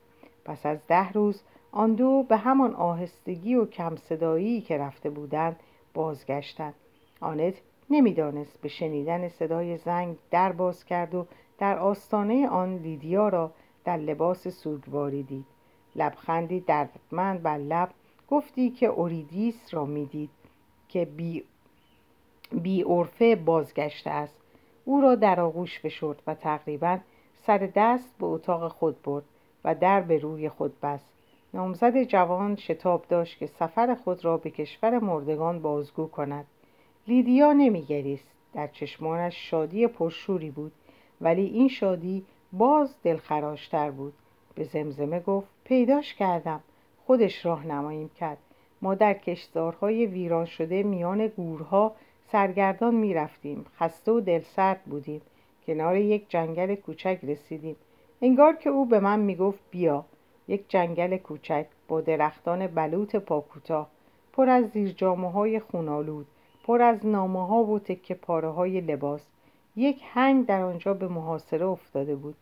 پس 0.45 0.67
از 0.67 0.79
ده 0.89 1.13
روز 1.13 1.43
آن 1.73 1.95
دو 1.95 2.23
به 2.29 2.37
همان 2.37 2.75
آهستگی 2.75 3.55
و 3.55 3.67
کم 3.67 3.97
صدایی 3.97 4.61
که 4.61 4.79
رفته 4.79 5.11
بودند 5.11 5.57
بازگشتند. 5.95 6.75
آنت 7.21 7.55
نمی‌دانست 7.91 8.61
به 8.61 8.69
شنیدن 8.69 9.29
صدای 9.29 9.77
زنگ 9.77 10.17
در 10.31 10.53
باز 10.53 10.85
کرد 10.85 11.15
و 11.15 11.27
در 11.59 11.79
آستانه 11.79 12.49
آن 12.49 12.77
لیدیا 12.77 13.29
را 13.29 13.51
در 13.85 13.97
لباس 13.97 14.49
سوگواری 14.49 15.23
دید. 15.23 15.47
لبخندی 15.97 16.61
دردمند 16.61 17.43
بر 17.43 17.59
لب 17.59 17.91
گفتی 18.31 18.71
که 18.71 18.87
اوریدیس 18.87 19.75
را 19.75 19.85
می‌دید 19.85 20.31
که 20.89 21.05
بی, 21.05 21.45
بی 22.53 22.83
عرفه 22.83 23.37
بازگشته 23.37 24.11
است. 24.11 24.37
او 24.85 25.01
را 25.01 25.15
در 25.15 25.41
آغوش 25.41 25.81
فشرد 25.81 26.23
و 26.27 26.35
تقریبا 26.35 26.99
سر 27.47 27.71
دست 27.75 28.15
به 28.19 28.27
اتاق 28.27 28.73
خود 28.73 29.03
برد 29.03 29.25
و 29.65 29.75
در 29.75 30.01
به 30.01 30.19
روی 30.19 30.49
خود 30.49 30.81
بست. 30.81 31.09
نامزد 31.55 32.03
جوان 32.03 32.57
شتاب 32.57 33.05
داشت 33.09 33.39
که 33.39 33.47
سفر 33.47 33.95
خود 33.95 34.25
را 34.25 34.37
به 34.37 34.51
کشور 34.51 34.99
مردگان 34.99 35.63
بازگو 35.63 36.07
کند. 36.07 36.47
لیدیا 37.09 37.53
نمیگریست. 37.53 38.31
در 38.55 38.67
چشمانش 38.67 39.51
شادی 39.51 39.87
پرشوری 39.87 40.51
بود 40.51 40.73
ولی 41.21 41.45
این 41.45 41.69
شادی 41.69 42.25
باز 42.53 42.95
دلخراشتر 43.03 43.91
بود. 43.91 44.13
به 44.61 44.67
زمزمه 44.67 45.21
گفت 45.21 45.49
پیداش 45.65 46.15
کردم. 46.15 46.61
خودش 47.07 47.47
راهنماییم 47.47 48.09
کرد. 48.09 48.39
ما 48.83 48.95
در 48.95 49.15
کشتارهای 49.15 50.07
ویران 50.07 50.45
شده 50.45 50.83
میان 50.83 51.27
گورها 51.27 51.95
سرگردان 52.33 52.95
می‌رفتیم. 52.95 53.67
خسته 53.79 54.13
و 54.13 54.21
دلسرد 54.21 54.83
بودیم. 54.83 55.21
کنار 55.67 55.97
یک 55.97 56.25
جنگل 56.29 56.75
کوچک 56.75 57.19
رسیدیم. 57.23 57.77
انگار 58.23 58.57
که 58.57 58.71
او 58.71 58.87
به 58.87 59.01
من 59.01 59.21
می‌گفت 59.21 59.61
بیا. 59.71 60.05
یک 60.49 60.65
جنگل 60.69 61.17
کوچک 61.17 61.67
با 61.89 62.01
درختان 62.01 62.67
بلوط 62.67 63.17
پاکوتا. 63.17 63.87
پر 64.33 64.49
از 64.49 64.71
زیرجامه 64.71 65.31
های 65.31 65.61
خونالود 65.61 66.27
پر 66.65 66.83
از 66.83 67.07
نامه 67.07 67.47
ها 67.47 67.65
و 67.65 67.79
تکه 67.79 68.15
پاره 68.15 68.49
های 68.49 68.81
لباس. 68.81 69.27
یک 69.77 70.03
هنگ 70.05 70.47
در 70.47 70.63
آنجا 70.63 70.95
به 70.95 71.09
محاصره 71.09 71.67
افتاده 71.67 72.17
بود. 72.17 72.35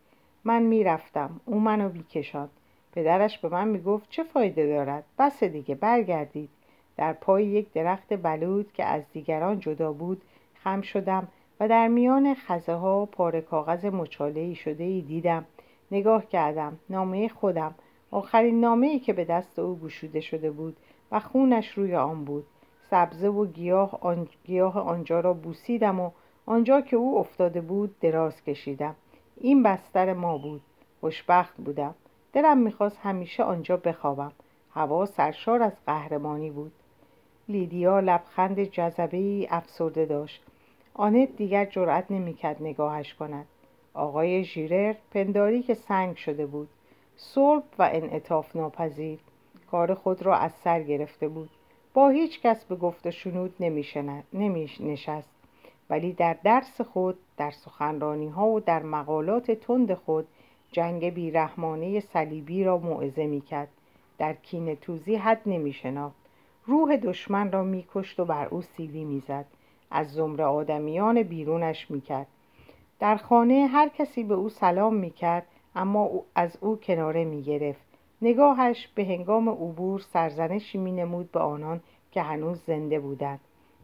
من 0.43 0.61
می‌رفتم. 0.61 1.39
او 1.45 1.59
منو 1.59 1.89
بیکشاند 1.89 2.49
پدرش 2.91 3.37
به 3.37 3.49
من 3.49 3.67
می‌گفت 3.67 4.09
چه 4.09 4.23
فایده 4.23 4.67
دارد؟ 4.67 5.03
بس 5.19 5.43
دیگه 5.43 5.75
برگردید. 5.75 6.49
در 6.97 7.13
پای 7.13 7.45
یک 7.45 7.73
درخت 7.73 8.13
بلود 8.13 8.73
که 8.73 8.85
از 8.85 9.03
دیگران 9.13 9.59
جدا 9.59 9.93
بود 9.93 10.21
خم 10.63 10.81
شدم 10.81 11.27
و 11.59 11.67
در 11.67 11.87
میان 11.87 12.35
خزه 12.35 12.73
ها 12.73 13.05
پاره 13.05 13.41
کاغذ 13.41 13.85
مچاله 13.85 14.53
شده 14.53 14.83
ای 14.83 15.01
دیدم. 15.01 15.45
نگاه 15.91 16.25
کردم. 16.25 16.79
نامه 16.89 17.27
خودم. 17.27 17.75
آخرین 18.11 18.59
نامه 18.59 18.87
ای 18.87 18.99
که 18.99 19.13
به 19.13 19.25
دست 19.25 19.59
او 19.59 19.79
گشوده 19.79 20.19
شده 20.19 20.51
بود 20.51 20.77
و 21.11 21.19
خونش 21.19 21.69
روی 21.69 21.95
آن 21.95 22.25
بود. 22.25 22.45
سبزه 22.89 23.27
و 23.27 23.45
گیاه, 23.45 23.97
آن... 24.01 24.27
گیاه 24.43 24.79
آنجا 24.79 25.19
را 25.19 25.33
بوسیدم 25.33 25.99
و 25.99 26.11
آنجا 26.45 26.81
که 26.81 26.95
او 26.95 27.19
افتاده 27.19 27.61
بود 27.61 27.99
دراز 27.99 28.43
کشیدم. 28.43 28.95
این 29.41 29.63
بستر 29.63 30.13
ما 30.13 30.37
بود. 30.37 30.61
خوشبخت 31.01 31.57
بودم. 31.57 31.95
دلم 32.33 32.57
می‌خواست 32.57 32.97
همیشه 33.03 33.43
آنجا 33.43 33.77
بخوابم. 33.77 34.31
هوا 34.73 35.05
سرشار 35.05 35.63
از 35.63 35.73
قهرمانی 35.87 36.49
بود. 36.49 36.71
لیدیا 37.49 37.99
لبخند 37.99 38.63
جذبه 38.63 39.17
ای 39.17 39.47
افسرده 39.51 40.05
داشت. 40.05 40.43
آنت 40.93 41.35
دیگر 41.35 41.65
جرأت 41.65 42.05
نمی‌کرد 42.11 42.57
نگاهش 42.61 43.13
کند. 43.13 43.45
آقای 43.93 44.43
ژیرر 44.43 44.95
پنداری 45.11 45.63
که 45.63 45.73
سنگ 45.73 46.15
شده 46.15 46.45
بود. 46.45 46.69
صلب 47.15 47.63
و 47.79 47.89
انعطاف 47.93 48.55
ناپذیر. 48.55 49.19
کار 49.71 49.93
خود 49.93 50.21
را 50.21 50.35
از 50.35 50.51
سر 50.51 50.83
گرفته 50.83 51.27
بود. 51.27 51.49
با 51.93 52.09
هیچ 52.09 52.41
کس 52.41 52.63
به 52.65 52.75
گفت 52.75 53.09
شنود 53.09 53.55
نمی 53.59 54.69
نشست 54.79 55.38
ولی 55.89 56.13
در 56.13 56.35
درس 56.43 56.81
خود 56.81 57.17
در 57.37 57.51
سخنرانی 57.51 58.27
ها 58.27 58.47
و 58.47 58.59
در 58.59 58.83
مقالات 58.83 59.51
تند 59.51 59.93
خود 59.93 60.27
جنگ 60.71 61.09
بیرحمانه 61.13 61.99
صلیبی 61.99 62.63
را 62.63 62.77
موعظه 62.77 63.27
می‌کرد. 63.27 63.67
در 64.17 64.33
کین 64.33 64.75
توزی 64.75 65.15
حد 65.15 65.41
نمی 65.45 65.73
شناخت 65.73 66.15
روح 66.65 66.97
دشمن 66.97 67.51
را 67.51 67.63
میکشت 67.63 68.19
و 68.19 68.25
بر 68.25 68.47
او 68.47 68.61
سیلی 68.61 69.03
می‌زد. 69.03 69.45
از 69.91 70.11
زمره 70.11 70.43
آدمیان 70.43 71.23
بیرونش 71.23 71.91
می‌کرد. 71.91 72.27
در 72.99 73.15
خانه 73.15 73.67
هر 73.71 73.89
کسی 73.89 74.23
به 74.23 74.33
او 74.33 74.49
سلام 74.49 74.95
می‌کرد 74.95 75.45
اما 75.75 76.03
او 76.03 76.25
از 76.35 76.57
او 76.61 76.75
کناره 76.75 77.25
می‌گرفت. 77.25 77.81
نگاهش 78.21 78.87
به 78.95 79.05
هنگام 79.05 79.49
عبور 79.49 79.99
سرزنشی 79.99 80.77
مینمود 80.77 81.31
به 81.31 81.39
آنان 81.39 81.81
که 82.11 82.21
هنوز 82.21 82.61
زنده 82.67 82.99
بودند. 82.99 83.39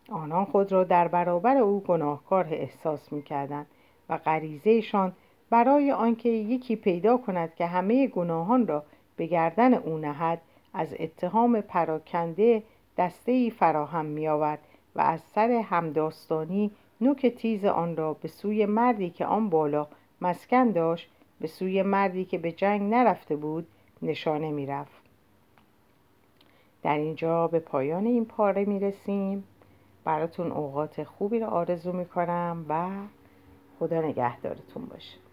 آنان 0.10 0.46
خود 0.46 0.72
را 0.72 0.84
در 0.84 1.08
برابر 1.08 1.58
او 1.58 1.80
گناهکار 1.80 2.48
احساس 2.52 3.14
می‌کردند 3.14 3.66
و 4.10 4.18
غریزهشان 4.18 5.14
برای 5.50 5.92
آنکه 5.92 6.30
یکی 6.30 6.76
پیدا 6.76 7.18
کند 7.18 7.56
که 7.56 7.66
همه 7.66 8.08
گناهان 8.08 8.68
را 8.68 8.84
به 9.16 9.26
گردن 9.26 9.74
او 9.74 9.98
نهد 9.98 10.42
از 10.74 10.96
اتهام 11.00 11.62
پراکنده 11.62 12.64
دسته 12.98 13.32
ای 13.32 13.50
فراهم 13.50 14.06
می 14.06 14.28
آورد 14.28 14.60
و 14.96 15.02
از 15.02 15.22
سر 15.22 15.52
همداستانی 15.52 16.72
نوک 17.02 17.26
تیز 17.26 17.66
آن 17.66 17.96
را 17.96 18.14
به 18.14 18.28
سوی 18.28 18.66
مردی 18.66 19.10
که 19.10 19.26
آن 19.26 19.50
بالا 19.50 19.88
مسکن 20.22 20.72
داشت 20.72 21.10
به 21.42 21.48
سوی 21.48 21.84
مردی 21.84 22.26
که 22.26 22.38
به 22.38 22.52
جنگ 22.52 22.94
نرفته 22.94 23.36
بود 23.36 23.68
نشانه 24.02 24.52
می 24.52 24.66
رفت. 24.66 25.02
در 26.84 26.98
اینجا 26.98 27.48
به 27.48 27.60
پایان 27.60 28.06
این 28.06 28.26
پاره 28.26 28.66
می 28.66 28.80
رسیم 28.80 29.44
براتون 30.06 30.52
اوقات 30.52 31.04
خوبی 31.04 31.40
رو 31.40 31.48
آرزو 31.48 31.92
می 31.92 32.06
کنم 32.06 32.66
و 32.70 32.90
خدا 33.80 34.02
نگهدارتون 34.02 34.86
باشه. 34.86 35.25